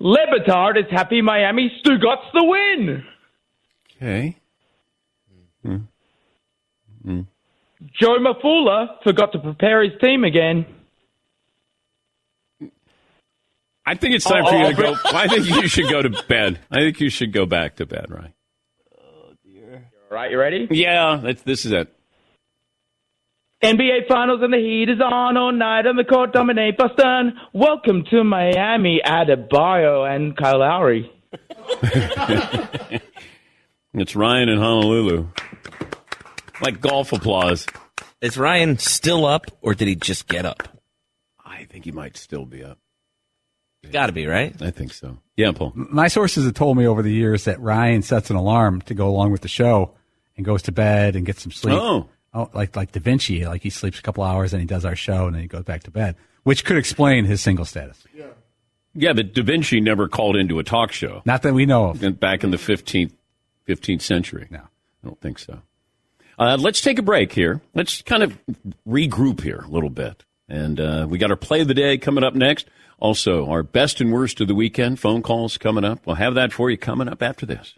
Le 0.00 0.18
Batard 0.32 0.78
is 0.78 0.90
happy 0.90 1.20
Miami 1.20 1.70
Stu 1.78 1.98
got 1.98 2.20
the 2.32 2.42
win. 2.42 3.04
Okay. 3.96 4.36
Hmm. 5.62 5.76
Hmm. 7.04 7.20
Joe 8.00 8.16
Mazzulla 8.18 9.02
forgot 9.04 9.32
to 9.32 9.38
prepare 9.38 9.82
his 9.82 9.92
team 10.00 10.24
again. 10.24 10.64
I 13.84 13.94
think 13.94 14.14
it's 14.14 14.24
time 14.24 14.46
Oh, 14.46 14.50
for 14.50 14.56
you 14.56 14.64
oh, 14.64 14.70
to 14.70 14.74
go. 14.74 14.96
I 15.04 15.28
think 15.28 15.46
you 15.50 15.68
should 15.68 15.90
go 15.90 16.00
to 16.00 16.08
bed. 16.28 16.60
I 16.70 16.76
think 16.76 16.98
you 16.98 17.10
should 17.10 17.34
go 17.34 17.44
back 17.44 17.76
to 17.76 17.84
bed, 17.84 18.06
right? 18.08 18.32
Oh, 18.98 19.34
dear. 19.44 19.90
All 20.10 20.16
right, 20.16 20.30
you 20.30 20.38
ready? 20.38 20.66
Yeah, 20.70 21.20
that's, 21.22 21.42
this 21.42 21.66
is 21.66 21.72
it. 21.72 21.94
NBA 23.62 24.08
Finals 24.08 24.40
and 24.42 24.52
the 24.52 24.58
Heat 24.58 24.88
is 24.88 25.00
on 25.00 25.36
all 25.36 25.52
night 25.52 25.86
on 25.86 25.96
the 25.96 26.04
court 26.04 26.32
dominate 26.32 26.76
Boston. 26.76 27.34
Welcome 27.52 28.04
to 28.10 28.24
Miami, 28.24 29.00
Adebayo 29.04 30.04
and 30.12 30.36
Kyle 30.36 30.58
Lowry. 30.58 31.10
It's 33.94 34.16
Ryan 34.16 34.48
in 34.48 34.58
Honolulu. 34.58 35.28
Like 36.62 36.80
golf 36.80 37.12
applause. 37.12 37.66
Is 38.22 38.38
Ryan 38.38 38.78
still 38.78 39.26
up, 39.26 39.46
or 39.60 39.74
did 39.74 39.86
he 39.86 39.96
just 39.96 40.28
get 40.28 40.46
up? 40.46 40.80
I 41.44 41.64
think 41.64 41.84
he 41.84 41.92
might 41.92 42.16
still 42.16 42.46
be 42.46 42.64
up. 42.64 42.78
Got 43.90 44.06
to 44.06 44.12
be 44.12 44.26
right. 44.26 44.54
I 44.62 44.70
think 44.70 44.94
so. 44.94 45.18
Yeah, 45.36 45.52
Paul. 45.52 45.72
My 45.74 46.08
sources 46.08 46.46
have 46.46 46.54
told 46.54 46.78
me 46.78 46.86
over 46.86 47.02
the 47.02 47.12
years 47.12 47.44
that 47.44 47.60
Ryan 47.60 48.00
sets 48.00 48.30
an 48.30 48.36
alarm 48.36 48.80
to 48.82 48.94
go 48.94 49.08
along 49.08 49.32
with 49.32 49.42
the 49.42 49.48
show 49.48 49.92
and 50.38 50.46
goes 50.46 50.62
to 50.62 50.72
bed 50.72 51.14
and 51.14 51.26
gets 51.26 51.42
some 51.42 51.52
sleep. 51.52 51.78
Oh. 51.78 52.08
Like 52.34 52.76
like 52.76 52.92
Da 52.92 53.00
Vinci, 53.00 53.46
like 53.46 53.62
he 53.62 53.70
sleeps 53.70 53.98
a 53.98 54.02
couple 54.02 54.24
hours 54.24 54.52
and 54.52 54.60
he 54.60 54.66
does 54.66 54.84
our 54.84 54.96
show 54.96 55.26
and 55.26 55.34
then 55.34 55.42
he 55.42 55.48
goes 55.48 55.64
back 55.64 55.82
to 55.84 55.90
bed, 55.90 56.16
which 56.44 56.64
could 56.64 56.76
explain 56.76 57.24
his 57.24 57.40
single 57.40 57.64
status. 57.64 58.04
Yeah, 58.94 59.12
but 59.12 59.34
Da 59.34 59.42
Vinci 59.42 59.80
never 59.80 60.08
called 60.08 60.36
into 60.36 60.58
a 60.58 60.64
talk 60.64 60.92
show. 60.92 61.22
Not 61.24 61.42
that 61.42 61.54
we 61.54 61.66
know 61.66 61.90
of. 61.90 62.20
Back 62.20 62.44
in 62.44 62.50
the 62.50 62.58
15th, 62.58 63.12
15th 63.66 64.02
century. 64.02 64.48
No. 64.50 64.58
I 64.58 65.06
don't 65.06 65.20
think 65.20 65.38
so. 65.38 65.62
Uh, 66.38 66.56
let's 66.58 66.80
take 66.80 66.98
a 66.98 67.02
break 67.02 67.32
here. 67.32 67.60
Let's 67.74 68.02
kind 68.02 68.22
of 68.22 68.38
regroup 68.86 69.42
here 69.42 69.64
a 69.66 69.68
little 69.68 69.90
bit. 69.90 70.24
And 70.48 70.80
uh, 70.80 71.06
we 71.08 71.18
got 71.18 71.30
our 71.30 71.36
play 71.36 71.60
of 71.60 71.68
the 71.68 71.74
day 71.74 71.98
coming 71.98 72.24
up 72.24 72.34
next. 72.34 72.68
Also, 72.98 73.48
our 73.48 73.62
best 73.62 74.00
and 74.00 74.12
worst 74.12 74.40
of 74.40 74.48
the 74.48 74.54
weekend 74.54 75.00
phone 75.00 75.22
calls 75.22 75.58
coming 75.58 75.84
up. 75.84 76.06
We'll 76.06 76.16
have 76.16 76.34
that 76.34 76.52
for 76.52 76.70
you 76.70 76.78
coming 76.78 77.08
up 77.08 77.22
after 77.22 77.46
this. 77.46 77.74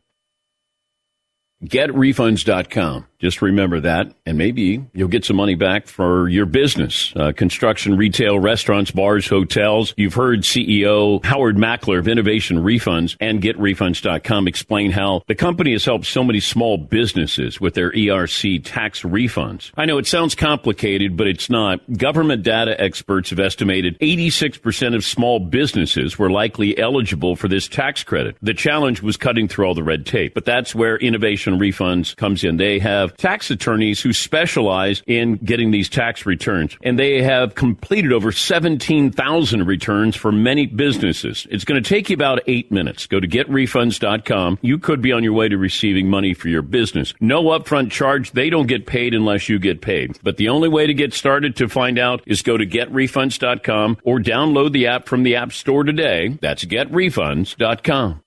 GetRefunds.com. 1.64 3.07
Just 3.25 3.41
remember 3.41 3.81
that, 3.81 4.12
and 4.27 4.37
maybe 4.37 4.85
you'll 4.93 5.09
get 5.09 5.25
some 5.25 5.37
money 5.37 5.55
back 5.55 5.87
for 5.87 6.29
your 6.29 6.45
business. 6.45 7.11
Uh, 7.16 7.33
construction, 7.33 7.97
retail, 7.97 8.39
restaurants, 8.39 8.91
bars, 8.91 9.27
hotels. 9.27 9.95
You've 9.97 10.12
heard 10.12 10.41
CEO 10.41 11.25
Howard 11.25 11.57
Mackler 11.57 11.99
of 11.99 12.07
Innovation 12.07 12.59
Refunds 12.59 13.16
and 13.20 13.41
GetRefunds.com 13.41 14.47
explain 14.47 14.91
how 14.91 15.22
the 15.27 15.35
company 15.35 15.72
has 15.72 15.87
helped 15.87 16.05
so 16.05 16.22
many 16.22 16.39
small 16.39 16.77
businesses 16.77 17.59
with 17.59 17.72
their 17.72 17.93
ERC 17.93 18.61
tax 18.62 19.01
refunds. 19.01 19.70
I 19.75 19.87
know 19.87 19.97
it 19.97 20.07
sounds 20.07 20.35
complicated, 20.35 21.16
but 21.16 21.27
it's 21.27 21.49
not. 21.49 21.81
Government 21.97 22.43
data 22.43 22.79
experts 22.79 23.31
have 23.31 23.41
estimated 23.41 23.99
86% 24.01 24.95
of 24.95 25.03
small 25.03 25.41
businesses 25.41 26.18
were 26.18 26.31
likely 26.31 26.79
eligible 26.79 27.37
for 27.37 27.49
this 27.49 27.68
tax 27.68 28.05
credit. 28.05 28.37
The 28.43 28.53
challenge 28.53 29.01
was 29.01 29.16
cutting 29.16 29.49
through 29.49 29.64
all 29.64 29.75
the 29.75 29.83
red 29.83 30.05
tape, 30.05 30.35
but 30.35 30.45
that's 30.45 30.75
where 30.75 30.99
Innovation 30.99 31.59
Refunds 31.59 32.14
comes 32.14 32.45
in. 32.45 32.59
They 32.59 32.79
have 32.81 33.14
tax 33.17 33.51
attorneys 33.51 34.01
who 34.01 34.12
specialize 34.12 35.03
in 35.07 35.37
getting 35.37 35.71
these 35.71 35.89
tax 35.89 36.27
returns, 36.27 36.77
and 36.83 36.99
they 36.99 37.23
have 37.23 37.55
completed 37.55 38.12
over 38.12 38.33
17,000 38.33 39.67
returns 39.67 40.17
for 40.17 40.33
many 40.33 40.67
businesses. 40.67 41.47
It's 41.51 41.65
going 41.65 41.83
to 41.83 41.89
take 41.89 42.11
you 42.11 42.15
about 42.15 42.41
eight 42.47 42.73
minutes. 42.73 43.07
Go 43.07 43.21
to 43.21 43.29
getrefunds.com. 43.29 44.59
You 44.62 44.79
could 44.79 45.01
be 45.01 45.12
on 45.12 45.23
your 45.23 45.33
way 45.33 45.49
to 45.49 45.57
receiving 45.59 46.09
money 46.09 46.35
for 46.35 46.49
your 46.49 46.62
business. 46.62 47.15
No 47.21 47.43
upfront 47.45 47.91
charge. 47.91 48.33
They 48.33 48.51
don't 48.51 48.67
get 48.67 48.87
paid 48.87 49.15
unless 49.15 49.49
you 49.49 49.59
get 49.59 49.81
paid. 49.81 50.19
But 50.23 50.37
the 50.37 50.49
only 50.49 50.69
way 50.69 50.87
to 50.87 50.95
get 50.95 51.15
started 51.15 51.57
to 51.57 51.69
find 51.69 51.99
out 51.99 52.23
is 52.27 52.43
go 52.43 52.57
to 52.57 52.67
getrefunds.com 52.67 53.99
or 54.05 54.19
download 54.19 54.73
the 54.73 54.87
app 54.87 55.07
from 55.07 55.23
the 55.23 55.37
App 55.37 55.53
Store 55.53 55.85
today. 55.85 56.39
That's 56.41 56.65
getrefunds.com. 56.65 58.24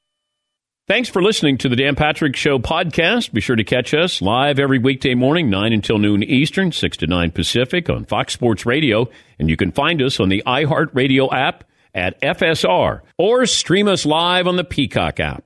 Thanks 0.87 1.09
for 1.09 1.21
listening 1.21 1.57
to 1.57 1.67
the 1.67 1.75
Dan 1.75 1.95
Patrick 1.95 2.37
Show 2.37 2.59
podcast. 2.59 3.33
Be 3.33 3.41
sure 3.41 3.57
to 3.57 3.65
catch 3.65 3.93
us 3.93 4.21
live 4.21 4.57
every 4.57 4.79
weekday 4.79 5.15
morning, 5.15 5.49
9 5.49 5.73
until 5.73 5.97
noon 5.97 6.23
Eastern, 6.23 6.71
6 6.71 6.95
to 6.95 7.07
9 7.07 7.31
Pacific 7.31 7.89
on 7.89 8.05
Fox 8.05 8.31
Sports 8.31 8.65
Radio. 8.65 9.09
And 9.37 9.49
you 9.49 9.57
can 9.57 9.73
find 9.73 10.01
us 10.01 10.17
on 10.17 10.29
the 10.29 10.41
iHeartRadio 10.47 11.33
app 11.33 11.65
at 11.93 12.17
FSR 12.21 13.01
or 13.17 13.45
stream 13.45 13.89
us 13.89 14.05
live 14.05 14.47
on 14.47 14.55
the 14.55 14.63
Peacock 14.63 15.19
app. 15.19 15.43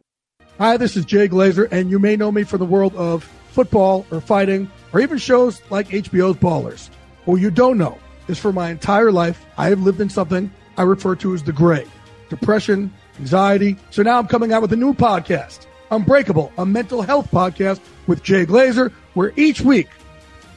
Hi, 0.59 0.77
this 0.77 0.95
is 0.95 1.05
Jay 1.05 1.27
Glazer, 1.27 1.67
and 1.71 1.89
you 1.89 1.97
may 1.97 2.15
know 2.15 2.31
me 2.31 2.43
from 2.43 2.59
the 2.59 2.65
world 2.65 2.95
of 2.95 3.23
football 3.49 4.05
or 4.11 4.21
fighting 4.21 4.69
or 4.93 4.99
even 4.99 5.17
shows 5.17 5.59
like 5.71 5.87
HBO's 5.87 6.37
Ballers. 6.37 6.91
What 7.25 7.37
you 7.37 7.49
don't 7.49 7.79
know 7.79 7.97
is 8.27 8.37
for 8.37 8.53
my 8.53 8.69
entire 8.69 9.11
life, 9.11 9.43
I 9.57 9.69
have 9.69 9.81
lived 9.81 10.01
in 10.01 10.09
something 10.11 10.51
I 10.77 10.83
refer 10.83 11.15
to 11.15 11.33
as 11.33 11.41
the 11.41 11.51
gray 11.51 11.87
depression, 12.29 12.93
anxiety. 13.19 13.77
So 13.89 14.03
now 14.03 14.19
I'm 14.19 14.27
coming 14.27 14.53
out 14.53 14.61
with 14.61 14.73
a 14.73 14.75
new 14.75 14.93
podcast, 14.93 15.65
Unbreakable, 15.91 16.51
a 16.57 16.65
mental 16.65 17.01
health 17.01 17.29
podcast 17.31 17.79
with 18.07 18.23
Jay 18.23 18.45
Glazer, 18.45 18.91
where 19.13 19.33
each 19.35 19.61
week, 19.61 19.89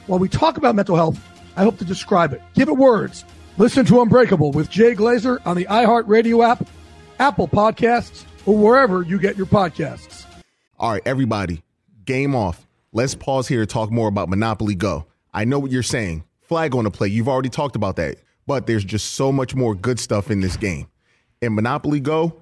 while 0.07 0.19
we 0.19 0.29
talk 0.29 0.57
about 0.57 0.75
mental 0.75 0.95
health, 0.95 1.19
I 1.55 1.63
hope 1.63 1.77
to 1.79 1.85
describe 1.85 2.33
it, 2.33 2.41
give 2.53 2.67
it 2.67 2.77
words. 2.77 3.25
Listen 3.57 3.85
to 3.85 4.01
Unbreakable 4.01 4.51
with 4.51 4.69
Jay 4.69 4.95
Glazer 4.95 5.39
on 5.45 5.55
the 5.55 5.65
iHeartRadio 5.65 6.45
app, 6.45 6.67
Apple 7.19 7.47
Podcasts, 7.47 8.25
or 8.45 8.57
wherever 8.57 9.01
you 9.01 9.19
get 9.19 9.37
your 9.37 9.45
podcasts. 9.45 10.25
All 10.77 10.91
right, 10.91 11.01
everybody, 11.05 11.63
game 12.03 12.35
off. 12.35 12.67
Let's 12.91 13.15
pause 13.15 13.47
here 13.47 13.59
to 13.59 13.65
talk 13.65 13.91
more 13.91 14.07
about 14.07 14.29
Monopoly 14.29 14.75
Go. 14.75 15.05
I 15.33 15.45
know 15.45 15.59
what 15.59 15.71
you're 15.71 15.83
saying. 15.83 16.23
Flag 16.41 16.75
on 16.75 16.83
the 16.83 16.91
play. 16.91 17.07
You've 17.07 17.27
already 17.27 17.49
talked 17.49 17.75
about 17.75 17.95
that. 17.95 18.17
But 18.47 18.67
there's 18.67 18.85
just 18.85 19.13
so 19.13 19.31
much 19.31 19.55
more 19.55 19.73
good 19.73 19.99
stuff 19.99 20.29
in 20.29 20.39
this 20.39 20.55
game. 20.55 20.87
In 21.41 21.55
Monopoly 21.55 21.99
Go, 21.99 22.41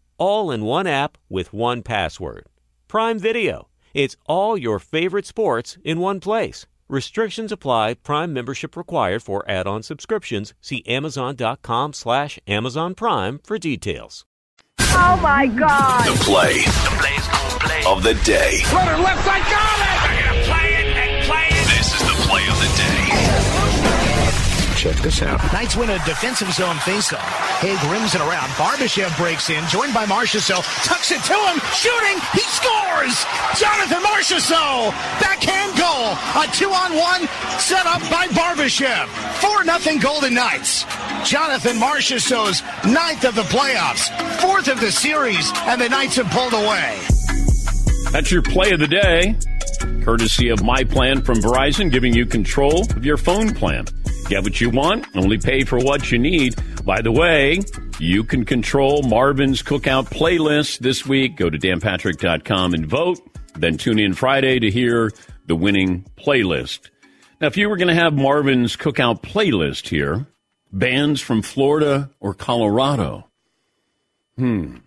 All 0.21 0.51
in 0.51 0.65
one 0.65 0.85
app 0.85 1.17
with 1.29 1.51
one 1.51 1.81
password. 1.81 2.45
Prime 2.87 3.17
Video. 3.17 3.69
It's 3.95 4.15
all 4.27 4.55
your 4.55 4.77
favorite 4.77 5.25
sports 5.25 5.79
in 5.83 5.99
one 5.99 6.19
place. 6.19 6.67
Restrictions 6.87 7.51
apply. 7.51 7.95
Prime 7.95 8.31
membership 8.31 8.77
required 8.77 9.23
for 9.23 9.43
add-on 9.49 9.81
subscriptions. 9.81 10.53
See 10.61 10.83
Amazon.com 10.85 11.93
slash 11.93 12.37
Amazon 12.45 12.93
Prime 12.93 13.39
for 13.43 13.57
details. 13.57 14.23
Oh 14.79 15.19
my 15.23 15.47
God. 15.47 16.05
The 16.05 16.23
play, 16.23 16.53
the 16.65 17.59
play 17.59 17.83
of 17.87 18.03
the 18.03 18.13
day. 18.23 18.61
Runner 18.71 19.01
left 19.01 19.25
side, 19.25 19.41
got 19.49 19.79
it! 19.81 19.97
They're 20.05 20.21
gonna 20.21 20.43
play 20.43 20.67
it 20.75 20.97
and 20.97 21.25
play 21.25 21.47
it. 21.49 21.65
This 21.65 21.99
is 21.99 22.07
the 22.07 22.27
play 22.29 22.47
of 22.47 22.59
the 22.59 22.69
day. 22.77 23.30
Check 24.81 24.95
this 25.03 25.21
out. 25.21 25.37
Knights 25.53 25.75
win 25.75 25.91
a 25.91 25.99
defensive 26.05 26.51
zone 26.53 26.75
faceoff. 26.77 27.21
Hague 27.61 27.77
rims 27.91 28.15
it 28.15 28.21
around. 28.21 28.49
Barbashev 28.57 29.15
breaks 29.15 29.51
in, 29.51 29.63
joined 29.67 29.93
by 29.93 30.07
Marchessault. 30.07 30.65
Tucks 30.83 31.11
it 31.11 31.21
to 31.21 31.37
him. 31.37 31.61
Shooting. 31.77 32.17
He 32.33 32.41
scores. 32.49 33.13
Jonathan 33.61 34.01
Marchessault. 34.01 34.89
Backhand 35.21 35.77
goal. 35.77 36.17
A 36.33 36.49
two-on-one 36.57 37.29
set 37.61 37.85
up 37.85 38.01
by 38.09 38.25
Barbashev. 38.33 39.05
4-0 39.37 40.01
Golden 40.01 40.33
Knights. 40.33 40.83
Jonathan 41.29 41.77
Marchessault's 41.77 42.63
ninth 42.83 43.23
of 43.23 43.35
the 43.35 43.45
playoffs. 43.53 44.09
Fourth 44.41 44.67
of 44.67 44.79
the 44.79 44.91
series. 44.91 45.51
And 45.69 45.79
the 45.79 45.89
Knights 45.89 46.15
have 46.15 46.31
pulled 46.31 46.53
away. 46.53 46.97
That's 48.11 48.31
your 48.31 48.41
play 48.41 48.71
of 48.71 48.79
the 48.79 48.87
day, 48.87 49.35
courtesy 50.03 50.49
of 50.49 50.63
My 50.63 50.83
Plan 50.83 51.21
from 51.21 51.35
Verizon, 51.39 51.91
giving 51.91 52.15
you 52.15 52.25
control 52.25 52.81
of 52.95 53.05
your 53.05 53.17
phone 53.17 53.53
plan. 53.53 53.85
Get 54.27 54.43
what 54.43 54.61
you 54.61 54.69
want, 54.69 55.07
only 55.15 55.37
pay 55.37 55.63
for 55.63 55.79
what 55.79 56.11
you 56.11 56.19
need. 56.19 56.55
By 56.85 57.01
the 57.01 57.11
way, 57.11 57.61
you 57.99 58.23
can 58.23 58.45
control 58.45 59.03
Marvin's 59.03 59.61
Cookout 59.61 60.09
playlist 60.09 60.79
this 60.79 61.05
week. 61.05 61.35
Go 61.35 61.49
to 61.49 61.57
danpatrick.com 61.57 62.73
and 62.73 62.85
vote. 62.85 63.19
Then 63.55 63.77
tune 63.77 63.99
in 63.99 64.13
Friday 64.13 64.59
to 64.59 64.71
hear 64.71 65.11
the 65.45 65.55
winning 65.55 66.05
playlist. 66.17 66.89
Now, 67.39 67.47
if 67.47 67.57
you 67.57 67.69
were 67.69 67.77
going 67.77 67.87
to 67.89 67.95
have 67.95 68.13
Marvin's 68.13 68.75
Cookout 68.77 69.21
playlist 69.21 69.89
here, 69.89 70.27
bands 70.71 71.19
from 71.21 71.41
Florida 71.41 72.09
or 72.19 72.33
Colorado, 72.33 73.27
hmm. 74.37 74.77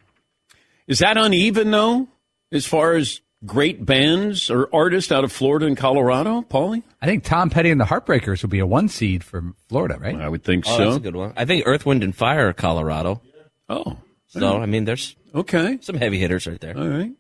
Is 0.87 0.99
that 0.99 1.17
uneven, 1.17 1.71
though, 1.71 2.09
as 2.53 2.67
far 2.67 2.95
as 2.95 3.21
great 3.45 3.85
bands 3.85 4.51
or 4.51 4.69
artists 4.75 5.13
out 5.13 5.25
of 5.25 5.33
Florida 5.33 5.67
and 5.67 5.77
Colorado, 5.77 6.43
Paulie? 6.43 6.83
I 7.03 7.07
think 7.07 7.25
Tom 7.25 7.51
Petty 7.51 7.71
and 7.71 7.81
the 7.81 7.85
Heartbreakers 7.85 8.43
would 8.43 8.51
be 8.51 8.59
a 8.61 8.67
one 8.67 8.89
seed 8.89 9.23
from 9.25 9.55
Florida, 9.69 9.99
right? 9.99 10.15
I 10.17 10.29
would 10.29 10.45
think 10.45 10.65
Oh, 10.67 10.79
that's 10.79 10.97
a 10.97 11.01
good 11.01 11.17
one. 11.17 11.33
I 11.37 11.45
think 11.45 11.65
Earth, 11.67 11.85
Wind, 11.87 12.03
and 12.03 12.15
Fire 12.15 12.49
are 12.49 12.53
Colorado. 12.53 13.21
Oh. 13.69 13.99
So, 14.29 14.59
I 14.59 14.67
mean, 14.67 14.85
there's 14.85 15.15
okay 15.35 15.79
some 15.81 15.97
heavy 15.97 16.19
hitters 16.19 16.47
right 16.47 16.61
there. 16.61 16.77
All 16.77 16.89
right. 16.89 17.13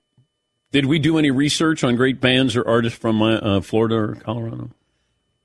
Did 0.72 0.87
we 0.87 0.99
do 0.99 1.18
any 1.18 1.31
research 1.31 1.85
on 1.85 1.95
great 1.95 2.20
bands 2.20 2.57
or 2.57 2.66
artists 2.66 2.99
from 2.99 3.22
uh, 3.22 3.35
uh, 3.37 3.61
Florida 3.61 3.95
or 3.95 4.14
Colorado? 4.16 4.70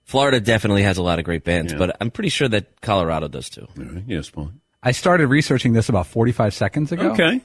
Florida 0.03 0.39
definitely 0.39 0.82
has 0.82 0.97
a 0.97 1.03
lot 1.03 1.19
of 1.19 1.25
great 1.25 1.43
bands, 1.43 1.71
but 1.75 1.95
I'm 2.01 2.09
pretty 2.09 2.30
sure 2.30 2.47
that 2.47 2.82
Colorado 2.82 3.27
does 3.27 3.47
too. 3.47 3.67
Yes, 4.07 4.32
Paulie. 4.32 4.53
I 4.82 4.91
started 4.91 5.27
researching 5.27 5.73
this 5.73 5.88
about 5.89 6.07
45 6.07 6.55
seconds 6.55 6.91
ago. 6.91 7.11
Okay. 7.11 7.41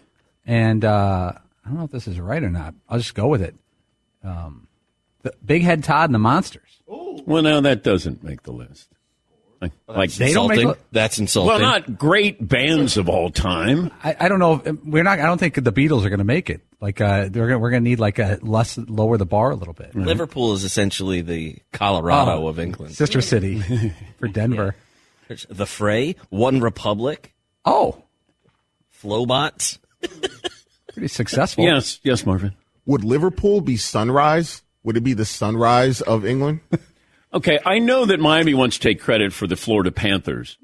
And 0.46 0.82
uh, 0.82 1.32
I 1.64 1.68
don't 1.68 1.78
know 1.78 1.84
if 1.84 1.90
this 1.90 2.06
is 2.08 2.20
right 2.20 2.42
or 2.42 2.50
not. 2.50 2.74
I'll 2.88 2.98
just 2.98 3.14
go 3.14 3.28
with 3.28 3.42
it. 3.42 3.54
Um, 4.22 4.68
the 5.22 5.32
Big 5.44 5.62
Head 5.62 5.82
Todd 5.84 6.08
and 6.10 6.14
the 6.14 6.18
Monsters. 6.18 6.82
Well, 6.86 7.42
now 7.42 7.60
that 7.62 7.82
doesn't 7.82 8.22
make 8.22 8.42
the 8.42 8.52
list. 8.52 8.88
Like 9.88 10.10
They 10.12 10.34
don't 10.34 10.48
make 10.48 10.58
insulting. 10.58 10.82
That's 10.92 11.18
insulting. 11.18 11.48
Well, 11.48 11.58
not 11.58 11.96
great 11.96 12.46
bands 12.46 12.98
of 12.98 13.08
all 13.08 13.30
time. 13.30 13.90
I, 14.02 14.14
I 14.20 14.28
don't 14.28 14.38
know. 14.38 14.60
If, 14.62 14.84
we're 14.84 15.02
not. 15.04 15.18
I 15.20 15.22
don't 15.24 15.38
think 15.38 15.54
the 15.54 15.72
Beatles 15.72 16.04
are 16.04 16.10
going 16.10 16.18
to 16.18 16.24
make 16.24 16.50
it. 16.50 16.60
Like 16.82 17.00
uh, 17.00 17.28
they're 17.30 17.46
gonna, 17.46 17.58
we're 17.58 17.70
going 17.70 17.82
to 17.82 17.88
need 17.88 17.98
like 17.98 18.18
a 18.18 18.38
less 18.42 18.76
lower 18.76 19.16
the 19.16 19.24
bar 19.24 19.52
a 19.52 19.54
little 19.54 19.72
bit. 19.72 19.94
Liverpool 19.94 20.52
is 20.52 20.64
essentially 20.64 21.22
the 21.22 21.56
Colorado 21.72 22.42
Oh, 22.42 22.48
of 22.48 22.58
England. 22.58 22.94
sister 22.94 23.22
city 23.22 23.62
for 24.18 24.28
Denver. 24.28 24.76
There's 25.28 25.46
The 25.48 25.64
Fray, 25.66 26.16
One 26.28 26.60
Republic, 26.60 27.32
Oh, 27.64 28.02
Flobots. 28.90 29.78
pretty 30.94 31.08
successful. 31.08 31.64
Yes, 31.64 32.00
yes, 32.02 32.24
Marvin. 32.24 32.54
Would 32.86 33.04
Liverpool 33.04 33.60
be 33.60 33.76
sunrise? 33.76 34.62
Would 34.82 34.96
it 34.96 35.02
be 35.04 35.12
the 35.14 35.24
sunrise 35.24 36.00
of 36.00 36.24
England? 36.24 36.60
Okay, 37.34 37.58
I 37.66 37.80
know 37.80 38.06
that 38.06 38.20
Miami 38.20 38.54
wants 38.54 38.78
to 38.78 38.88
take 38.88 39.00
credit 39.00 39.32
for 39.32 39.48
the 39.48 39.56
Florida 39.56 39.90
Panthers. 39.90 40.56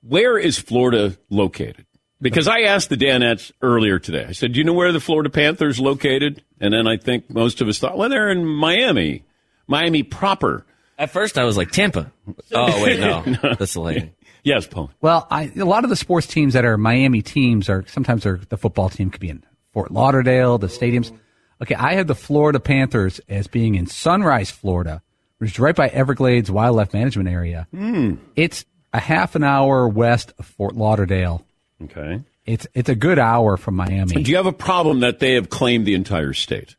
Where 0.00 0.38
is 0.38 0.58
Florida 0.58 1.18
located? 1.28 1.84
Because 2.18 2.48
I 2.48 2.60
asked 2.60 2.88
the 2.88 2.96
Danettes 2.96 3.52
earlier 3.60 3.98
today. 3.98 4.24
I 4.26 4.32
said, 4.32 4.52
"Do 4.54 4.58
you 4.58 4.64
know 4.64 4.72
where 4.72 4.90
the 4.90 5.00
Florida 5.00 5.28
Panthers 5.28 5.78
located?" 5.78 6.42
And 6.60 6.72
then 6.72 6.86
I 6.86 6.96
think 6.96 7.28
most 7.28 7.60
of 7.60 7.68
us 7.68 7.78
thought, 7.78 7.98
"Well, 7.98 8.08
they're 8.08 8.30
in 8.30 8.46
Miami, 8.46 9.24
Miami 9.66 10.02
proper." 10.02 10.64
At 10.98 11.10
first, 11.10 11.36
I 11.36 11.44
was 11.44 11.58
like 11.58 11.70
Tampa. 11.70 12.10
Oh 12.54 12.82
wait, 12.82 13.00
no, 13.00 13.22
that's 13.42 13.74
the 13.74 13.80
Lightning. 13.82 14.14
Yes, 14.44 14.66
Paul. 14.66 14.90
Well, 15.00 15.26
I, 15.30 15.50
a 15.56 15.64
lot 15.64 15.82
of 15.84 15.90
the 15.90 15.96
sports 15.96 16.26
teams 16.28 16.52
that 16.54 16.64
are 16.64 16.78
Miami 16.78 17.22
teams 17.22 17.68
are 17.68 17.84
sometimes 17.88 18.22
they're, 18.22 18.40
the 18.48 18.56
football 18.58 18.88
team 18.90 19.10
could 19.10 19.20
be 19.20 19.30
in 19.30 19.42
Fort 19.72 19.90
Lauderdale, 19.90 20.58
the 20.58 20.66
stadiums. 20.68 21.10
Okay, 21.62 21.74
I 21.74 21.94
have 21.94 22.06
the 22.06 22.14
Florida 22.14 22.60
Panthers 22.60 23.20
as 23.28 23.46
being 23.46 23.74
in 23.74 23.86
Sunrise, 23.86 24.50
Florida, 24.50 25.02
which 25.38 25.52
is 25.52 25.58
right 25.58 25.74
by 25.74 25.88
Everglades 25.88 26.50
Wildlife 26.50 26.92
Management 26.92 27.28
Area. 27.28 27.66
Hmm. 27.74 28.14
It's 28.36 28.64
a 28.92 29.00
half 29.00 29.34
an 29.34 29.42
hour 29.44 29.88
west 29.88 30.32
of 30.38 30.46
Fort 30.46 30.76
Lauderdale. 30.76 31.44
Okay. 31.82 32.20
It's 32.46 32.66
it's 32.74 32.90
a 32.90 32.94
good 32.94 33.18
hour 33.18 33.56
from 33.56 33.74
Miami. 33.76 34.22
Do 34.22 34.30
you 34.30 34.36
have 34.36 34.44
a 34.46 34.52
problem 34.52 35.00
that 35.00 35.18
they 35.20 35.32
have 35.34 35.48
claimed 35.48 35.86
the 35.86 35.94
entire 35.94 36.34
state? 36.34 36.76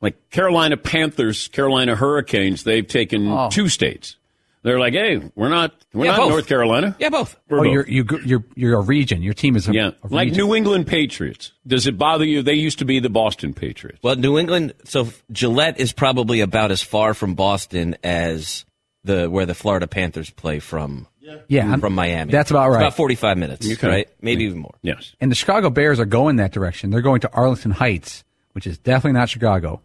Like 0.00 0.30
Carolina 0.30 0.76
Panthers, 0.78 1.48
Carolina 1.48 1.94
Hurricanes, 1.94 2.64
they've 2.64 2.86
taken 2.86 3.28
Oh. 3.28 3.50
two 3.50 3.68
states. 3.68 4.16
They're 4.64 4.78
like, 4.78 4.92
hey, 4.92 5.20
we're 5.34 5.48
not, 5.48 5.74
we're 5.92 6.04
Yeah, 6.04 6.12
not 6.12 6.20
both. 6.20 6.30
North 6.30 6.46
Carolina. 6.46 6.94
Yeah, 7.00 7.08
both. 7.08 7.34
Oh, 7.36 7.38
we're 7.48 7.58
oh, 7.58 7.62
both. 7.64 7.72
you're 7.72 7.88
you 7.88 8.06
you're 8.24 8.44
you're 8.54 8.78
a 8.78 8.82
region. 8.82 9.20
Your 9.22 9.34
team 9.34 9.56
is 9.56 9.68
a, 9.68 9.72
yeah, 9.74 9.90
a 10.04 10.08
like. 10.08 10.30
New 10.32 10.54
England 10.54 10.86
Patriots. 10.86 11.52
Does 11.66 11.86
it 11.88 11.98
bother 11.98 12.24
you? 12.24 12.42
They 12.42 12.54
used 12.54 12.78
to 12.78 12.84
be 12.84 13.00
the 13.00 13.10
Boston 13.10 13.54
Patriots. 13.54 13.98
Well, 14.02 14.14
New 14.16 14.38
England. 14.38 14.74
So 14.84 15.08
Gillette 15.32 15.80
is 15.80 15.92
probably 15.92 16.40
about 16.42 16.70
as 16.70 16.80
far 16.80 17.12
from 17.14 17.34
Boston 17.34 17.96
as 18.04 18.64
the 19.02 19.28
where 19.28 19.46
the 19.46 19.54
Florida 19.54 19.88
Panthers 19.88 20.30
play 20.30 20.60
from. 20.60 21.08
Yeah, 21.48 21.68
I'm- 21.70 21.80
from 21.80 21.94
Miami. 21.94 22.30
that's 22.32 22.50
about 22.50 22.66
It's 22.68 22.74
right. 22.74 22.82
about 22.82 22.96
forty-five 22.96 23.38
minutes, 23.38 23.70
Okay. 23.70 23.88
right? 23.88 24.08
Maybe 24.20 24.44
even 24.44 24.58
more. 24.58 24.74
Yes. 24.82 25.14
And 25.20 25.30
the 25.30 25.34
Chicago 25.36 25.70
Bears 25.70 25.98
are 26.00 26.04
going 26.04 26.36
that 26.36 26.52
direction. 26.52 26.90
They're 26.90 27.00
going 27.00 27.20
to 27.20 27.30
Arlington 27.32 27.70
Heights, 27.70 28.22
which 28.52 28.66
is 28.66 28.76
definitely 28.78 29.18
not 29.18 29.28
Chicago. 29.28 29.80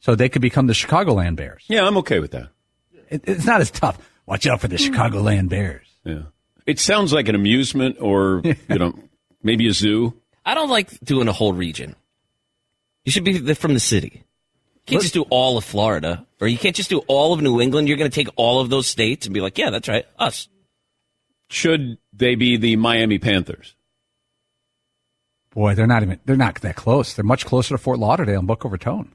So 0.00 0.14
they 0.14 0.28
could 0.28 0.42
become 0.42 0.68
the 0.68 0.72
Chicagoland 0.74 1.36
Bears. 1.36 1.64
Yeah, 1.68 1.86
I'm 1.86 1.96
okay 1.98 2.18
with 2.20 2.30
that. 2.32 2.48
It, 3.10 3.22
it's 3.26 3.44
not 3.44 3.60
as 3.60 3.70
tough. 3.70 3.98
Watch 4.26 4.46
out 4.46 4.60
for 4.60 4.68
the 4.68 4.76
Chicagoland 4.76 5.48
Bears. 5.48 5.86
Yeah. 6.04 6.22
It 6.66 6.80
sounds 6.80 7.12
like 7.12 7.28
an 7.28 7.34
amusement 7.34 7.96
or, 8.00 8.42
you 8.44 8.78
know, 8.78 8.98
maybe 9.42 9.68
a 9.68 9.72
zoo. 9.72 10.14
I 10.44 10.54
don't 10.54 10.68
like 10.68 10.98
doing 11.00 11.28
a 11.28 11.32
whole 11.32 11.52
region. 11.52 11.94
You 13.04 13.12
should 13.12 13.24
be 13.24 13.54
from 13.54 13.74
the 13.74 13.80
city. 13.80 14.24
You 14.74 14.92
can't 14.92 15.02
just 15.02 15.14
do 15.14 15.22
all 15.30 15.58
of 15.58 15.64
Florida, 15.64 16.26
or 16.40 16.46
you 16.46 16.58
can't 16.58 16.76
just 16.76 16.90
do 16.90 16.98
all 17.08 17.32
of 17.32 17.40
New 17.40 17.60
England. 17.60 17.88
You're 17.88 17.96
going 17.96 18.10
to 18.10 18.14
take 18.14 18.28
all 18.36 18.60
of 18.60 18.70
those 18.70 18.86
states 18.86 19.26
and 19.26 19.34
be 19.34 19.40
like, 19.40 19.58
yeah, 19.58 19.70
that's 19.70 19.88
right, 19.88 20.06
us. 20.18 20.48
Should 21.48 21.98
they 22.12 22.34
be 22.36 22.56
the 22.56 22.76
Miami 22.76 23.18
Panthers? 23.18 23.74
Boy, 25.50 25.74
they're 25.74 25.86
not 25.86 26.02
even 26.02 26.20
they're 26.24 26.36
not 26.36 26.60
that 26.60 26.76
close. 26.76 27.14
They're 27.14 27.24
much 27.24 27.46
closer 27.46 27.74
to 27.74 27.78
Fort 27.78 27.98
Lauderdale 27.98 28.40
and 28.40 28.46
Boca 28.46 28.68
Raton. 28.68 29.14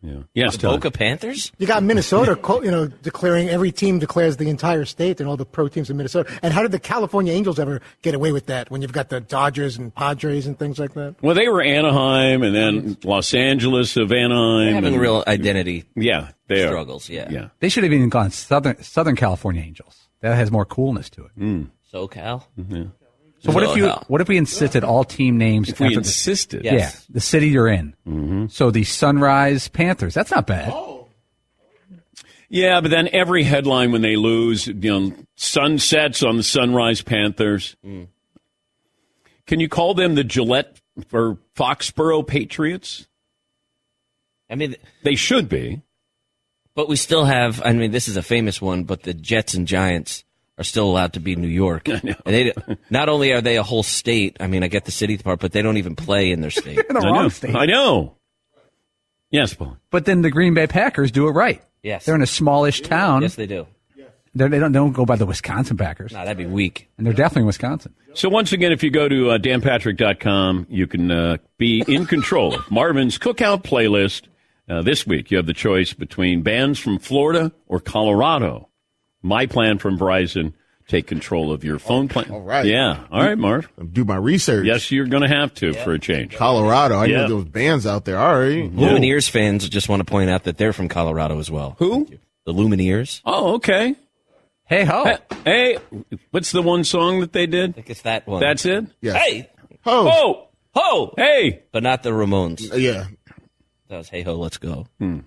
Yeah. 0.00 0.18
Yes, 0.32 0.56
The 0.56 0.68
Boca 0.68 0.90
Panthers? 0.92 1.50
You 1.58 1.66
got 1.66 1.82
Minnesota, 1.82 2.38
you 2.62 2.70
know, 2.70 2.86
declaring 2.86 3.48
every 3.48 3.72
team 3.72 3.98
declares 3.98 4.36
the 4.36 4.48
entire 4.48 4.84
state 4.84 5.18
and 5.18 5.28
all 5.28 5.36
the 5.36 5.44
pro 5.44 5.66
teams 5.66 5.90
in 5.90 5.96
Minnesota. 5.96 6.30
And 6.40 6.52
how 6.52 6.62
did 6.62 6.70
the 6.70 6.78
California 6.78 7.32
Angels 7.32 7.58
ever 7.58 7.80
get 8.02 8.14
away 8.14 8.30
with 8.30 8.46
that 8.46 8.70
when 8.70 8.80
you've 8.80 8.92
got 8.92 9.08
the 9.08 9.20
Dodgers 9.20 9.76
and 9.76 9.92
Padres 9.92 10.46
and 10.46 10.56
things 10.56 10.78
like 10.78 10.94
that? 10.94 11.16
Well, 11.20 11.34
they 11.34 11.48
were 11.48 11.62
Anaheim 11.62 12.42
and 12.44 12.54
then 12.54 12.96
Los 13.02 13.34
Angeles 13.34 13.96
of 13.96 14.12
Anaheim. 14.12 14.66
They're 14.66 14.74
having 14.74 14.92
and- 14.94 15.02
real 15.02 15.24
identity 15.26 15.84
Yeah, 15.96 16.30
they 16.46 16.62
are. 16.62 16.68
struggles. 16.68 17.08
Yeah. 17.08 17.28
Yeah. 17.30 17.48
They 17.58 17.68
should 17.68 17.82
have 17.82 17.92
even 17.92 18.08
gone 18.08 18.30
Southern 18.30 18.80
Southern 18.82 19.16
California 19.16 19.62
Angels. 19.62 20.08
That 20.20 20.36
has 20.36 20.52
more 20.52 20.64
coolness 20.64 21.10
to 21.10 21.24
it. 21.24 21.30
Mm. 21.38 21.70
SoCal. 21.92 22.44
Yeah. 22.56 22.84
So 23.40 23.52
what 23.52 23.62
if 23.62 23.76
you 23.76 23.84
SoCal. 23.84 24.04
what 24.08 24.20
if 24.20 24.28
we 24.28 24.36
insisted 24.36 24.82
all 24.84 25.04
team 25.04 25.38
names? 25.38 25.68
If 25.68 25.78
we 25.80 25.86
after 25.86 25.94
the- 25.96 26.00
insisted? 26.00 26.64
yeah, 26.64 26.90
the 27.08 27.20
city 27.20 27.48
you're 27.48 27.68
in. 27.68 27.94
Mm-hmm. 28.06 28.46
So 28.48 28.70
the 28.70 28.84
Sunrise 28.84 29.68
Panthers. 29.68 30.14
That's 30.14 30.30
not 30.30 30.46
bad. 30.46 30.72
Oh. 30.74 31.06
Yeah, 32.50 32.80
but 32.80 32.90
then 32.90 33.08
every 33.12 33.42
headline 33.44 33.92
when 33.92 34.00
they 34.02 34.16
lose, 34.16 34.66
you 34.66 34.74
know, 34.74 35.12
sunsets 35.36 36.22
on 36.22 36.38
the 36.38 36.42
Sunrise 36.42 37.02
Panthers. 37.02 37.76
Mm. 37.84 38.08
Can 39.46 39.60
you 39.60 39.68
call 39.68 39.94
them 39.94 40.14
the 40.14 40.24
Gillette 40.24 40.80
or 41.12 41.38
Foxborough 41.54 42.26
Patriots? 42.26 43.06
I 44.50 44.54
mean, 44.54 44.76
They 45.04 45.14
should 45.14 45.48
be. 45.48 45.82
but 46.74 46.88
we 46.88 46.96
still 46.96 47.26
have. 47.26 47.60
I 47.62 47.72
mean, 47.74 47.90
this 47.90 48.08
is 48.08 48.16
a 48.16 48.22
famous 48.22 48.62
one, 48.62 48.84
but 48.84 49.02
the 49.02 49.12
Jets 49.14 49.52
and 49.54 49.66
Giants 49.66 50.24
are 50.58 50.64
still 50.64 50.90
allowed 50.90 51.12
to 51.14 51.20
be 51.20 51.36
New 51.36 51.48
York. 51.48 51.88
And 51.88 52.16
they 52.24 52.52
not 52.90 53.08
only 53.08 53.32
are 53.32 53.40
they 53.40 53.56
a 53.56 53.62
whole 53.62 53.82
state. 53.82 54.36
I 54.40 54.46
mean, 54.48 54.62
I 54.62 54.68
get 54.68 54.84
the 54.84 54.90
city 54.90 55.16
part, 55.18 55.40
but 55.40 55.52
they 55.52 55.62
don't 55.62 55.76
even 55.78 55.94
play 55.96 56.30
in 56.32 56.40
their 56.40 56.50
state. 56.50 56.78
in 56.88 56.94
the 56.94 57.00
I 57.00 57.04
wrong 57.10 57.22
know. 57.24 57.28
state. 57.28 57.54
I 57.54 57.66
know. 57.66 58.16
Yes, 59.30 59.54
Paul. 59.54 59.76
But 59.90 60.04
then 60.04 60.22
the 60.22 60.30
Green 60.30 60.54
Bay 60.54 60.66
Packers 60.66 61.10
do 61.10 61.28
it 61.28 61.32
right. 61.32 61.62
Yes. 61.82 62.04
They're 62.04 62.14
in 62.14 62.22
a 62.22 62.26
smallish 62.26 62.80
town. 62.82 63.22
yes, 63.22 63.34
they 63.36 63.46
do. 63.46 63.66
They're, 64.34 64.48
they 64.48 64.58
don't 64.58 64.72
they 64.72 64.78
don't 64.78 64.92
go 64.92 65.06
by 65.06 65.16
the 65.16 65.26
Wisconsin 65.26 65.76
Packers, 65.78 66.12
No, 66.12 66.18
that'd 66.18 66.36
be 66.36 66.46
weak. 66.46 66.88
and 66.96 67.06
they're 67.06 67.14
definitely 67.14 67.46
Wisconsin. 67.46 67.94
So 68.14 68.28
once 68.28 68.52
again, 68.52 68.72
if 68.72 68.82
you 68.82 68.90
go 68.90 69.08
to 69.08 69.30
uh, 69.30 69.38
danpatrick.com, 69.38 70.66
you 70.68 70.86
can 70.86 71.10
uh, 71.10 71.36
be 71.56 71.82
in 71.88 72.04
control 72.06 72.54
of 72.54 72.70
Marvin's 72.70 73.18
cookout 73.18 73.62
playlist. 73.64 74.24
Uh, 74.68 74.82
this 74.82 75.06
week, 75.06 75.30
you 75.30 75.38
have 75.38 75.46
the 75.46 75.54
choice 75.54 75.94
between 75.94 76.42
bands 76.42 76.78
from 76.78 76.98
Florida 76.98 77.52
or 77.66 77.80
Colorado. 77.80 78.67
My 79.28 79.46
plan 79.46 79.78
from 79.78 79.98
Verizon, 79.98 80.54
take 80.88 81.06
control 81.06 81.52
of 81.52 81.62
your 81.64 81.78
phone 81.78 82.06
oh, 82.06 82.08
plan. 82.08 82.30
all 82.30 82.40
right. 82.40 82.64
Yeah. 82.66 83.04
All 83.10 83.22
right, 83.22 83.36
Marv. 83.38 83.68
Do 83.92 84.04
my 84.04 84.16
research. 84.16 84.66
Yes, 84.66 84.90
you're 84.90 85.06
going 85.06 85.22
to 85.22 85.28
have 85.28 85.52
to 85.56 85.74
for 85.74 85.92
a 85.92 85.98
change. 85.98 86.34
Colorado. 86.34 86.96
I 86.98 87.04
Yeah. 87.06 87.18
know 87.22 87.28
those 87.28 87.44
bands 87.44 87.86
out 87.86 88.04
there. 88.06 88.18
All 88.18 88.38
right. 88.38 88.64
Mm-hmm. 88.64 88.78
Lumineers 88.78 89.28
fans 89.28 89.68
just 89.68 89.88
want 89.88 90.00
to 90.00 90.04
point 90.04 90.30
out 90.30 90.44
that 90.44 90.56
they're 90.56 90.72
from 90.72 90.88
Colorado 90.88 91.38
as 91.38 91.50
well. 91.50 91.76
Who? 91.78 92.06
The 92.46 92.54
Lumineers. 92.54 93.20
Oh, 93.24 93.54
okay. 93.56 93.94
Hey 94.64 94.84
ho! 94.84 95.04
Hey, 95.04 95.18
hey, 95.46 95.78
what's 96.30 96.52
the 96.52 96.60
one 96.60 96.84
song 96.84 97.20
that 97.20 97.32
they 97.32 97.46
did? 97.46 97.70
I 97.70 97.72
think 97.72 97.88
it's 97.88 98.02
that 98.02 98.26
one. 98.26 98.40
That's 98.40 98.66
it? 98.66 98.84
Yes. 99.00 99.16
Hey, 99.16 99.48
Oh. 99.86 100.10
Oh, 100.12 100.48
ho! 100.74 101.14
hey. 101.16 101.62
But 101.72 101.82
not 101.82 102.02
the 102.02 102.10
Ramones. 102.10 102.70
Uh, 102.70 102.76
yeah. 102.76 103.06
That 103.88 103.96
was 103.96 104.10
Hey 104.10 104.20
Ho, 104.22 104.34
Let's 104.34 104.58
Go. 104.58 104.86
Hmm. 104.98 105.20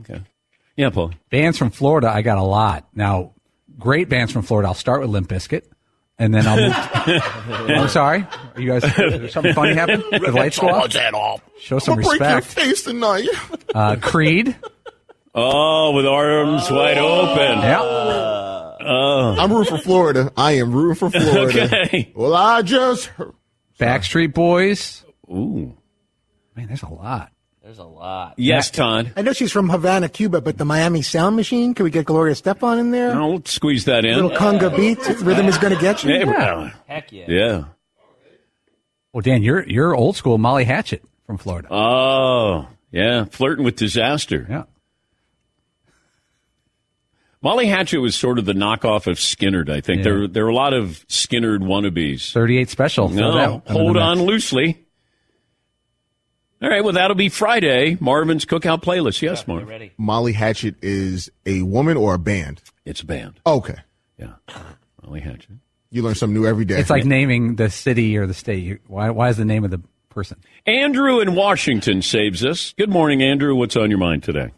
Okay. 0.00 0.20
Yeah, 0.76 0.90
Paul. 0.90 1.12
Bands 1.30 1.56
from 1.56 1.70
Florida, 1.70 2.10
I 2.12 2.22
got 2.22 2.38
a 2.38 2.42
lot. 2.42 2.88
Now, 2.92 3.34
great 3.80 4.08
bands 4.08 4.32
from 4.32 4.42
Florida. 4.42 4.68
I'll 4.68 4.74
start 4.74 5.00
with 5.00 5.10
Limp 5.10 5.28
Bizkit, 5.28 5.62
and 6.18 6.32
then 6.32 6.46
I'll 6.46 6.56
move. 6.56 7.22
I'm 7.70 7.88
sorry. 7.88 8.26
Are 8.54 8.60
you 8.60 8.68
guys 8.68 8.82
did 8.94 9.32
something 9.32 9.54
funny 9.54 9.74
happen? 9.74 10.00
Did 10.12 10.22
the 10.22 10.30
lights 10.32 10.58
go 10.58 10.68
off? 10.68 10.92
Show 11.60 11.78
some 11.80 11.94
I'm 11.98 12.02
gonna 12.02 12.18
break 12.18 12.20
your 12.20 12.36
respect. 12.36 12.46
face 12.66 12.82
tonight. 12.84 13.28
Uh, 13.74 13.96
Creed. 14.00 14.54
Oh, 15.34 15.92
with 15.92 16.06
arms 16.06 16.70
wide 16.70 16.98
open. 16.98 17.58
Yeah. 17.58 17.80
Oh. 17.82 19.36
I'm 19.38 19.52
rooting 19.52 19.76
for 19.76 19.82
Florida. 19.82 20.32
I 20.36 20.52
am 20.52 20.72
rooting 20.72 20.94
for 20.96 21.10
Florida. 21.10 21.64
Okay. 21.84 22.12
Well, 22.14 22.34
I 22.34 22.62
just 22.62 23.06
heard. 23.06 23.32
Backstreet 23.78 24.34
Boys. 24.34 25.04
Ooh. 25.30 25.76
Man, 26.56 26.66
there's 26.66 26.82
a 26.82 26.88
lot. 26.88 27.30
There's 27.70 27.78
a 27.78 27.84
lot. 27.84 28.34
Yes, 28.36 28.68
Todd. 28.68 29.12
I 29.14 29.22
know 29.22 29.32
she's 29.32 29.52
from 29.52 29.68
Havana, 29.68 30.08
Cuba, 30.08 30.40
but 30.40 30.58
the 30.58 30.64
Miami 30.64 31.02
Sound 31.02 31.36
Machine, 31.36 31.72
can 31.72 31.84
we 31.84 31.92
get 31.92 32.04
Gloria 32.04 32.34
Estefan 32.34 32.80
in 32.80 32.90
there? 32.90 33.12
I'll 33.12 33.44
squeeze 33.44 33.84
that 33.84 34.04
in. 34.04 34.16
Little 34.16 34.36
conga 34.36 34.76
beat, 34.76 34.98
rhythm 35.20 35.46
is 35.46 35.56
going 35.56 35.72
to 35.72 35.80
get 35.80 36.02
you. 36.02 36.10
Yeah. 36.12 36.72
Heck 36.88 37.12
yeah. 37.12 37.26
Yeah. 37.28 37.64
Well, 39.12 39.20
Dan, 39.20 39.44
you're 39.44 39.64
you're 39.68 39.94
old 39.94 40.16
school 40.16 40.36
Molly 40.36 40.64
Hatchet 40.64 41.04
from 41.28 41.38
Florida. 41.38 41.68
Oh, 41.70 42.66
yeah. 42.90 43.26
Flirting 43.26 43.64
with 43.64 43.76
disaster. 43.76 44.48
Yeah. 44.50 44.64
Molly 47.40 47.66
Hatchet 47.66 48.00
was 48.00 48.16
sort 48.16 48.40
of 48.40 48.46
the 48.46 48.52
knockoff 48.52 49.06
of 49.06 49.18
Skynyrd, 49.18 49.70
I 49.70 49.80
think. 49.80 49.98
Yeah. 49.98 50.04
There, 50.10 50.26
there 50.26 50.44
are 50.46 50.50
a 50.50 50.54
lot 50.54 50.72
of 50.74 51.06
Skynyrd 51.06 51.60
wannabes. 51.60 52.32
38 52.32 52.68
special. 52.68 53.08
No, 53.10 53.62
hold 53.68 53.96
on 53.96 54.18
mix. 54.18 54.26
loosely. 54.26 54.86
All 56.62 56.68
right, 56.68 56.84
well, 56.84 56.92
that'll 56.92 57.16
be 57.16 57.30
Friday. 57.30 57.96
Marvin's 58.00 58.44
Cookout 58.44 58.82
Playlist. 58.82 59.22
Yes, 59.22 59.46
Marvin. 59.46 59.66
Ready? 59.66 59.92
Molly 59.96 60.34
Hatchet 60.34 60.74
is 60.82 61.30
a 61.46 61.62
woman 61.62 61.96
or 61.96 62.14
a 62.14 62.18
band? 62.18 62.60
It's 62.84 63.00
a 63.00 63.06
band. 63.06 63.40
Okay. 63.46 63.76
Yeah. 64.18 64.34
Molly 65.02 65.20
Hatchet. 65.20 65.52
You 65.90 66.02
learn 66.02 66.14
something 66.14 66.38
new 66.38 66.46
every 66.46 66.66
day. 66.66 66.78
It's 66.78 66.90
like 66.90 67.06
naming 67.06 67.56
the 67.56 67.70
city 67.70 68.18
or 68.18 68.26
the 68.26 68.34
state. 68.34 68.82
Why, 68.86 69.08
why 69.08 69.30
is 69.30 69.38
the 69.38 69.46
name 69.46 69.64
of 69.64 69.70
the 69.70 69.80
person? 70.10 70.38
Andrew 70.66 71.20
in 71.20 71.34
Washington 71.34 72.02
saves 72.02 72.44
us. 72.44 72.74
Good 72.76 72.90
morning, 72.90 73.22
Andrew. 73.22 73.54
What's 73.54 73.76
on 73.76 73.88
your 73.88 73.98
mind 73.98 74.22
today? 74.22 74.50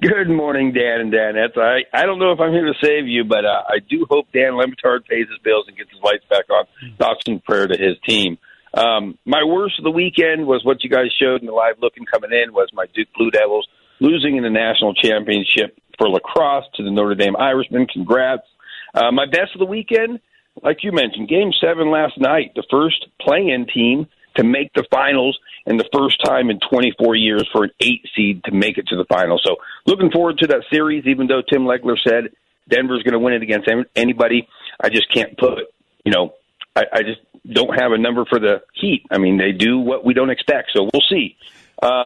Good 0.00 0.30
morning, 0.30 0.72
Dan 0.72 1.00
and 1.00 1.12
Danettes. 1.12 1.58
I, 1.58 1.84
I 1.92 2.06
don't 2.06 2.18
know 2.18 2.32
if 2.32 2.40
I'm 2.40 2.52
here 2.52 2.64
to 2.64 2.74
save 2.82 3.06
you, 3.06 3.22
but 3.24 3.44
uh, 3.44 3.64
I 3.68 3.80
do 3.86 4.06
hope 4.08 4.28
Dan 4.32 4.56
Le 4.56 4.64
Batard 4.66 5.04
pays 5.06 5.28
his 5.28 5.38
bills 5.44 5.66
and 5.68 5.76
gets 5.76 5.90
his 5.90 6.00
lights 6.02 6.24
back 6.30 6.46
on. 6.48 6.64
Thoughts 6.96 7.24
and 7.26 7.44
prayer 7.44 7.66
to 7.66 7.76
his 7.76 7.96
team. 8.08 8.38
Um, 8.74 9.18
my 9.24 9.42
worst 9.44 9.78
of 9.78 9.84
the 9.84 9.90
weekend 9.90 10.46
was 10.46 10.64
what 10.64 10.82
you 10.84 10.90
guys 10.90 11.08
showed 11.20 11.40
in 11.40 11.46
the 11.46 11.52
live 11.52 11.76
looking 11.80 12.04
coming 12.04 12.30
in 12.32 12.52
was 12.52 12.68
my 12.72 12.86
Duke 12.94 13.08
Blue 13.16 13.30
Devils 13.30 13.66
losing 14.00 14.36
in 14.36 14.42
the 14.42 14.50
national 14.50 14.94
championship 14.94 15.76
for 15.98 16.08
lacrosse 16.08 16.64
to 16.74 16.82
the 16.82 16.90
Notre 16.90 17.14
Dame 17.14 17.36
Irishmen. 17.36 17.86
Congrats. 17.86 18.46
Uh, 18.94 19.10
my 19.12 19.26
best 19.26 19.54
of 19.54 19.58
the 19.58 19.66
weekend, 19.66 20.20
like 20.62 20.78
you 20.82 20.92
mentioned, 20.92 21.28
Game 21.28 21.52
Seven 21.60 21.90
last 21.90 22.18
night, 22.18 22.52
the 22.54 22.64
first 22.70 23.06
play-in 23.20 23.66
team 23.66 24.06
to 24.36 24.44
make 24.44 24.72
the 24.74 24.84
finals 24.90 25.38
and 25.66 25.78
the 25.78 25.88
first 25.92 26.24
time 26.24 26.50
in 26.50 26.58
24 26.70 27.16
years 27.16 27.48
for 27.52 27.64
an 27.64 27.70
eight 27.80 28.06
seed 28.16 28.42
to 28.44 28.52
make 28.52 28.78
it 28.78 28.86
to 28.88 28.96
the 28.96 29.04
final. 29.04 29.38
So 29.42 29.56
looking 29.86 30.10
forward 30.10 30.38
to 30.38 30.46
that 30.48 30.64
series, 30.72 31.04
even 31.06 31.26
though 31.26 31.42
Tim 31.42 31.62
Legler 31.62 31.96
said 32.02 32.30
Denver's 32.68 33.02
going 33.02 33.12
to 33.12 33.18
win 33.18 33.34
it 33.34 33.42
against 33.42 33.68
any- 33.68 33.84
anybody. 33.96 34.48
I 34.80 34.88
just 34.88 35.12
can't 35.12 35.36
put, 35.36 35.58
you 36.04 36.12
know, 36.12 36.34
I, 36.80 36.98
I 36.98 37.02
just 37.02 37.20
don't 37.52 37.78
have 37.78 37.92
a 37.92 37.98
number 37.98 38.24
for 38.24 38.38
the 38.38 38.62
Heat. 38.74 39.04
I 39.10 39.18
mean, 39.18 39.38
they 39.38 39.52
do 39.52 39.78
what 39.78 40.04
we 40.04 40.14
don't 40.14 40.30
expect, 40.30 40.70
so 40.74 40.88
we'll 40.92 41.02
see. 41.08 41.36
Uh, 41.82 42.04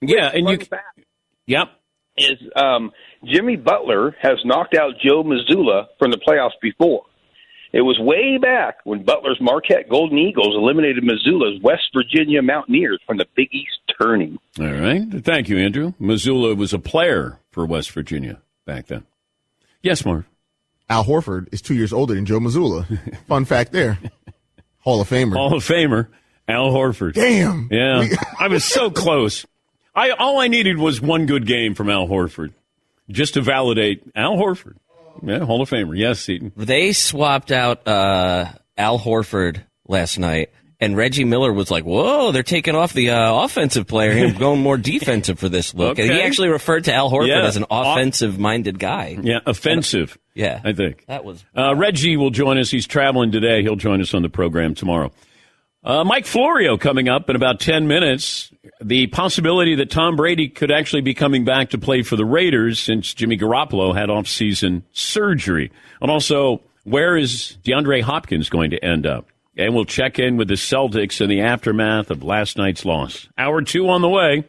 yeah, 0.00 0.30
and 0.32 0.48
you. 0.48 0.58
Yep. 1.46 1.68
Is 2.16 2.38
um, 2.54 2.92
Jimmy 3.24 3.56
Butler 3.56 4.14
has 4.20 4.38
knocked 4.44 4.74
out 4.74 4.94
Joe 5.02 5.22
Mazzulla 5.22 5.86
from 5.98 6.10
the 6.10 6.18
playoffs 6.18 6.58
before. 6.60 7.04
It 7.72 7.82
was 7.82 7.98
way 8.00 8.36
back 8.36 8.78
when 8.84 9.04
Butler's 9.04 9.38
Marquette 9.40 9.88
Golden 9.88 10.18
Eagles 10.18 10.56
eliminated 10.56 11.04
Mazzulla's 11.04 11.62
West 11.62 11.84
Virginia 11.94 12.42
Mountaineers 12.42 13.00
from 13.06 13.16
the 13.16 13.26
Big 13.36 13.48
East 13.52 13.78
tourney. 14.00 14.38
All 14.58 14.66
right. 14.66 15.02
Thank 15.24 15.48
you, 15.48 15.56
Andrew. 15.58 15.94
Mazzulla 16.00 16.56
was 16.56 16.72
a 16.72 16.80
player 16.80 17.38
for 17.52 17.64
West 17.64 17.92
Virginia 17.92 18.42
back 18.66 18.86
then. 18.86 19.04
Yes, 19.82 20.04
Marv. 20.04 20.24
Al 20.90 21.04
Horford 21.04 21.48
is 21.52 21.62
two 21.62 21.74
years 21.74 21.92
older 21.92 22.14
than 22.14 22.26
Joe 22.26 22.40
Mazzulla. 22.40 22.84
Fun 23.28 23.44
fact 23.46 23.72
there. 23.72 23.98
Hall 24.80 25.00
of 25.00 25.08
Famer. 25.08 25.34
Hall 25.34 25.54
of 25.54 25.64
Famer, 25.64 26.08
Al 26.48 26.70
Horford. 26.72 27.14
Damn. 27.14 27.68
Yeah. 27.70 28.06
I 28.38 28.48
was 28.48 28.64
so 28.64 28.90
close. 29.04 29.46
I 29.94 30.10
all 30.10 30.40
I 30.40 30.48
needed 30.48 30.78
was 30.78 31.00
one 31.00 31.26
good 31.26 31.46
game 31.46 31.74
from 31.74 31.88
Al 31.88 32.06
Horford 32.08 32.52
just 33.08 33.34
to 33.34 33.40
validate 33.40 34.02
Al 34.14 34.36
Horford. 34.36 34.76
Yeah, 35.22 35.44
Hall 35.44 35.60
of 35.62 35.70
Famer. 35.70 35.96
Yes, 35.96 36.20
Seton. 36.20 36.52
They 36.56 36.92
swapped 36.92 37.52
out 37.52 37.86
uh, 37.86 38.52
Al 38.78 38.98
Horford 38.98 39.62
last 39.86 40.18
night, 40.18 40.50
and 40.80 40.96
Reggie 40.96 41.24
Miller 41.24 41.52
was 41.52 41.70
like, 41.70 41.84
"Whoa, 41.84 42.32
they're 42.32 42.42
taking 42.42 42.74
off 42.74 42.92
the 42.92 43.10
uh, 43.10 43.44
offensive 43.44 43.86
player 43.86 44.12
and 44.26 44.38
going 44.38 44.60
more 44.60 44.76
defensive 44.76 45.38
for 45.38 45.48
this 45.48 45.74
look." 45.74 45.98
And 45.98 46.10
he 46.10 46.20
actually 46.22 46.48
referred 46.48 46.84
to 46.84 46.94
Al 46.94 47.10
Horford 47.10 47.28
Yeah. 47.28 47.44
as 47.46 47.56
an 47.56 47.66
offensive-minded 47.70 48.78
guy. 48.78 49.18
Yeah, 49.22 49.40
offensive. 49.46 50.18
Yeah, 50.34 50.60
I 50.64 50.72
think 50.72 51.04
that 51.06 51.24
was 51.24 51.44
Uh, 51.56 51.74
Reggie 51.74 52.16
will 52.16 52.30
join 52.30 52.58
us. 52.58 52.70
He's 52.70 52.86
traveling 52.86 53.32
today. 53.32 53.62
He'll 53.62 53.76
join 53.76 54.00
us 54.00 54.14
on 54.14 54.22
the 54.22 54.28
program 54.30 54.74
tomorrow. 54.74 55.12
Uh, 55.82 56.04
Mike 56.04 56.26
Florio 56.26 56.76
coming 56.76 57.08
up 57.08 57.30
in 57.30 57.36
about 57.36 57.58
10 57.58 57.88
minutes. 57.88 58.52
The 58.82 59.06
possibility 59.06 59.74
that 59.76 59.90
Tom 59.90 60.14
Brady 60.14 60.48
could 60.48 60.70
actually 60.70 61.00
be 61.00 61.14
coming 61.14 61.44
back 61.46 61.70
to 61.70 61.78
play 61.78 62.02
for 62.02 62.16
the 62.16 62.24
Raiders 62.26 62.78
since 62.78 63.14
Jimmy 63.14 63.38
Garoppolo 63.38 63.94
had 63.96 64.10
off-season 64.10 64.84
surgery. 64.92 65.70
And 66.02 66.10
also, 66.10 66.60
where 66.84 67.16
is 67.16 67.56
DeAndre 67.64 68.02
Hopkins 68.02 68.50
going 68.50 68.70
to 68.72 68.84
end 68.84 69.06
up? 69.06 69.26
And 69.56 69.74
we'll 69.74 69.84
check 69.84 70.18
in 70.18 70.36
with 70.36 70.48
the 70.48 70.54
Celtics 70.54 71.20
in 71.20 71.28
the 71.28 71.40
aftermath 71.40 72.10
of 72.10 72.22
last 72.22 72.56
night's 72.56 72.84
loss. 72.84 73.28
Hour 73.36 73.62
two 73.62 73.88
on 73.88 74.00
the 74.00 74.08
way. 74.08 74.48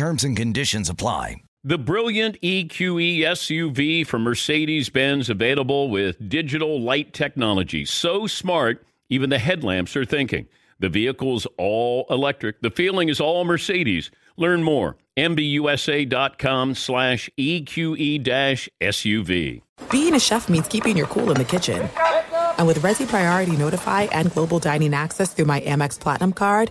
Terms 0.00 0.24
and 0.24 0.34
conditions 0.34 0.88
apply. 0.88 1.42
The 1.62 1.76
brilliant 1.76 2.40
EQE 2.40 3.18
SUV 3.20 4.06
from 4.06 4.22
Mercedes 4.22 4.88
Benz 4.88 5.28
available 5.28 5.90
with 5.90 6.26
digital 6.26 6.80
light 6.80 7.12
technology. 7.12 7.84
So 7.84 8.26
smart, 8.26 8.82
even 9.10 9.28
the 9.28 9.38
headlamps 9.38 9.94
are 9.96 10.06
thinking. 10.06 10.46
The 10.78 10.88
vehicle's 10.88 11.46
all 11.58 12.06
electric. 12.08 12.62
The 12.62 12.70
feeling 12.70 13.10
is 13.10 13.20
all 13.20 13.44
Mercedes. 13.44 14.10
Learn 14.38 14.62
more. 14.62 14.96
MBUSA.com 15.18 16.76
slash 16.76 17.28
EQE 17.38 18.70
SUV. 18.80 19.60
Being 19.90 20.14
a 20.14 20.20
chef 20.20 20.48
means 20.48 20.66
keeping 20.68 20.96
your 20.96 21.08
cool 21.08 21.30
in 21.30 21.36
the 21.36 21.44
kitchen. 21.44 21.90
And 22.56 22.66
with 22.66 22.78
Resy 22.78 23.06
Priority 23.06 23.54
Notify 23.54 24.04
and 24.04 24.32
Global 24.32 24.60
Dining 24.60 24.94
Access 24.94 25.34
through 25.34 25.44
my 25.44 25.60
Amex 25.60 26.00
Platinum 26.00 26.32
card, 26.32 26.70